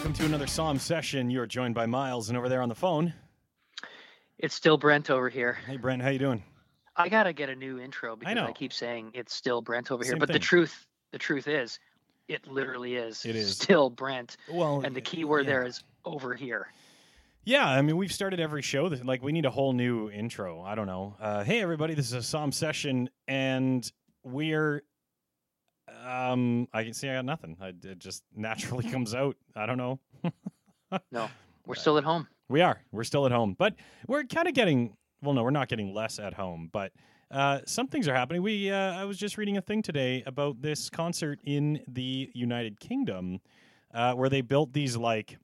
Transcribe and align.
welcome 0.00 0.14
to 0.14 0.24
another 0.24 0.46
Psalm 0.46 0.78
session. 0.78 1.28
You're 1.28 1.44
joined 1.44 1.74
by 1.74 1.84
Miles, 1.84 2.30
and 2.30 2.38
over 2.38 2.48
there 2.48 2.62
on 2.62 2.70
the 2.70 2.74
phone, 2.74 3.12
It's 4.38 4.54
still 4.54 4.78
Brent 4.78 5.10
over 5.10 5.28
here. 5.28 5.58
hey 5.66 5.76
Brent, 5.76 6.00
how 6.00 6.08
you 6.08 6.18
doing? 6.18 6.42
I 6.96 7.10
gotta 7.10 7.34
get 7.34 7.50
a 7.50 7.54
new 7.54 7.78
intro 7.78 8.16
because 8.16 8.30
I, 8.30 8.32
know. 8.32 8.50
keep 8.54 8.72
saying 8.72 9.10
it's 9.12 9.34
still 9.34 9.60
Brent 9.60 9.92
over 9.92 10.02
here. 10.02 10.12
Same 10.12 10.18
But 10.18 10.32
the 10.32 10.38
truth, 10.38 10.86
the 11.12 11.18
truth 11.18 11.48
is, 11.48 11.78
it 12.28 12.46
literally 12.46 12.96
is. 12.96 13.26
It 13.26 13.36
is. 13.36 13.52
still 13.58 13.90
Brent, 13.90 14.38
Well, 14.50 14.80
and 14.86 14.96
the 14.96 15.02
key 15.02 15.26
word 15.26 15.44
yeah. 15.44 15.50
there 15.50 15.64
is 15.66 15.84
over 16.06 16.34
here. 16.34 16.68
Yeah, 17.44 17.68
I 17.68 17.82
mean, 17.82 17.98
we've 17.98 18.10
started 18.10 18.40
every 18.40 18.62
show. 18.62 18.88
That, 18.88 19.04
like, 19.04 19.22
we 19.22 19.32
need 19.32 19.44
a 19.44 19.50
whole 19.50 19.74
new 19.74 20.08
intro. 20.10 20.62
I 20.62 20.74
don't 20.74 20.86
know. 20.86 21.14
Uh, 21.20 21.44
hey, 21.44 21.60
everybody, 21.60 21.92
this 21.92 22.06
is 22.06 22.14
a 22.14 22.22
Psalm 22.22 22.52
session, 22.52 23.10
and 23.28 23.90
we're. 24.24 24.82
Um, 26.06 26.68
I 26.72 26.84
can 26.84 26.92
see 26.92 27.08
I 27.08 27.14
got 27.16 27.24
nothing. 27.24 27.56
I, 27.60 27.68
it 27.68 27.98
just 27.98 28.24
naturally 28.34 28.88
comes 28.90 29.14
out. 29.14 29.36
I 29.54 29.66
don't 29.66 29.78
know. 29.78 30.00
No, 31.12 31.30
we're 31.66 31.76
still 31.76 31.98
at 31.98 32.02
home. 32.02 32.26
We 32.48 32.62
are. 32.62 32.80
We're 32.90 33.04
still 33.04 33.24
at 33.24 33.30
home, 33.30 33.54
but 33.56 33.74
we're 34.08 34.24
kind 34.24 34.48
of 34.48 34.54
getting. 34.54 34.96
Well, 35.22 35.34
no, 35.34 35.44
we're 35.44 35.50
not 35.50 35.68
getting 35.68 35.94
less 35.94 36.18
at 36.18 36.34
home, 36.34 36.68
but 36.72 36.90
uh, 37.30 37.60
some 37.64 37.86
things 37.86 38.08
are 38.08 38.14
happening. 38.14 38.42
We. 38.42 38.72
Uh, 38.72 38.94
I 38.94 39.04
was 39.04 39.16
just 39.16 39.38
reading 39.38 39.56
a 39.56 39.60
thing 39.60 39.82
today 39.82 40.24
about 40.26 40.60
this 40.60 40.90
concert 40.90 41.38
in 41.44 41.80
the 41.86 42.28
United 42.34 42.80
Kingdom, 42.80 43.38
uh, 43.94 44.14
where 44.14 44.28
they 44.28 44.40
built 44.40 44.72
these 44.72 44.96
like. 44.96 45.38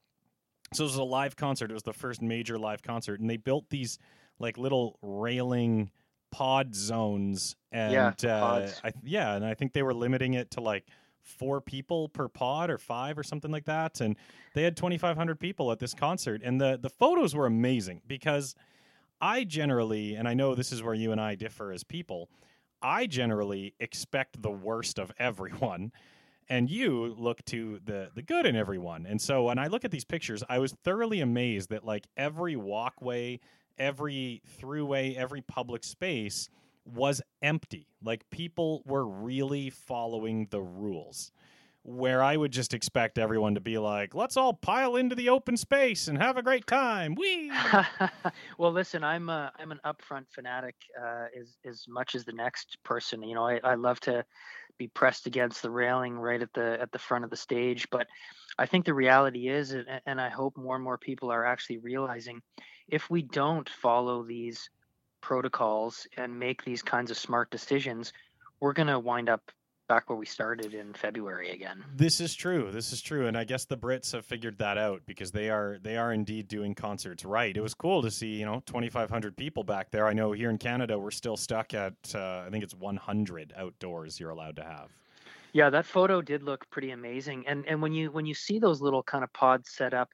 So 0.74 0.82
it 0.82 0.88
was 0.88 0.96
a 0.96 1.04
live 1.04 1.36
concert. 1.36 1.70
It 1.70 1.74
was 1.74 1.84
the 1.84 1.92
first 1.92 2.20
major 2.20 2.58
live 2.58 2.82
concert, 2.82 3.20
and 3.20 3.30
they 3.30 3.36
built 3.36 3.70
these 3.70 4.00
like 4.40 4.58
little 4.58 4.98
railing 5.00 5.92
pod 6.36 6.74
zones, 6.74 7.56
and 7.72 7.92
Yeah, 8.22 8.30
uh. 8.30 8.68
I, 8.84 8.92
yeah, 9.02 9.34
and 9.34 9.44
I 9.44 9.54
think 9.54 9.72
they 9.72 9.82
were 9.82 9.94
limiting 9.94 10.34
it 10.34 10.50
to 10.52 10.60
like 10.60 10.84
four 11.22 11.60
people 11.60 12.08
per 12.10 12.28
pod 12.28 12.70
or 12.70 12.78
five 12.78 13.16
or 13.16 13.22
something 13.22 13.50
like 13.50 13.64
that, 13.64 14.00
and 14.00 14.16
they 14.56 14.62
had 14.62 14.76
2500 14.76 15.38
people 15.38 15.70
at 15.70 15.78
this 15.78 15.94
concert 15.94 16.40
and 16.42 16.60
the 16.60 16.78
the 16.80 16.88
photos 16.88 17.36
were 17.36 17.46
amazing 17.46 18.00
because 18.08 18.56
i 19.20 19.44
generally 19.44 20.14
and 20.14 20.26
i 20.26 20.34
know 20.34 20.54
this 20.54 20.72
is 20.72 20.82
where 20.82 20.94
you 20.94 21.12
and 21.12 21.20
i 21.20 21.34
differ 21.34 21.70
as 21.70 21.84
people 21.84 22.28
i 22.82 23.06
generally 23.06 23.74
expect 23.78 24.40
the 24.42 24.50
worst 24.50 24.98
of 24.98 25.12
everyone 25.18 25.92
and 26.48 26.70
you 26.70 27.14
look 27.18 27.44
to 27.44 27.78
the 27.84 28.10
the 28.14 28.22
good 28.22 28.46
in 28.46 28.56
everyone 28.56 29.04
and 29.06 29.20
so 29.20 29.44
when 29.44 29.58
i 29.58 29.66
look 29.66 29.84
at 29.84 29.90
these 29.90 30.04
pictures 30.04 30.42
i 30.48 30.58
was 30.58 30.72
thoroughly 30.84 31.20
amazed 31.20 31.68
that 31.68 31.84
like 31.84 32.06
every 32.16 32.56
walkway 32.56 33.38
every 33.78 34.42
throughway 34.60 35.16
every 35.16 35.42
public 35.42 35.84
space 35.84 36.48
was 36.84 37.20
empty 37.42 37.88
like 38.02 38.28
people 38.30 38.82
were 38.86 39.06
really 39.06 39.70
following 39.70 40.46
the 40.50 40.60
rules 40.60 41.32
where 41.86 42.20
I 42.20 42.36
would 42.36 42.50
just 42.50 42.74
expect 42.74 43.16
everyone 43.16 43.54
to 43.54 43.60
be 43.60 43.78
like, 43.78 44.12
let's 44.12 44.36
all 44.36 44.52
pile 44.52 44.96
into 44.96 45.14
the 45.14 45.28
open 45.28 45.56
space 45.56 46.08
and 46.08 46.18
have 46.18 46.36
a 46.36 46.42
great 46.42 46.66
time. 46.66 47.14
Wee! 47.14 47.52
well, 48.58 48.72
listen, 48.72 49.04
I'm 49.04 49.28
a, 49.28 49.52
I'm 49.56 49.70
an 49.70 49.78
upfront 49.86 50.24
fanatic 50.34 50.74
uh, 51.00 51.26
as 51.40 51.56
as 51.64 51.84
much 51.88 52.16
as 52.16 52.24
the 52.24 52.32
next 52.32 52.76
person. 52.82 53.22
You 53.22 53.36
know, 53.36 53.46
I, 53.46 53.60
I 53.62 53.74
love 53.76 54.00
to 54.00 54.24
be 54.78 54.88
pressed 54.88 55.28
against 55.28 55.62
the 55.62 55.70
railing 55.70 56.14
right 56.14 56.42
at 56.42 56.52
the 56.54 56.76
at 56.80 56.90
the 56.90 56.98
front 56.98 57.22
of 57.22 57.30
the 57.30 57.36
stage. 57.36 57.86
But 57.90 58.08
I 58.58 58.66
think 58.66 58.84
the 58.84 58.94
reality 58.94 59.48
is, 59.48 59.72
and 60.06 60.20
I 60.20 60.28
hope 60.28 60.56
more 60.56 60.74
and 60.74 60.82
more 60.84 60.98
people 60.98 61.30
are 61.30 61.46
actually 61.46 61.78
realizing, 61.78 62.42
if 62.88 63.10
we 63.10 63.22
don't 63.22 63.68
follow 63.68 64.22
these 64.22 64.70
protocols 65.20 66.06
and 66.16 66.38
make 66.38 66.64
these 66.64 66.82
kinds 66.82 67.10
of 67.10 67.16
smart 67.16 67.50
decisions, 67.50 68.12
we're 68.60 68.72
going 68.72 68.88
to 68.88 68.98
wind 68.98 69.28
up 69.28 69.50
back 69.88 70.08
where 70.08 70.18
we 70.18 70.26
started 70.26 70.74
in 70.74 70.92
February 70.94 71.50
again. 71.50 71.84
This 71.94 72.20
is 72.20 72.34
true. 72.34 72.70
This 72.72 72.92
is 72.92 73.00
true, 73.00 73.26
and 73.26 73.36
I 73.36 73.44
guess 73.44 73.64
the 73.64 73.76
Brits 73.76 74.12
have 74.12 74.24
figured 74.24 74.58
that 74.58 74.78
out 74.78 75.02
because 75.06 75.30
they 75.30 75.48
are 75.50 75.78
they 75.82 75.96
are 75.96 76.12
indeed 76.12 76.48
doing 76.48 76.74
concerts 76.74 77.24
right. 77.24 77.56
It 77.56 77.60
was 77.60 77.74
cool 77.74 78.02
to 78.02 78.10
see 78.10 78.34
you 78.34 78.44
know 78.44 78.62
2,500 78.66 79.36
people 79.36 79.64
back 79.64 79.90
there. 79.90 80.06
I 80.06 80.12
know 80.12 80.32
here 80.32 80.50
in 80.50 80.58
Canada 80.58 80.98
we're 80.98 81.10
still 81.10 81.36
stuck 81.36 81.74
at 81.74 81.94
uh, 82.14 82.44
I 82.46 82.50
think 82.50 82.64
it's 82.64 82.74
100 82.74 83.54
outdoors 83.56 84.18
you're 84.18 84.30
allowed 84.30 84.56
to 84.56 84.64
have. 84.64 84.90
Yeah, 85.52 85.70
that 85.70 85.86
photo 85.86 86.20
did 86.20 86.42
look 86.42 86.68
pretty 86.70 86.90
amazing. 86.90 87.46
And 87.46 87.64
and 87.66 87.80
when 87.80 87.92
you 87.92 88.10
when 88.10 88.26
you 88.26 88.34
see 88.34 88.58
those 88.58 88.80
little 88.80 89.02
kind 89.02 89.24
of 89.24 89.32
pods 89.32 89.70
set 89.70 89.94
up, 89.94 90.10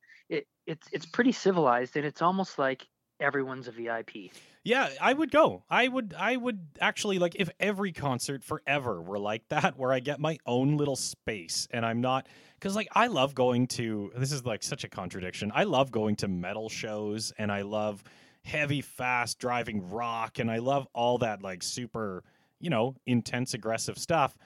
it's 0.66 0.88
it's 0.92 1.06
pretty 1.06 1.32
civilized 1.32 1.96
and 1.96 2.04
it's 2.04 2.22
almost 2.22 2.58
like 2.58 2.86
everyone's 3.20 3.68
a 3.68 3.70
VIP. 3.70 4.32
Yeah, 4.64 4.90
I 5.00 5.12
would 5.12 5.30
go. 5.30 5.64
I 5.68 5.88
would 5.88 6.14
I 6.16 6.36
would 6.36 6.60
actually 6.80 7.18
like 7.18 7.34
if 7.36 7.50
every 7.58 7.92
concert 7.92 8.44
forever 8.44 9.00
were 9.00 9.18
like 9.18 9.48
that 9.48 9.76
where 9.78 9.92
I 9.92 10.00
get 10.00 10.20
my 10.20 10.38
own 10.46 10.76
little 10.76 10.96
space 10.96 11.66
and 11.70 11.84
I'm 11.84 12.00
not 12.00 12.28
cuz 12.60 12.76
like 12.76 12.88
I 12.92 13.08
love 13.08 13.34
going 13.34 13.66
to 13.68 14.12
this 14.16 14.32
is 14.32 14.44
like 14.44 14.62
such 14.62 14.84
a 14.84 14.88
contradiction. 14.88 15.50
I 15.54 15.64
love 15.64 15.90
going 15.90 16.16
to 16.16 16.28
metal 16.28 16.68
shows 16.68 17.32
and 17.38 17.50
I 17.50 17.62
love 17.62 18.04
heavy 18.44 18.80
fast 18.80 19.38
driving 19.38 19.88
rock 19.90 20.38
and 20.38 20.50
I 20.50 20.58
love 20.58 20.86
all 20.92 21.18
that 21.18 21.42
like 21.42 21.62
super, 21.62 22.22
you 22.60 22.70
know, 22.70 22.94
intense 23.06 23.54
aggressive 23.54 23.98
stuff. 23.98 24.36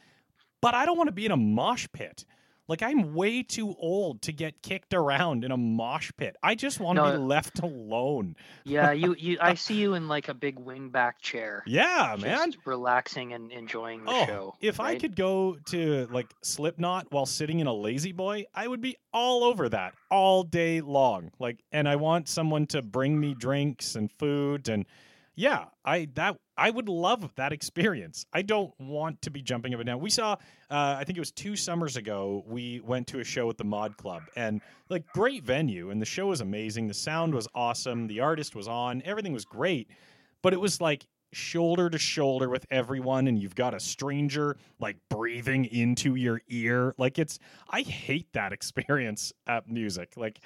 But 0.62 0.74
I 0.74 0.86
don't 0.86 0.96
want 0.96 1.08
to 1.08 1.12
be 1.12 1.26
in 1.26 1.32
a 1.32 1.36
mosh 1.36 1.86
pit. 1.92 2.24
Like 2.68 2.82
I'm 2.82 3.14
way 3.14 3.42
too 3.42 3.74
old 3.78 4.22
to 4.22 4.32
get 4.32 4.62
kicked 4.62 4.92
around 4.92 5.44
in 5.44 5.52
a 5.52 5.56
mosh 5.56 6.10
pit. 6.16 6.36
I 6.42 6.54
just 6.54 6.80
want 6.80 6.96
to 6.98 7.04
No. 7.04 7.10
be 7.12 7.16
uh, 7.16 7.20
left 7.20 7.58
alone. 7.60 8.34
Yeah, 8.64 8.92
you 8.92 9.14
you 9.18 9.38
I 9.40 9.54
see 9.66 9.74
you 9.74 9.94
in 9.94 10.08
like 10.08 10.28
a 10.28 10.34
big 10.34 10.56
wingback 10.56 11.12
chair. 11.20 11.62
Yeah, 11.66 12.16
just 12.16 12.26
man. 12.26 12.52
relaxing 12.64 13.32
and 13.32 13.52
enjoying 13.52 14.04
the 14.04 14.10
Oh, 14.10 14.26
show. 14.26 14.54
if 14.60 14.80
I 14.80 14.96
could 14.98 15.14
go 15.16 15.56
to 15.66 16.06
like 16.10 16.32
Slipknot 16.42 17.06
while 17.10 17.26
sitting 17.26 17.60
in 17.60 17.66
a 17.66 17.74
lazy 17.74 18.12
boy, 18.12 18.46
I 18.54 18.66
would 18.66 18.80
be 18.80 18.96
all 19.12 19.44
over 19.44 19.68
that 19.68 19.94
all 20.10 20.42
day 20.42 20.80
long. 20.80 21.30
Like, 21.38 21.62
and 21.72 21.88
I 21.88 21.96
want 21.96 22.28
someone 22.28 22.66
to 22.68 22.82
bring 22.82 23.18
me 23.20 23.34
drinks 23.34 23.94
and 23.94 24.10
food, 24.18 24.68
and 24.68 24.86
yeah, 25.36 25.66
I 25.84 26.08
that 26.14 26.36
I 26.56 26.70
would 26.70 26.88
love 26.88 27.30
that 27.36 27.52
experience. 27.52 28.24
I 28.32 28.42
don't 28.42 28.72
want 28.78 29.20
to 29.22 29.30
be 29.30 29.42
jumping 29.42 29.74
up 29.74 29.80
and 29.80 29.86
down. 29.86 30.00
We 30.00 30.10
saw, 30.10 30.32
uh, 30.70 30.96
I 30.98 31.04
think 31.04 31.18
it 31.18 31.20
was 31.20 31.30
two 31.30 31.54
summers 31.56 31.96
ago, 31.96 32.44
we 32.46 32.80
went 32.80 33.06
to 33.08 33.20
a 33.20 33.24
show 33.24 33.50
at 33.50 33.58
the 33.58 33.64
Mod 33.64 33.96
Club, 33.96 34.22
and 34.36 34.60
like 34.88 35.06
great 35.12 35.44
venue, 35.44 35.90
and 35.90 36.00
the 36.00 36.06
show 36.06 36.28
was 36.28 36.40
amazing. 36.40 36.88
The 36.88 36.94
sound 36.94 37.34
was 37.34 37.46
awesome. 37.54 38.06
The 38.06 38.20
artist 38.20 38.54
was 38.54 38.68
on. 38.68 39.02
Everything 39.04 39.32
was 39.32 39.44
great, 39.44 39.90
but 40.42 40.52
it 40.54 40.60
was 40.60 40.80
like 40.80 41.06
shoulder 41.32 41.90
to 41.90 41.98
shoulder 41.98 42.48
with 42.48 42.64
everyone 42.70 43.26
and 43.26 43.38
you've 43.38 43.54
got 43.56 43.74
a 43.74 43.80
stranger 43.80 44.56
like 44.78 44.96
breathing 45.10 45.64
into 45.66 46.14
your 46.14 46.40
ear 46.48 46.94
like 46.98 47.18
it's 47.18 47.38
i 47.68 47.82
hate 47.82 48.32
that 48.32 48.52
experience 48.54 49.32
at 49.46 49.68
music 49.68 50.12
like 50.16 50.38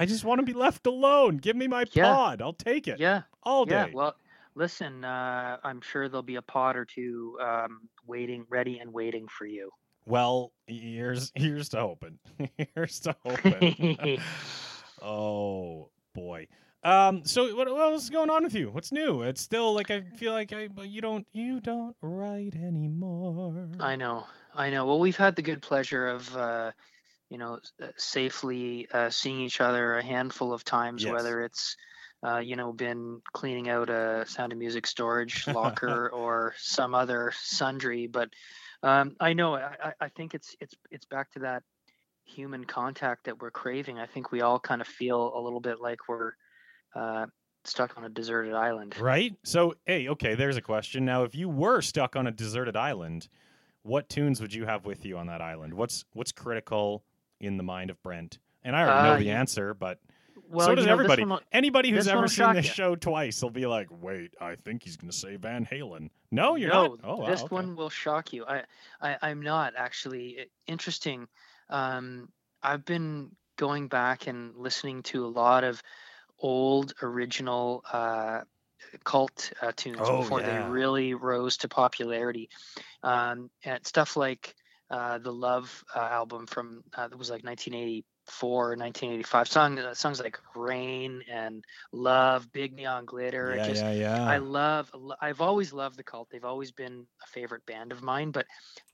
i 0.00 0.06
just 0.06 0.24
want 0.24 0.40
to 0.40 0.44
be 0.44 0.54
left 0.54 0.86
alone 0.86 1.36
give 1.36 1.54
me 1.54 1.68
my 1.68 1.84
Yeah. 1.92 2.10
pod 2.14 2.42
i'll 2.42 2.54
take 2.54 2.88
it 2.88 2.98
Yeah, 2.98 3.22
all 3.42 3.68
yeah. 3.68 3.86
day 3.86 3.92
Well, 3.94 4.16
listen, 4.54 5.04
uh, 5.04 5.56
I'm 5.64 5.80
sure 5.80 6.08
there'll 6.08 6.22
be 6.22 6.36
a 6.36 6.42
pod 6.42 6.76
or 6.76 6.84
two 6.84 7.38
um, 7.42 7.88
waiting, 8.06 8.44
ready 8.48 8.78
and 8.78 8.92
waiting 8.92 9.26
for 9.28 9.46
you. 9.46 9.70
well 10.06 10.52
here's 10.66 11.30
here's 11.34 11.68
to 11.70 11.78
hoping. 11.80 12.18
Here's 12.74 13.00
to 13.00 13.14
hoping. 13.24 14.18
Oh 15.02 15.90
boy. 16.14 16.46
Um 16.84 17.24
so 17.24 17.54
what, 17.56 17.68
what 17.70 17.80
else 17.92 18.04
is 18.04 18.10
going 18.10 18.30
on 18.30 18.44
with 18.44 18.54
you? 18.54 18.70
What's 18.70 18.92
new? 18.92 19.22
It's 19.22 19.40
still 19.40 19.72
like 19.74 19.90
i 19.90 20.02
feel 20.16 20.32
like 20.32 20.52
i 20.52 20.68
you 20.82 21.00
don't 21.00 21.26
you 21.32 21.60
don't 21.60 21.96
write 22.00 22.54
anymore. 22.56 23.68
I 23.80 23.96
know, 23.96 24.26
I 24.54 24.70
know. 24.70 24.86
Well, 24.86 24.98
we've 25.00 25.16
had 25.16 25.36
the 25.36 25.42
good 25.42 25.62
pleasure 25.62 26.08
of, 26.08 26.36
uh, 26.36 26.72
you 27.30 27.38
know, 27.38 27.58
uh, 27.82 27.86
safely 27.96 28.86
uh, 28.92 29.10
seeing 29.10 29.40
each 29.40 29.60
other 29.60 29.96
a 29.98 30.02
handful 30.04 30.52
of 30.52 30.64
times, 30.64 31.02
Yes. 31.04 31.12
whether 31.12 31.42
it's, 31.42 31.76
uh, 32.24 32.38
you 32.38 32.56
know, 32.56 32.72
been 32.72 33.20
cleaning 33.32 33.68
out 33.68 33.90
a 33.90 34.24
Sound 34.26 34.52
of 34.52 34.58
Music 34.58 34.86
storage 34.86 35.46
locker 35.48 36.08
or 36.10 36.54
some 36.58 36.94
other 36.94 37.32
sundry. 37.36 38.06
But 38.06 38.30
um, 38.82 39.16
I 39.20 39.32
know, 39.32 39.54
I, 39.56 39.92
I- 40.00 40.08
think 40.08 40.34
it's 40.34 40.56
it's 40.60 40.74
it's 40.90 41.04
back 41.04 41.30
to 41.32 41.40
that 41.40 41.62
human 42.24 42.64
contact 42.64 43.24
that 43.24 43.40
we're 43.40 43.50
craving. 43.50 43.98
I 43.98 44.06
think 44.06 44.30
we 44.32 44.40
all 44.40 44.58
kind 44.60 44.80
of 44.80 44.86
feel 44.86 45.32
a 45.36 45.40
little 45.40 45.60
bit 45.60 45.80
like 45.80 46.08
we're 46.08 46.32
uh, 46.94 47.26
stuck 47.64 47.96
on 47.96 48.04
a 48.04 48.08
deserted 48.08 48.54
island. 48.54 48.98
Right? 48.98 49.34
So, 49.44 49.74
hey, 49.86 50.08
okay, 50.08 50.34
there's 50.34 50.56
a 50.56 50.60
question. 50.62 51.04
Now, 51.04 51.24
if 51.24 51.34
you 51.34 51.48
were 51.48 51.80
stuck 51.80 52.16
on 52.16 52.26
a 52.26 52.30
deserted 52.30 52.76
island, 52.76 53.28
what 53.82 54.08
tunes 54.08 54.40
would 54.40 54.54
you 54.54 54.64
have 54.66 54.84
with 54.84 55.04
you 55.04 55.18
on 55.18 55.26
that 55.26 55.40
island? 55.40 55.74
What's 55.74 56.04
what's 56.12 56.32
critical 56.32 57.04
in 57.40 57.56
the 57.56 57.62
mind 57.64 57.90
of 57.90 58.00
Brent? 58.02 58.38
And 58.64 58.76
I 58.76 58.82
already 58.82 59.02
know 59.08 59.14
Uh, 59.14 59.18
the 59.18 59.24
you- 59.24 59.30
answer, 59.32 59.74
but 59.74 59.98
Well, 60.52 60.66
so 60.66 60.74
does 60.74 60.84
you 60.84 60.88
know, 60.88 60.92
everybody. 60.92 61.24
will- 61.24 61.40
Anybody 61.50 61.90
who's 61.90 62.06
ever 62.08 62.28
seen 62.28 62.52
this 62.54 62.66
ya. 62.66 62.72
show 62.72 62.94
twice 62.96 63.42
will 63.42 63.50
be 63.50 63.66
like, 63.66 63.88
"Wait, 63.90 64.34
I 64.40 64.56
think 64.56 64.82
he's 64.82 64.96
going 64.96 65.10
to 65.10 65.16
say 65.16 65.36
Van 65.36 65.64
Halen." 65.64 66.10
No, 66.30 66.56
you're 66.56 66.68
no, 66.70 66.88
not. 66.88 66.98
Oh, 67.04 67.16
wow, 67.16 67.26
this 67.26 67.40
okay. 67.42 67.54
one 67.54 67.74
will 67.74 67.88
shock 67.90 68.32
you. 68.32 68.44
I, 68.46 68.62
I 69.00 69.16
I'm 69.22 69.40
not 69.40 69.72
actually 69.76 70.46
interesting. 70.66 71.26
Um, 71.70 72.28
I've 72.62 72.84
been 72.84 73.34
going 73.56 73.88
back 73.88 74.26
and 74.26 74.54
listening 74.56 75.02
to 75.04 75.24
a 75.24 75.28
lot 75.28 75.64
of 75.64 75.82
old 76.38 76.92
original 77.02 77.82
uh, 77.90 78.40
cult 79.04 79.52
uh, 79.62 79.72
tunes 79.74 79.98
Oh, 80.00 80.18
before 80.18 80.40
yeah. 80.40 80.64
they 80.64 80.70
really 80.70 81.14
rose 81.14 81.56
to 81.58 81.68
popularity. 81.68 82.50
Um, 83.02 83.50
and 83.64 83.86
stuff 83.86 84.16
like 84.16 84.54
uh, 84.90 85.18
the 85.18 85.32
Love 85.32 85.82
uh, 85.94 86.00
album 86.00 86.46
from 86.46 86.84
uh, 86.94 87.08
that 87.08 87.18
was 87.18 87.30
like 87.30 87.42
1980 87.42 88.04
1985 88.26 89.48
song 89.48 89.78
uh, 89.78 89.94
songs 89.94 90.20
like 90.20 90.38
rain 90.54 91.22
and 91.30 91.64
love 91.92 92.50
big 92.52 92.74
neon 92.74 93.04
glitter 93.04 93.56
Yeah, 93.56 93.66
just 93.66 93.82
yeah, 93.82 93.92
yeah. 93.92 94.28
i 94.28 94.38
love 94.38 94.90
i've 95.20 95.40
always 95.40 95.72
loved 95.72 95.96
the 95.96 96.02
cult 96.04 96.28
they've 96.30 96.44
always 96.44 96.70
been 96.70 97.06
a 97.22 97.26
favorite 97.26 97.64
band 97.66 97.92
of 97.92 98.02
mine 98.02 98.30
but 98.30 98.46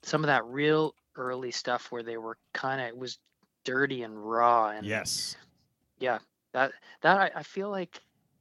some 0.03 0.23
of 0.23 0.29
that 0.29 0.45
real 0.47 0.95
early 1.17 1.51
stuff 1.51 1.91
where 1.91 2.03
they 2.03 2.17
were 2.17 2.37
kind 2.55 2.81
of 2.81 2.89
it 2.89 2.97
was 2.97 3.19
dirty 3.65 4.03
and 4.03 4.17
raw 4.19 4.71
and 4.71 4.87
yes. 4.87 5.37
yeah 5.99 6.19
that 6.53 6.73
that 7.03 7.19
I, 7.19 7.31
I 7.37 7.43
feel 7.43 7.71
like 7.71 8.01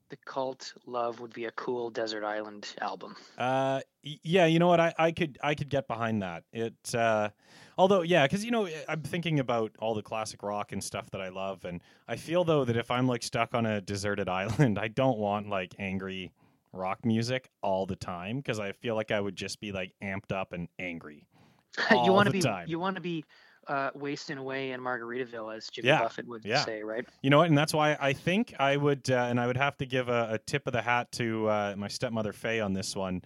the 0.10 0.18
cult 0.26 0.74
love 0.86 1.20
would 1.20 1.34
be 1.34 1.46
a 1.46 1.52
cool 1.52 1.90
desert 1.90 2.24
island 2.24 2.74
album 2.80 3.16
Uh, 3.38 3.82
yeah, 4.04 4.46
you 4.46 4.60
know 4.60 4.68
what? 4.68 4.80
I, 4.80 4.94
I 4.98 5.12
could 5.12 5.38
I 5.42 5.56
could 5.56 5.70
get 5.70 5.88
behind 5.88 6.22
that. 6.22 6.44
It 6.52 6.96
uh, 6.96 7.30
although 7.78 8.02
yeah, 8.02 8.26
because 8.26 8.44
you 8.46 8.52
know 8.52 8.68
I'm 8.88 9.02
thinking 9.02 9.40
about 9.40 9.72
all 9.80 9.94
the 9.94 10.02
classic 10.02 10.44
rock 10.44 10.72
and 10.72 10.84
stuff 10.84 11.10
that 11.12 11.22
I 11.22 11.30
love, 11.30 11.66
and 11.66 11.82
I 12.08 12.16
feel 12.16 12.44
though 12.44 12.64
that 12.66 12.78
if 12.78 12.92
I'm 12.92 13.08
like 13.08 13.24
stuck 13.24 13.54
on 13.54 13.66
a 13.66 13.82
deserted 13.82 14.30
island, 14.42 14.80
I 14.80 14.88
don't 14.88 15.18
want 15.18 15.50
like 15.50 15.76
angry 15.80 16.32
rock 16.74 17.06
music 17.06 17.50
all 17.62 17.86
the 17.86 17.96
time 17.96 18.38
because 18.38 18.60
I 18.60 18.72
feel 18.72 18.96
like 18.96 19.12
I 19.12 19.20
would 19.20 19.36
just 19.36 19.60
be 19.60 19.72
like 19.72 19.94
amped 20.04 20.32
up 20.32 20.54
and 20.54 20.68
angry. 20.80 21.26
you 21.92 22.12
want 22.12 22.28
to 22.28 22.32
be 22.32 22.42
time. 22.42 22.68
you 22.68 22.80
want 22.80 22.96
to 22.96 23.02
be 23.02 23.24
uh, 23.68 23.92
wasting 23.94 24.38
away 24.38 24.72
in 24.72 24.82
Margaritaville, 24.82 25.56
as 25.56 25.68
Jimmy 25.70 25.90
Yeah, 25.90 26.00
Buffett 26.02 26.28
would 26.28 26.46
yeah. 26.46 26.64
say, 26.64 26.84
right? 26.84 27.06
You 27.22 27.30
know 27.30 27.38
what? 27.40 27.50
And 27.50 27.58
that's 27.58 27.74
why 27.74 27.98
I 28.00 28.14
think 28.14 28.54
I 28.60 28.78
would, 28.78 29.10
uh, 29.12 29.28
and 29.30 29.40
I 29.40 29.48
would 29.48 29.58
have 29.58 29.78
to 29.78 29.86
give 29.86 30.10
a, 30.10 30.30
a 30.32 30.38
tip 30.40 30.68
of 30.68 30.74
the 30.74 30.82
hat 30.82 31.12
to 31.14 31.48
uh, 31.50 31.76
my 31.78 31.88
stepmother 31.88 32.34
Faye 32.34 32.62
on 32.62 32.74
this 32.74 32.96
one, 32.96 33.22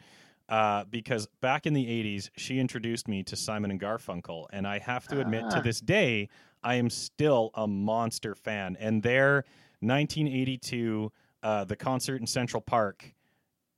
uh, 0.52 0.84
because 0.92 1.28
back 1.42 1.66
in 1.66 1.74
the 1.74 1.86
'80s, 1.86 2.30
she 2.38 2.60
introduced 2.60 3.08
me 3.08 3.24
to 3.24 3.36
Simon 3.36 3.72
and 3.72 3.80
Garfunkel, 3.80 4.46
and 4.52 4.68
I 4.68 4.78
have 4.80 5.08
to 5.08 5.20
admit, 5.20 5.50
to 5.50 5.58
Ah. 5.58 5.62
this 5.62 5.80
day, 5.82 6.30
I 6.62 6.76
am 6.76 6.90
still 6.92 7.50
a 7.56 7.66
monster 7.68 8.36
fan. 8.36 8.78
And 8.80 9.02
their 9.02 9.46
1982, 9.80 11.12
uh, 11.42 11.64
the 11.64 11.76
concert 11.76 12.22
in 12.22 12.28
Central 12.28 12.62
Park, 12.62 13.14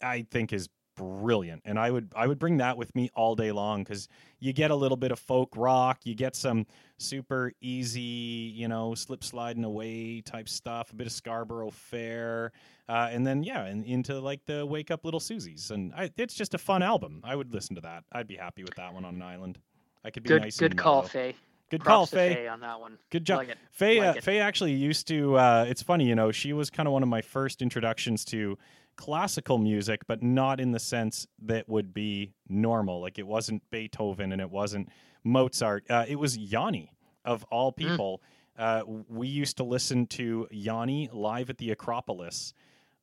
I 0.01 0.23
think 0.29 0.51
is 0.51 0.67
brilliant, 0.95 1.61
and 1.65 1.79
I 1.79 1.91
would 1.91 2.11
I 2.15 2.27
would 2.27 2.39
bring 2.39 2.57
that 2.57 2.77
with 2.77 2.93
me 2.95 3.09
all 3.15 3.35
day 3.35 3.51
long 3.51 3.83
because 3.83 4.07
you 4.39 4.53
get 4.53 4.71
a 4.71 4.75
little 4.75 4.97
bit 4.97 5.11
of 5.11 5.19
folk 5.19 5.49
rock, 5.55 5.99
you 6.03 6.15
get 6.15 6.35
some 6.35 6.65
super 6.97 7.51
easy, 7.61 8.01
you 8.01 8.67
know, 8.67 8.93
slip 8.95 9.23
sliding 9.23 9.63
away 9.63 10.21
type 10.21 10.49
stuff, 10.49 10.91
a 10.91 10.95
bit 10.95 11.07
of 11.07 11.13
Scarborough 11.13 11.71
Fair, 11.71 12.51
uh, 12.89 13.09
and 13.11 13.25
then 13.25 13.43
yeah, 13.43 13.65
and 13.65 13.85
into 13.85 14.19
like 14.19 14.45
the 14.45 14.65
Wake 14.65 14.91
Up 14.91 15.05
Little 15.05 15.19
Susies, 15.19 15.71
and 15.71 15.93
I, 15.93 16.11
it's 16.17 16.33
just 16.33 16.53
a 16.53 16.57
fun 16.57 16.81
album. 16.83 17.21
I 17.23 17.35
would 17.35 17.53
listen 17.53 17.75
to 17.75 17.81
that. 17.81 18.03
I'd 18.11 18.27
be 18.27 18.35
happy 18.35 18.63
with 18.63 18.75
that 18.75 18.93
one 18.93 19.05
on 19.05 19.15
an 19.15 19.21
island. 19.21 19.59
I 20.05 20.09
could 20.09 20.23
be 20.23 20.29
Good 20.29 20.41
nice 20.41 20.57
good 20.57 20.77
call, 20.77 20.95
mellow. 20.95 21.07
Faye. 21.07 21.35
Good 21.69 21.81
Props 21.81 22.11
call, 22.11 22.19
Faye. 22.19 22.33
Faye 22.35 22.47
on 22.47 22.59
that 22.59 22.79
one. 22.79 22.99
Good 23.09 23.25
job. 23.25 23.39
Like. 23.39 23.57
Faye, 23.71 23.99
Like 23.99 24.17
uh. 24.17 24.21
Faye 24.21 24.39
actually 24.39 24.73
used 24.73 25.07
to. 25.07 25.35
Uh, 25.35 25.65
it's 25.67 25.81
funny, 25.81 26.07
you 26.07 26.13
know, 26.13 26.31
she 26.31 26.53
was 26.53 26.69
kind 26.69 26.87
of 26.87 26.93
one 26.93 27.01
of 27.01 27.09
my 27.09 27.21
first 27.21 27.63
introductions 27.63 28.23
to 28.25 28.59
classical 28.95 29.57
music, 29.57 30.01
but 30.07 30.21
not 30.23 30.59
in 30.59 30.71
the 30.71 30.79
sense 30.79 31.27
that 31.41 31.67
would 31.69 31.93
be 31.93 32.33
normal. 32.47 33.01
Like 33.01 33.17
it 33.19 33.27
wasn't 33.27 33.61
Beethoven 33.71 34.31
and 34.31 34.41
it 34.41 34.49
wasn't 34.49 34.89
Mozart. 35.23 35.85
Uh, 35.89 36.05
it 36.07 36.17
was 36.17 36.37
Yanni 36.37 36.91
of 37.25 37.43
all 37.45 37.71
Mm. 37.71 37.77
people. 37.77 38.21
Uh, 38.57 38.83
we 39.09 39.27
used 39.27 39.57
to 39.57 39.63
listen 39.63 40.05
to 40.07 40.47
Yanni 40.51 41.09
live 41.11 41.49
at 41.49 41.57
the 41.57 41.71
Acropolis, 41.71 42.53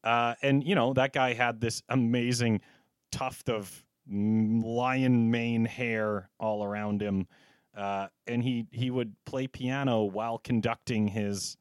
uh, 0.04 0.34
and 0.42 0.62
you 0.64 0.74
know 0.76 0.92
that 0.92 1.12
guy 1.12 1.32
had 1.34 1.60
this 1.60 1.82
amazing 1.88 2.60
tuft 3.10 3.48
of 3.48 3.84
lion 4.08 5.30
mane 5.30 5.64
hair 5.64 6.30
all 6.38 6.64
around 6.64 7.00
him 7.02 7.26
uh, 7.76 8.08
and 8.26 8.42
he 8.42 8.66
he 8.72 8.90
would 8.90 9.14
play 9.24 9.46
piano 9.46 10.02
while 10.04 10.38
conducting 10.38 11.08
his. 11.08 11.56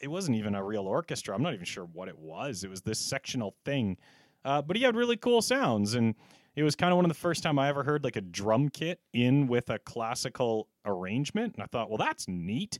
It 0.00 0.08
wasn't 0.08 0.36
even 0.36 0.54
a 0.54 0.64
real 0.64 0.86
orchestra. 0.86 1.34
I'm 1.34 1.42
not 1.42 1.54
even 1.54 1.64
sure 1.64 1.84
what 1.84 2.08
it 2.08 2.18
was. 2.18 2.64
It 2.64 2.70
was 2.70 2.82
this 2.82 2.98
sectional 2.98 3.54
thing, 3.64 3.96
uh, 4.44 4.62
but 4.62 4.76
he 4.76 4.82
had 4.82 4.96
really 4.96 5.16
cool 5.16 5.42
sounds, 5.42 5.94
and 5.94 6.14
it 6.54 6.62
was 6.62 6.74
kind 6.74 6.92
of 6.92 6.96
one 6.96 7.04
of 7.04 7.10
the 7.10 7.14
first 7.18 7.42
time 7.42 7.58
I 7.58 7.68
ever 7.68 7.82
heard 7.82 8.02
like 8.02 8.16
a 8.16 8.20
drum 8.20 8.68
kit 8.68 9.00
in 9.12 9.46
with 9.46 9.70
a 9.70 9.78
classical 9.78 10.68
arrangement, 10.84 11.54
and 11.54 11.62
I 11.62 11.66
thought, 11.66 11.90
well, 11.90 11.98
that's 11.98 12.26
neat. 12.28 12.78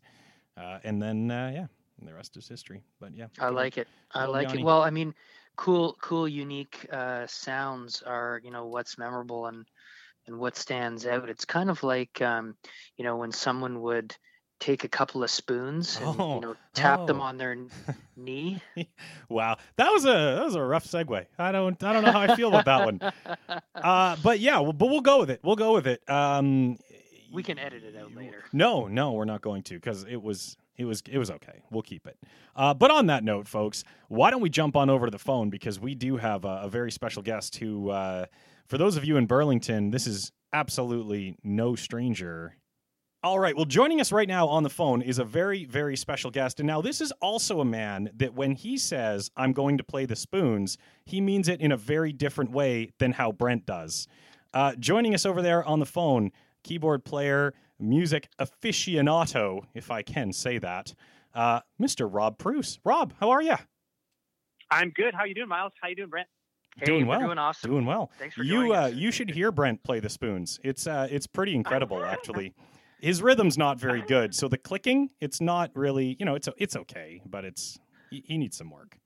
Uh, 0.56 0.78
and 0.84 1.00
then 1.00 1.30
uh, 1.30 1.50
yeah, 1.54 1.66
the 2.02 2.14
rest 2.14 2.36
is 2.36 2.48
history. 2.48 2.82
But 3.00 3.14
yeah, 3.14 3.26
I 3.38 3.50
like 3.50 3.78
it. 3.78 3.88
I 4.12 4.24
like 4.24 4.48
Yanni. 4.48 4.62
it. 4.62 4.64
Well, 4.64 4.82
I 4.82 4.90
mean, 4.90 5.14
cool, 5.56 5.96
cool, 6.00 6.26
unique 6.26 6.86
uh, 6.92 7.26
sounds 7.26 8.02
are 8.02 8.40
you 8.42 8.50
know 8.50 8.66
what's 8.66 8.98
memorable 8.98 9.46
and 9.46 9.66
and 10.26 10.38
what 10.38 10.56
stands 10.56 11.06
out. 11.06 11.28
It's 11.28 11.44
kind 11.44 11.70
of 11.70 11.82
like 11.82 12.20
um, 12.22 12.56
you 12.96 13.04
know 13.04 13.16
when 13.16 13.32
someone 13.32 13.82
would 13.82 14.16
take 14.58 14.84
a 14.84 14.88
couple 14.88 15.22
of 15.22 15.30
spoons 15.30 15.98
and 16.00 16.20
Oh, 16.20 16.34
you 16.36 16.40
know 16.40 16.56
tap 16.74 17.06
them 17.06 17.20
oh. 17.20 17.24
on 17.24 17.38
their 17.38 17.56
knee. 18.16 18.60
Wow, 19.28 19.56
that 19.76 19.90
was 19.90 20.04
a 20.04 20.08
that 20.08 20.44
was 20.44 20.54
a 20.54 20.62
rough 20.62 20.84
segue. 20.84 21.26
I 21.38 21.52
don't 21.52 21.82
I 21.82 21.92
don't 21.92 22.04
know 22.04 22.12
how 22.12 22.20
I 22.20 22.36
feel 22.36 22.48
about 22.48 22.64
that 22.66 22.84
one. 22.84 23.00
Uh, 23.74 24.16
but 24.22 24.40
yeah, 24.40 24.58
well, 24.58 24.72
but 24.72 24.86
we'll 24.86 25.02
go 25.02 25.20
with 25.20 25.30
it. 25.30 25.38
We'll 25.44 25.54
go 25.54 25.74
with 25.74 25.86
it. 25.86 26.08
Um, 26.08 26.78
we 27.32 27.42
can 27.42 27.58
edit 27.58 27.84
it 27.84 27.94
out 27.96 28.14
later. 28.16 28.44
No, 28.52 28.86
no, 28.86 29.12
we're 29.12 29.26
not 29.26 29.42
going 29.42 29.62
to 29.64 29.74
because 29.74 30.04
it 30.04 30.20
was 30.20 30.56
it 30.76 30.84
was 30.84 31.02
it 31.08 31.18
was 31.18 31.30
okay. 31.30 31.62
We'll 31.70 31.82
keep 31.82 32.06
it. 32.06 32.16
Uh, 32.54 32.74
but 32.74 32.90
on 32.90 33.06
that 33.06 33.22
note, 33.24 33.46
folks, 33.46 33.84
why 34.08 34.30
don't 34.30 34.40
we 34.40 34.48
jump 34.50 34.76
on 34.76 34.88
over 34.90 35.06
to 35.06 35.10
the 35.10 35.18
phone 35.18 35.50
because 35.50 35.78
we 35.78 35.94
do 35.94 36.16
have 36.16 36.44
a, 36.44 36.62
a 36.64 36.68
very 36.68 36.90
special 36.90 37.22
guest 37.22 37.56
who, 37.56 37.90
uh, 37.90 38.26
for 38.66 38.78
those 38.78 38.96
of 38.96 39.04
you 39.04 39.16
in 39.16 39.26
Burlington, 39.26 39.90
this 39.90 40.06
is 40.06 40.32
absolutely 40.52 41.36
no 41.44 41.74
stranger. 41.76 42.56
All 43.22 43.40
right. 43.40 43.56
Well, 43.56 43.64
joining 43.64 44.00
us 44.00 44.12
right 44.12 44.28
now 44.28 44.46
on 44.46 44.62
the 44.62 44.70
phone 44.70 45.02
is 45.02 45.18
a 45.18 45.24
very, 45.24 45.64
very 45.64 45.96
special 45.96 46.30
guest. 46.30 46.60
And 46.60 46.66
now, 46.66 46.80
this 46.80 47.00
is 47.00 47.12
also 47.20 47.60
a 47.60 47.64
man 47.64 48.10
that 48.14 48.34
when 48.34 48.52
he 48.52 48.76
says, 48.78 49.30
I'm 49.36 49.52
going 49.52 49.78
to 49.78 49.84
play 49.84 50.06
the 50.06 50.14
spoons, 50.14 50.78
he 51.04 51.20
means 51.20 51.48
it 51.48 51.60
in 51.60 51.72
a 51.72 51.76
very 51.76 52.12
different 52.12 52.52
way 52.52 52.90
than 52.98 53.12
how 53.12 53.32
Brent 53.32 53.66
does. 53.66 54.06
Uh, 54.54 54.74
joining 54.78 55.14
us 55.14 55.26
over 55.26 55.42
there 55.42 55.64
on 55.64 55.80
the 55.80 55.86
phone, 55.86 56.30
keyboard 56.62 57.04
player, 57.04 57.52
music 57.80 58.28
aficionado, 58.38 59.62
if 59.74 59.90
I 59.90 60.02
can 60.02 60.32
say 60.32 60.58
that, 60.58 60.94
uh, 61.34 61.60
Mr. 61.80 62.08
Rob 62.10 62.38
Bruce. 62.38 62.78
Rob, 62.84 63.12
how 63.18 63.30
are 63.30 63.42
you? 63.42 63.56
I'm 64.70 64.90
good. 64.90 65.14
How 65.14 65.24
you 65.24 65.34
doing, 65.34 65.48
Miles? 65.48 65.72
How 65.82 65.88
you 65.88 65.96
doing, 65.96 66.10
Brent? 66.10 66.28
Hey, 66.76 66.86
Doing 66.86 67.06
well. 67.06 67.20
doing 67.20 67.38
awesome. 67.38 67.70
Doing 67.70 67.86
well. 67.86 68.10
Thanks 68.18 68.34
for 68.34 68.42
you 68.42 68.74
uh, 68.74 68.86
you 68.88 69.10
should 69.10 69.30
hear 69.30 69.50
Brent 69.50 69.82
play 69.82 69.98
the 69.98 70.10
spoons. 70.10 70.60
It's 70.62 70.86
uh, 70.86 71.08
it's 71.10 71.26
pretty 71.26 71.54
incredible 71.54 72.04
actually. 72.04 72.52
His 73.00 73.22
rhythm's 73.22 73.58
not 73.58 73.78
very 73.78 74.02
good, 74.02 74.34
so 74.34 74.48
the 74.48 74.58
clicking 74.58 75.10
it's 75.20 75.40
not 75.40 75.70
really 75.74 76.16
you 76.18 76.24
know 76.26 76.34
it's 76.34 76.48
it's 76.56 76.76
okay, 76.76 77.20
but 77.26 77.44
it's 77.44 77.78
he, 78.10 78.22
he 78.26 78.38
needs 78.38 78.56
some 78.56 78.70
work. 78.70 78.96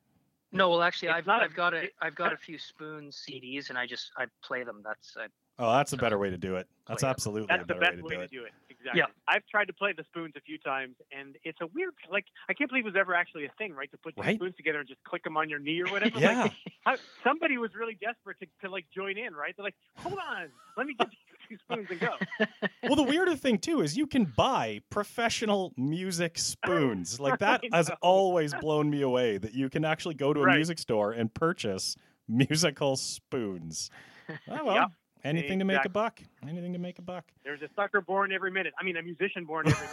No, 0.52 0.68
well, 0.68 0.82
actually, 0.82 1.10
I've 1.10 1.26
not 1.26 1.42
a- 1.42 1.44
I've 1.44 1.54
got 1.54 1.74
a 1.74 1.88
I've 2.02 2.14
got 2.14 2.32
a 2.32 2.36
few 2.36 2.58
spoon 2.58 3.10
CDs, 3.10 3.68
and 3.70 3.78
I 3.78 3.86
just 3.86 4.10
I 4.16 4.26
play 4.42 4.62
them. 4.64 4.82
That's 4.84 5.16
I, 5.16 5.26
Oh, 5.62 5.76
that's 5.76 5.92
a 5.92 5.96
better 5.98 6.16
way 6.16 6.30
to 6.30 6.38
do 6.38 6.56
it. 6.56 6.66
That's 6.88 7.04
absolutely 7.04 7.46
That's 7.50 7.64
a 7.64 7.66
the 7.66 7.74
better 7.74 7.96
best 7.98 8.02
way 8.04 8.14
to 8.14 8.20
way 8.20 8.26
do 8.26 8.38
to 8.38 8.38
it. 8.38 8.40
do 8.40 8.44
it. 8.46 8.52
Exactly. 8.70 8.98
Yeah. 9.00 9.04
I've 9.28 9.46
tried 9.46 9.66
to 9.66 9.74
play 9.74 9.92
the 9.92 10.04
spoons 10.04 10.32
a 10.34 10.40
few 10.40 10.56
times, 10.56 10.96
and 11.12 11.36
it's 11.44 11.60
a 11.60 11.66
weird. 11.74 11.92
Like 12.10 12.24
I 12.48 12.54
can't 12.54 12.70
believe 12.70 12.84
it 12.86 12.88
was 12.88 12.96
ever 12.98 13.14
actually 13.14 13.44
a 13.44 13.50
thing, 13.58 13.74
right? 13.74 13.90
To 13.90 13.98
put 13.98 14.16
two 14.16 14.22
Right? 14.22 14.36
spoons 14.36 14.56
together 14.56 14.78
and 14.78 14.88
just 14.88 15.04
click 15.04 15.22
them 15.22 15.36
on 15.36 15.50
your 15.50 15.58
knee 15.58 15.82
or 15.82 15.88
whatever. 15.88 16.18
Yeah. 16.18 16.44
Like, 16.86 16.96
how, 16.96 16.96
somebody 17.22 17.58
was 17.58 17.72
really 17.78 17.94
desperate 18.00 18.38
to, 18.40 18.46
to 18.62 18.70
like 18.72 18.86
join 18.94 19.18
in, 19.18 19.34
right? 19.34 19.52
They're 19.54 19.64
like, 19.64 19.74
hold 19.98 20.16
on, 20.18 20.48
let 20.78 20.86
me 20.86 20.94
get 20.98 21.08
two 21.50 21.56
spoons 21.58 21.88
and 21.90 22.00
go. 22.00 22.14
Well, 22.84 22.96
the 22.96 23.02
weirder 23.02 23.36
thing 23.36 23.58
too 23.58 23.82
is 23.82 23.96
you 23.96 24.06
can 24.06 24.24
buy 24.24 24.80
professional 24.90 25.72
music 25.76 26.38
spoons. 26.38 27.20
Like 27.20 27.38
that 27.40 27.62
has 27.72 27.90
always 28.00 28.54
blown 28.54 28.88
me 28.90 29.02
away 29.02 29.36
that 29.38 29.52
you 29.54 29.68
can 29.68 29.84
actually 29.84 30.14
go 30.14 30.32
to 30.32 30.40
a 30.40 30.44
Right. 30.44 30.56
music 30.56 30.78
store 30.78 31.12
and 31.12 31.32
purchase 31.32 31.96
musical 32.28 32.96
spoons. 32.96 33.90
Oh, 34.48 34.64
well, 34.64 34.74
Yep. 34.76 34.88
anything 35.24 35.58
to 35.58 35.64
make 35.64 35.84
a 35.84 35.88
buck. 35.88 36.20
Anything 36.48 36.72
to 36.72 36.78
make 36.78 36.98
a 37.00 37.02
buck. 37.02 37.24
There's 37.42 37.60
a 37.62 37.68
sucker 37.74 38.00
born 38.00 38.30
every 38.32 38.52
minute. 38.52 38.72
I 38.80 38.84
mean, 38.84 38.96
a 38.96 39.02
musician 39.02 39.44
born 39.44 39.66
every 39.68 39.88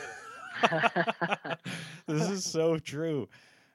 minute. 0.61 1.57
this 2.07 2.29
is 2.29 2.45
so 2.45 2.77
true. 2.77 3.27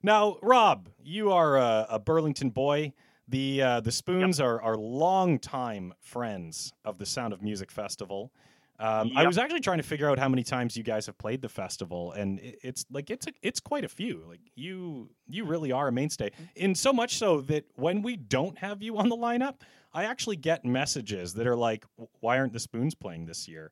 Now, 0.05 0.37
Rob, 0.43 0.89
you 1.03 1.33
are 1.33 1.57
a, 1.59 1.87
a 1.91 1.99
Burlington 1.99 2.51
boy. 2.51 2.93
The 3.29 3.63
uh, 3.63 3.81
the 3.81 3.93
Spoons 3.93 4.41
are 4.41 4.61
are 4.61 4.77
longtime 4.77 5.95
friends 6.01 6.73
of 6.85 6.99
the 6.99 7.07
Sound 7.07 7.33
of 7.33 7.43
Music 7.43 7.71
Festival. 7.71 8.33
Um, 8.81 9.13
I 9.15 9.27
was 9.27 9.39
actually 9.39 9.61
trying 9.61 9.77
to 9.79 9.85
figure 9.85 10.11
out 10.11 10.19
how 10.19 10.29
many 10.29 10.43
times 10.43 10.77
you 10.77 10.83
guys 10.83 11.07
have 11.07 11.17
played 11.17 11.41
the 11.41 11.49
festival, 11.49 12.13
and 12.13 12.41
it, 12.41 12.59
it's 12.65 12.85
like 12.91 13.11
it's 13.11 13.29
a, 13.29 13.31
it's 13.41 13.61
quite 13.61 13.85
a 13.85 13.89
few. 13.89 14.25
Like 14.29 14.41
you 14.57 15.09
you 15.29 15.45
really 15.45 15.71
are 15.71 15.89
a 15.89 15.93
mainstay, 15.93 16.31
in 16.57 16.75
so 16.75 16.93
much 16.93 17.17
so 17.17 17.41
that 17.43 17.65
when 17.77 18.03
we 18.03 18.17
don't 18.17 18.59
have 18.59 18.83
you 18.83 18.99
on 18.99 19.09
the 19.09 19.17
lineup, 19.17 19.61
I 19.95 20.05
actually 20.05 20.37
get 20.37 20.65
messages 20.65 21.33
that 21.35 21.47
are 21.47 21.55
like, 21.57 21.85
"Why 22.21 22.39
aren't 22.39 22.55
the 22.55 22.61
Spoons 22.61 22.95
playing 22.97 23.27
this 23.27 23.47
year?" 23.47 23.71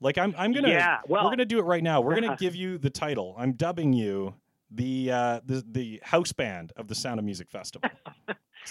Like 0.00 0.18
I'm 0.18 0.34
I'm 0.36 0.52
gonna 0.52 0.68
Yeah, 0.70 0.98
well- 1.06 1.24
we're 1.24 1.30
gonna 1.30 1.44
do 1.44 1.60
it 1.60 1.64
right 1.64 1.82
now. 1.82 2.00
We're 2.00 2.16
gonna 2.16 2.36
give 2.40 2.56
you 2.56 2.76
the 2.76 2.90
title. 2.90 3.36
I'm 3.38 3.52
dubbing 3.52 3.92
you 3.92 4.34
the 4.70 5.10
uh, 5.10 5.40
the 5.44 5.64
the 5.70 6.00
house 6.02 6.32
band 6.32 6.72
of 6.76 6.88
the 6.88 6.94
Sound 6.94 7.18
of 7.18 7.24
Music 7.24 7.50
Festival. 7.50 7.90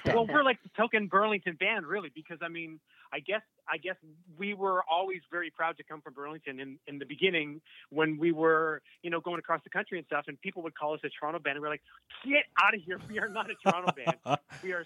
Well, 0.06 0.28
we're 0.28 0.44
like 0.44 0.62
the 0.62 0.70
token 0.78 1.08
Burlington 1.08 1.56
band, 1.56 1.86
really, 1.86 2.12
because 2.14 2.38
I 2.42 2.48
mean, 2.48 2.80
I 3.12 3.20
guess 3.20 3.42
I 3.68 3.78
guess 3.78 3.96
we 4.38 4.54
were 4.54 4.84
always 4.90 5.22
very 5.32 5.50
proud 5.50 5.78
to 5.78 5.84
come 5.84 6.02
from 6.02 6.14
Burlington 6.14 6.60
in, 6.60 6.78
in 6.88 7.00
the 7.00 7.06
beginning 7.06 7.62
when 7.90 8.18
we 8.18 8.32
were, 8.32 8.82
you 9.02 9.10
know, 9.10 9.20
going 9.20 9.40
across 9.40 9.62
the 9.64 9.70
country 9.70 9.98
and 9.98 10.06
stuff, 10.06 10.26
and 10.28 10.40
people 10.42 10.62
would 10.64 10.78
call 10.78 10.94
us 10.94 11.00
a 11.04 11.10
Toronto 11.10 11.40
band, 11.40 11.56
and 11.56 11.64
we're 11.64 11.70
like, 11.70 11.82
get 12.24 12.44
out 12.62 12.76
of 12.76 12.82
here, 12.82 13.00
we 13.10 13.20
are 13.20 13.28
not 13.30 13.48
a 13.50 13.56
Toronto 13.56 13.92
band. 13.92 14.40
We 14.64 14.74
are 14.74 14.86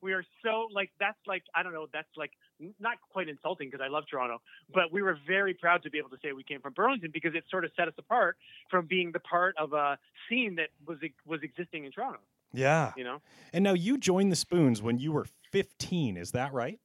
we 0.00 0.12
are 0.12 0.24
so 0.44 0.68
like 0.72 0.90
that's 1.00 1.18
like 1.26 1.42
I 1.54 1.62
don't 1.62 1.72
know 1.72 1.86
that's 1.92 2.14
like 2.16 2.30
not 2.78 2.98
quite 3.12 3.28
insulting 3.28 3.68
because 3.68 3.84
I 3.84 3.88
love 3.88 4.04
Toronto, 4.10 4.40
but 4.72 4.92
we 4.92 5.02
were 5.02 5.18
very 5.26 5.54
proud 5.54 5.82
to 5.82 5.90
be 5.90 5.98
able 5.98 6.10
to 6.10 6.18
say 6.22 6.32
we 6.32 6.42
came 6.44 6.60
from 6.60 6.72
Burlington 6.72 7.10
because 7.12 7.34
it 7.34 7.44
sort 7.50 7.64
of 7.64 7.70
set 7.76 7.88
us 7.88 7.94
apart 7.98 8.36
from 8.70 8.86
being 8.86 9.12
the 9.12 9.20
part 9.20 9.54
of 9.58 9.72
a 9.72 9.98
scene 10.28 10.56
that 10.56 10.68
was 10.86 10.98
was 11.26 11.40
existing 11.42 11.84
in 11.84 11.92
Toronto. 11.92 12.20
yeah. 12.52 12.92
You 12.96 13.04
know, 13.04 13.20
And 13.52 13.64
now 13.64 13.74
you 13.74 13.98
joined 13.98 14.30
the 14.32 14.36
Spoons 14.36 14.80
when 14.82 14.98
you 14.98 15.12
were 15.12 15.26
15. 15.52 16.16
Is 16.16 16.32
that 16.32 16.52
right? 16.52 16.78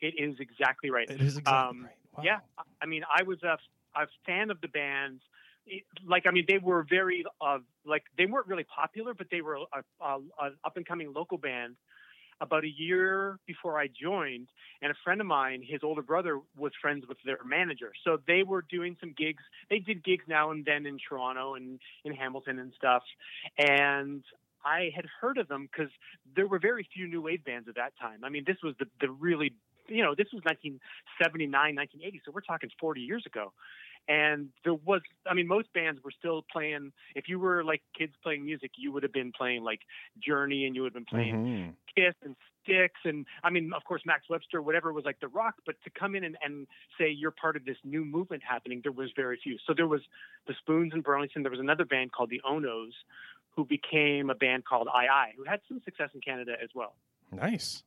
it 0.00 0.14
is 0.16 0.36
exactly 0.40 0.90
right. 0.90 1.10
It 1.10 1.20
is 1.20 1.36
exactly 1.36 1.68
Um, 1.80 1.84
right. 1.84 1.94
Wow. 2.16 2.24
Yeah, 2.24 2.38
I 2.80 2.86
mean, 2.86 3.02
I 3.14 3.22
was 3.22 3.42
a, 3.42 3.58
a 3.94 4.06
fan 4.26 4.50
of 4.50 4.60
the 4.60 4.68
bands. 4.68 5.22
Like, 6.04 6.26
I 6.26 6.30
mean, 6.30 6.44
they 6.48 6.58
were 6.58 6.84
very, 6.88 7.24
uh, 7.40 7.58
like, 7.84 8.04
they 8.16 8.26
weren't 8.26 8.46
really 8.46 8.64
popular, 8.64 9.12
but 9.14 9.26
they 9.30 9.42
were 9.42 9.56
a, 9.56 10.04
a, 10.04 10.18
a 10.40 10.50
up 10.64 10.76
and 10.76 10.86
coming 10.86 11.12
local 11.12 11.38
band. 11.38 11.76
About 12.40 12.64
a 12.64 12.68
year 12.68 13.38
before 13.46 13.78
I 13.78 13.88
joined, 13.88 14.48
and 14.80 14.90
a 14.90 14.94
friend 15.04 15.20
of 15.20 15.26
mine, 15.26 15.62
his 15.66 15.80
older 15.82 16.02
brother, 16.02 16.40
was 16.56 16.72
friends 16.80 17.04
with 17.06 17.18
their 17.24 17.38
manager. 17.44 17.92
So 18.04 18.18
they 18.26 18.42
were 18.42 18.64
doing 18.70 18.96
some 18.98 19.14
gigs. 19.16 19.42
They 19.68 19.78
did 19.78 20.02
gigs 20.02 20.24
now 20.26 20.50
and 20.50 20.64
then 20.64 20.86
in 20.86 20.98
Toronto 21.06 21.54
and 21.54 21.78
in 22.04 22.14
Hamilton 22.14 22.58
and 22.58 22.72
stuff. 22.76 23.02
And 23.58 24.24
I 24.64 24.90
had 24.94 25.06
heard 25.20 25.38
of 25.38 25.48
them 25.48 25.68
because 25.70 25.90
there 26.36 26.46
were 26.46 26.58
very 26.58 26.86
few 26.94 27.06
new 27.06 27.22
wave 27.22 27.44
bands 27.44 27.68
at 27.68 27.76
that 27.76 27.92
time. 28.00 28.24
I 28.24 28.28
mean, 28.28 28.44
this 28.46 28.56
was 28.62 28.74
the, 28.78 28.86
the 29.00 29.10
really, 29.10 29.52
you 29.88 30.02
know, 30.02 30.14
this 30.14 30.28
was 30.32 30.42
1979, 30.44 31.50
1980. 31.52 32.22
So 32.24 32.32
we're 32.32 32.40
talking 32.40 32.70
40 32.78 33.00
years 33.00 33.24
ago. 33.26 33.52
And 34.10 34.48
there 34.64 34.74
was, 34.74 35.02
I 35.24 35.34
mean, 35.34 35.46
most 35.46 35.72
bands 35.72 36.00
were 36.02 36.10
still 36.10 36.44
playing. 36.50 36.90
If 37.14 37.28
you 37.28 37.38
were 37.38 37.62
like 37.62 37.80
kids 37.96 38.12
playing 38.24 38.44
music, 38.44 38.72
you 38.76 38.90
would 38.90 39.04
have 39.04 39.12
been 39.12 39.30
playing 39.30 39.62
like 39.62 39.82
Journey 40.18 40.66
and 40.66 40.74
you 40.74 40.82
would 40.82 40.88
have 40.92 40.94
been 40.94 41.04
playing 41.18 41.36
Mhm. 41.36 41.74
Kiss 41.94 42.16
and 42.24 42.34
Styx 42.64 42.94
and 43.04 43.24
I 43.44 43.50
mean, 43.50 43.72
of 43.72 43.84
course, 43.84 44.02
Max 44.04 44.28
Webster, 44.28 44.60
whatever 44.62 44.92
was 44.92 45.04
like 45.04 45.20
the 45.20 45.28
rock. 45.28 45.54
But 45.64 45.76
to 45.84 45.90
come 45.90 46.16
in 46.16 46.24
and, 46.24 46.36
and 46.42 46.66
say 46.98 47.08
you're 47.08 47.30
part 47.30 47.54
of 47.54 47.64
this 47.64 47.76
new 47.84 48.04
movement 48.04 48.42
happening, 48.42 48.80
there 48.82 48.90
was 48.90 49.10
very 49.14 49.38
few. 49.40 49.58
So 49.64 49.74
there 49.76 49.86
was 49.86 50.00
the 50.48 50.54
Spoons 50.58 50.92
in 50.92 51.02
Burlington. 51.02 51.42
There 51.44 51.50
was 51.52 51.60
another 51.60 51.84
band 51.84 52.10
called 52.10 52.30
the 52.30 52.40
Onos, 52.44 52.90
who 53.54 53.64
became 53.64 54.28
a 54.28 54.34
band 54.34 54.64
called 54.64 54.88
II, 54.92 55.34
who 55.36 55.44
had 55.44 55.60
some 55.68 55.80
success 55.84 56.10
in 56.14 56.20
Canada 56.20 56.56
as 56.60 56.70
well. 56.74 56.96
Nice. 57.30 57.84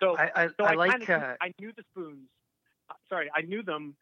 So 0.00 0.16
I, 0.16 0.30
I, 0.34 0.46
so 0.48 0.64
I 0.64 0.70
I, 0.70 0.74
like. 0.74 0.90
kind 0.90 1.02
of 1.02 1.10
uh, 1.22 1.34
I 1.38 1.52
knew 1.60 1.72
the 1.76 1.82
Spoons. 1.92 2.28
uh, 2.88 2.94
Sorry, 3.10 3.30
I 3.34 3.42
knew 3.42 3.62
them 3.62 3.94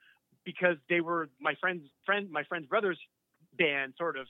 because 0.48 0.78
they 0.88 1.02
were 1.02 1.28
my 1.38 1.54
friend's 1.60 1.84
friend, 2.06 2.30
my 2.30 2.42
friend's 2.44 2.66
brother's 2.66 2.98
band, 3.58 3.92
sort 3.98 4.16
of. 4.16 4.26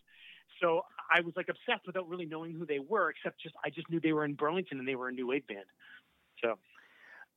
So 0.61 0.83
I 1.15 1.21
was 1.21 1.33
like 1.37 1.49
obsessed 1.49 1.87
without 1.87 2.09
really 2.09 2.27
knowing 2.27 2.55
who 2.55 2.67
they 2.67 2.81
were, 2.81 3.11
except 3.11 3.41
just 3.41 3.55
I 3.65 3.71
just 3.71 3.89
knew 3.89 4.01
they 4.01 4.13
were 4.13 4.25
in 4.25 4.35
Burlington 4.35 4.81
and 4.81 4.89
they 4.89 4.97
were 4.97 5.07
a 5.07 5.13
new 5.13 5.29
wave 5.29 5.47
band. 5.47 5.67
So 6.43 6.59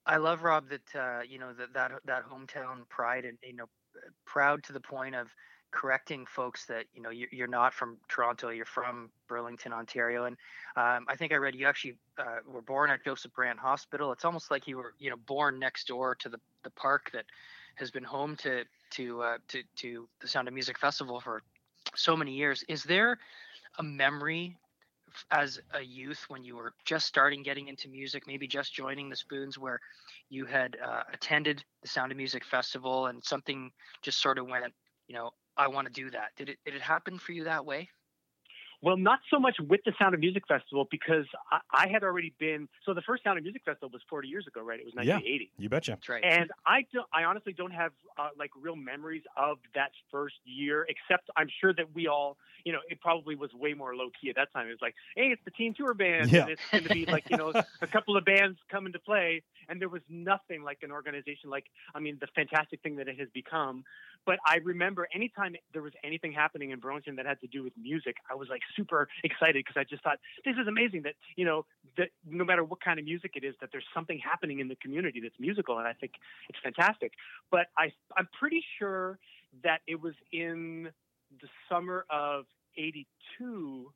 I 0.08 0.18
love 0.18 0.42
Rob 0.42 0.70
that 0.70 1.00
uh, 1.00 1.22
you 1.30 1.38
know 1.38 1.54
that 1.54 1.74
that 1.74 1.92
that 2.06 2.24
hometown 2.28 2.90
pride 2.90 3.24
and 3.26 3.38
you 3.44 3.56
know 3.56 3.66
proud 4.26 4.64
to 4.64 4.74
the 4.74 4.80
point 4.80 5.14
of 5.14 5.28
correcting 5.70 6.26
folks 6.26 6.66
that 6.66 6.86
you 6.96 7.04
know 7.04 7.12
you're, 7.12 7.48
not 7.48 7.76
from 7.76 7.98
Toronto, 8.10 8.50
you're 8.50 8.66
from 8.66 9.12
Burlington, 9.28 9.74
Ontario, 9.74 10.26
and 10.26 10.36
um, 10.76 11.06
I 11.08 11.16
think 11.16 11.32
I 11.32 11.36
read 11.36 11.54
you 11.54 11.68
actually 11.68 11.98
uh, 12.18 12.40
were 12.52 12.64
born 12.64 12.90
at 12.90 13.04
Joseph 13.06 13.32
Brant 13.34 13.60
Hospital. 13.60 14.12
It's 14.12 14.26
almost 14.26 14.50
like 14.50 14.68
you 14.68 14.78
were 14.78 14.96
you 14.98 15.12
know 15.12 15.18
born 15.28 15.60
next 15.60 15.88
door 15.88 16.16
to 16.16 16.30
the 16.30 16.40
the 16.64 16.72
park 16.72 17.12
that 17.14 17.26
has 17.76 17.92
been 17.92 18.04
home 18.04 18.36
to 18.38 18.64
to 18.92 19.22
uh, 19.22 19.38
to 19.50 19.64
to 19.78 20.08
the 20.20 20.28
Sound 20.28 20.48
of 20.48 20.54
Music 20.54 20.78
Festival 20.78 21.20
for 21.20 21.42
so 21.96 22.16
many 22.16 22.34
years. 22.34 22.64
Is 22.68 22.84
there 22.84 23.18
a 23.80 23.84
memory 23.84 24.58
as 25.32 25.60
a 25.74 25.82
youth 25.82 26.26
when 26.30 26.44
you 26.44 26.56
were 26.56 26.74
just 26.86 27.06
starting 27.06 27.44
getting 27.44 27.68
into 27.68 27.90
music, 27.90 28.24
maybe 28.28 28.48
just 28.48 28.74
joining 28.74 29.10
the 29.10 29.16
Spoons, 29.16 29.58
where 29.58 29.80
you 30.30 30.46
had 30.46 30.78
uh, 30.86 31.04
attended 31.14 31.64
the 31.82 31.88
Sound 31.88 32.12
of 32.12 32.18
Music 32.18 32.46
Festival 32.46 33.08
and 33.08 33.24
something 33.24 33.72
just 34.02 34.22
sort 34.22 34.38
of 34.38 34.48
went, 34.48 34.66
you 35.08 35.16
know, 35.16 35.32
I 35.58 35.68
want 35.68 35.88
to 35.88 35.94
do 35.94 36.10
that. 36.12 36.30
Did 36.38 36.50
it 36.50 36.58
did 36.66 36.76
it 36.76 36.82
happen 36.82 37.18
for 37.18 37.34
you 37.34 37.44
that 37.46 37.66
way? 37.66 37.90
Well, 38.84 38.98
not 38.98 39.20
so 39.30 39.40
much 39.40 39.58
with 39.60 39.82
the 39.86 39.94
Sound 40.00 40.16
of 40.16 40.20
Music 40.20 40.44
Festival 40.48 40.88
because 40.90 41.26
I, 41.52 41.60
I 41.72 41.88
had 41.88 42.04
already 42.04 42.34
been. 42.40 42.68
So 42.86 42.94
the 42.94 43.02
first 43.02 43.24
Sound 43.24 43.38
of 43.38 43.44
Music 43.44 43.62
Festival 43.64 43.90
was 43.94 44.02
40 44.10 44.28
years 44.28 44.48
ago, 44.48 44.62
right? 44.62 44.80
It 44.80 44.86
was 44.86 44.96
1980. 44.96 45.06
Yeah. 45.06 45.14
1980. 45.16 45.52
You 45.64 45.70
betcha. 45.70 45.92
That's 45.92 46.10
right. 46.10 46.24
And 46.24 46.52
I 46.66 46.86
don't, 46.92 47.06
I 47.14 47.24
honestly 47.26 47.54
don't 47.54 47.72
have 47.74 47.92
uh, 48.18 48.30
like 48.38 48.50
real 48.60 48.76
memories 48.76 49.22
of 49.38 49.60
that 49.76 49.92
first 50.12 50.36
year, 50.46 50.88
except 50.90 51.30
I'm 51.38 51.48
sure 51.62 51.74
that 51.74 51.94
we 51.94 52.08
all, 52.08 52.38
you 52.66 52.74
know, 52.74 52.80
it 52.90 53.00
probably 53.02 53.36
was 53.36 53.54
way 53.54 53.74
more 53.74 53.96
low 53.96 54.10
key 54.20 54.30
at 54.30 54.36
that 54.38 54.52
time. 54.52 54.68
It 54.68 54.72
was 54.72 54.82
like, 54.82 54.96
hey, 55.16 55.28
it's 55.28 55.42
the 55.46 55.52
teen 55.52 55.74
tour 55.76 55.94
band, 55.94 56.32
Yeah. 56.32 56.42
and 56.44 56.50
it's 56.52 56.62
going 56.72 56.84
to 56.84 56.90
be 56.90 57.06
like, 57.06 57.30
you 57.30 57.38
know, 57.38 57.54
a 57.82 57.88
couple 57.88 58.18
of 58.18 58.26
bands 58.26 58.58
coming 58.72 58.94
to 58.94 59.00
play, 59.00 59.44
and 59.70 59.80
there 59.80 59.90
was 59.90 60.02
nothing 60.10 60.64
like 60.64 60.80
an 60.82 60.92
organization 60.92 61.50
like, 61.52 61.66
I 61.94 62.00
mean, 62.00 62.18
the 62.20 62.28
fantastic 62.36 62.82
thing 62.82 62.96
that 62.98 63.08
it 63.08 63.20
has 63.20 63.30
become. 63.34 63.84
But 64.26 64.38
I 64.46 64.58
remember 64.58 65.08
anytime 65.16 65.56
there 65.74 65.82
was 65.82 65.94
anything 66.04 66.32
happening 66.32 66.70
in 66.70 66.80
Burlington 66.80 67.16
that 67.16 67.26
had 67.26 67.42
to 67.42 67.48
do 67.48 67.64
with 67.64 67.74
music, 67.76 68.18
I 68.30 68.36
was 68.36 68.50
like 68.50 68.62
super 68.76 69.08
excited 69.24 69.64
because 69.66 69.80
I 69.80 69.84
just 69.84 70.04
thought 70.04 70.20
this 70.46 70.56
is 70.60 70.68
amazing 70.68 71.04
that 71.04 71.16
you 71.36 71.46
know 71.46 71.66
that 71.98 72.10
no 72.26 72.44
matter 72.44 72.64
what 72.64 72.82
kind 72.82 73.00
of 73.00 73.06
music 73.06 73.32
it 73.36 73.44
is, 73.44 73.56
that 73.62 73.70
there's 73.72 73.86
something 73.94 74.20
happening 74.20 74.60
in 74.60 74.68
the 74.68 74.76
community 74.76 75.20
that's 75.22 75.40
musical, 75.40 75.78
and 75.78 75.88
I 75.88 75.94
think 75.94 76.14
it's 76.50 76.60
fantastic. 76.64 77.14
But 77.50 77.68
I 77.78 77.92
I'm 78.18 78.28
pretty 78.40 78.64
sure 78.80 79.20
that 79.64 79.82
it 79.88 80.02
was 80.02 80.14
in 80.32 80.90
the 81.42 81.48
summer 81.70 82.06
of 82.10 82.46
'82 82.78 83.92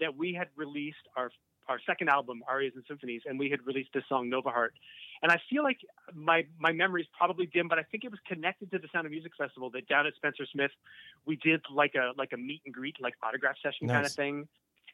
that 0.00 0.16
we 0.16 0.34
had 0.34 0.48
released 0.56 0.96
our 1.16 1.30
our 1.68 1.78
second 1.86 2.08
album, 2.08 2.42
Arias 2.48 2.72
and 2.74 2.84
Symphonies, 2.88 3.22
and 3.26 3.38
we 3.38 3.50
had 3.50 3.64
released 3.66 3.90
this 3.92 4.04
song 4.08 4.28
Nova 4.28 4.50
Heart. 4.50 4.74
And 5.22 5.32
I 5.32 5.40
feel 5.50 5.62
like 5.62 5.78
my 6.14 6.44
my 6.58 6.72
memory 6.72 7.02
is 7.02 7.08
probably 7.16 7.46
dim, 7.46 7.68
but 7.68 7.78
I 7.78 7.82
think 7.82 8.04
it 8.04 8.10
was 8.10 8.20
connected 8.26 8.70
to 8.70 8.78
the 8.78 8.88
Sound 8.92 9.06
of 9.06 9.12
Music 9.12 9.32
Festival 9.36 9.70
that 9.70 9.88
down 9.88 10.06
at 10.06 10.14
Spencer 10.14 10.46
Smith 10.52 10.70
we 11.26 11.36
did 11.36 11.60
like 11.74 11.94
a 11.94 12.12
like 12.16 12.32
a 12.32 12.36
meet 12.36 12.62
and 12.64 12.74
greet, 12.74 12.96
like 13.00 13.14
autograph 13.22 13.56
session 13.62 13.88
kind 13.88 14.06
of 14.06 14.12
thing. 14.12 14.48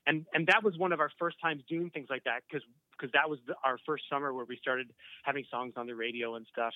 And 0.06 0.26
and 0.34 0.46
that 0.48 0.62
was 0.62 0.76
one 0.76 0.92
of 0.92 1.00
our 1.00 1.10
first 1.18 1.40
times 1.40 1.62
doing 1.68 1.90
things 1.90 2.08
like 2.10 2.24
that 2.24 2.42
because 2.48 2.66
because 2.92 3.10
that 3.12 3.28
was 3.28 3.38
the, 3.46 3.54
our 3.64 3.78
first 3.86 4.04
summer 4.10 4.32
where 4.32 4.44
we 4.44 4.56
started 4.56 4.90
having 5.24 5.44
songs 5.50 5.74
on 5.76 5.86
the 5.86 5.94
radio 5.94 6.36
and 6.36 6.46
stuff. 6.52 6.74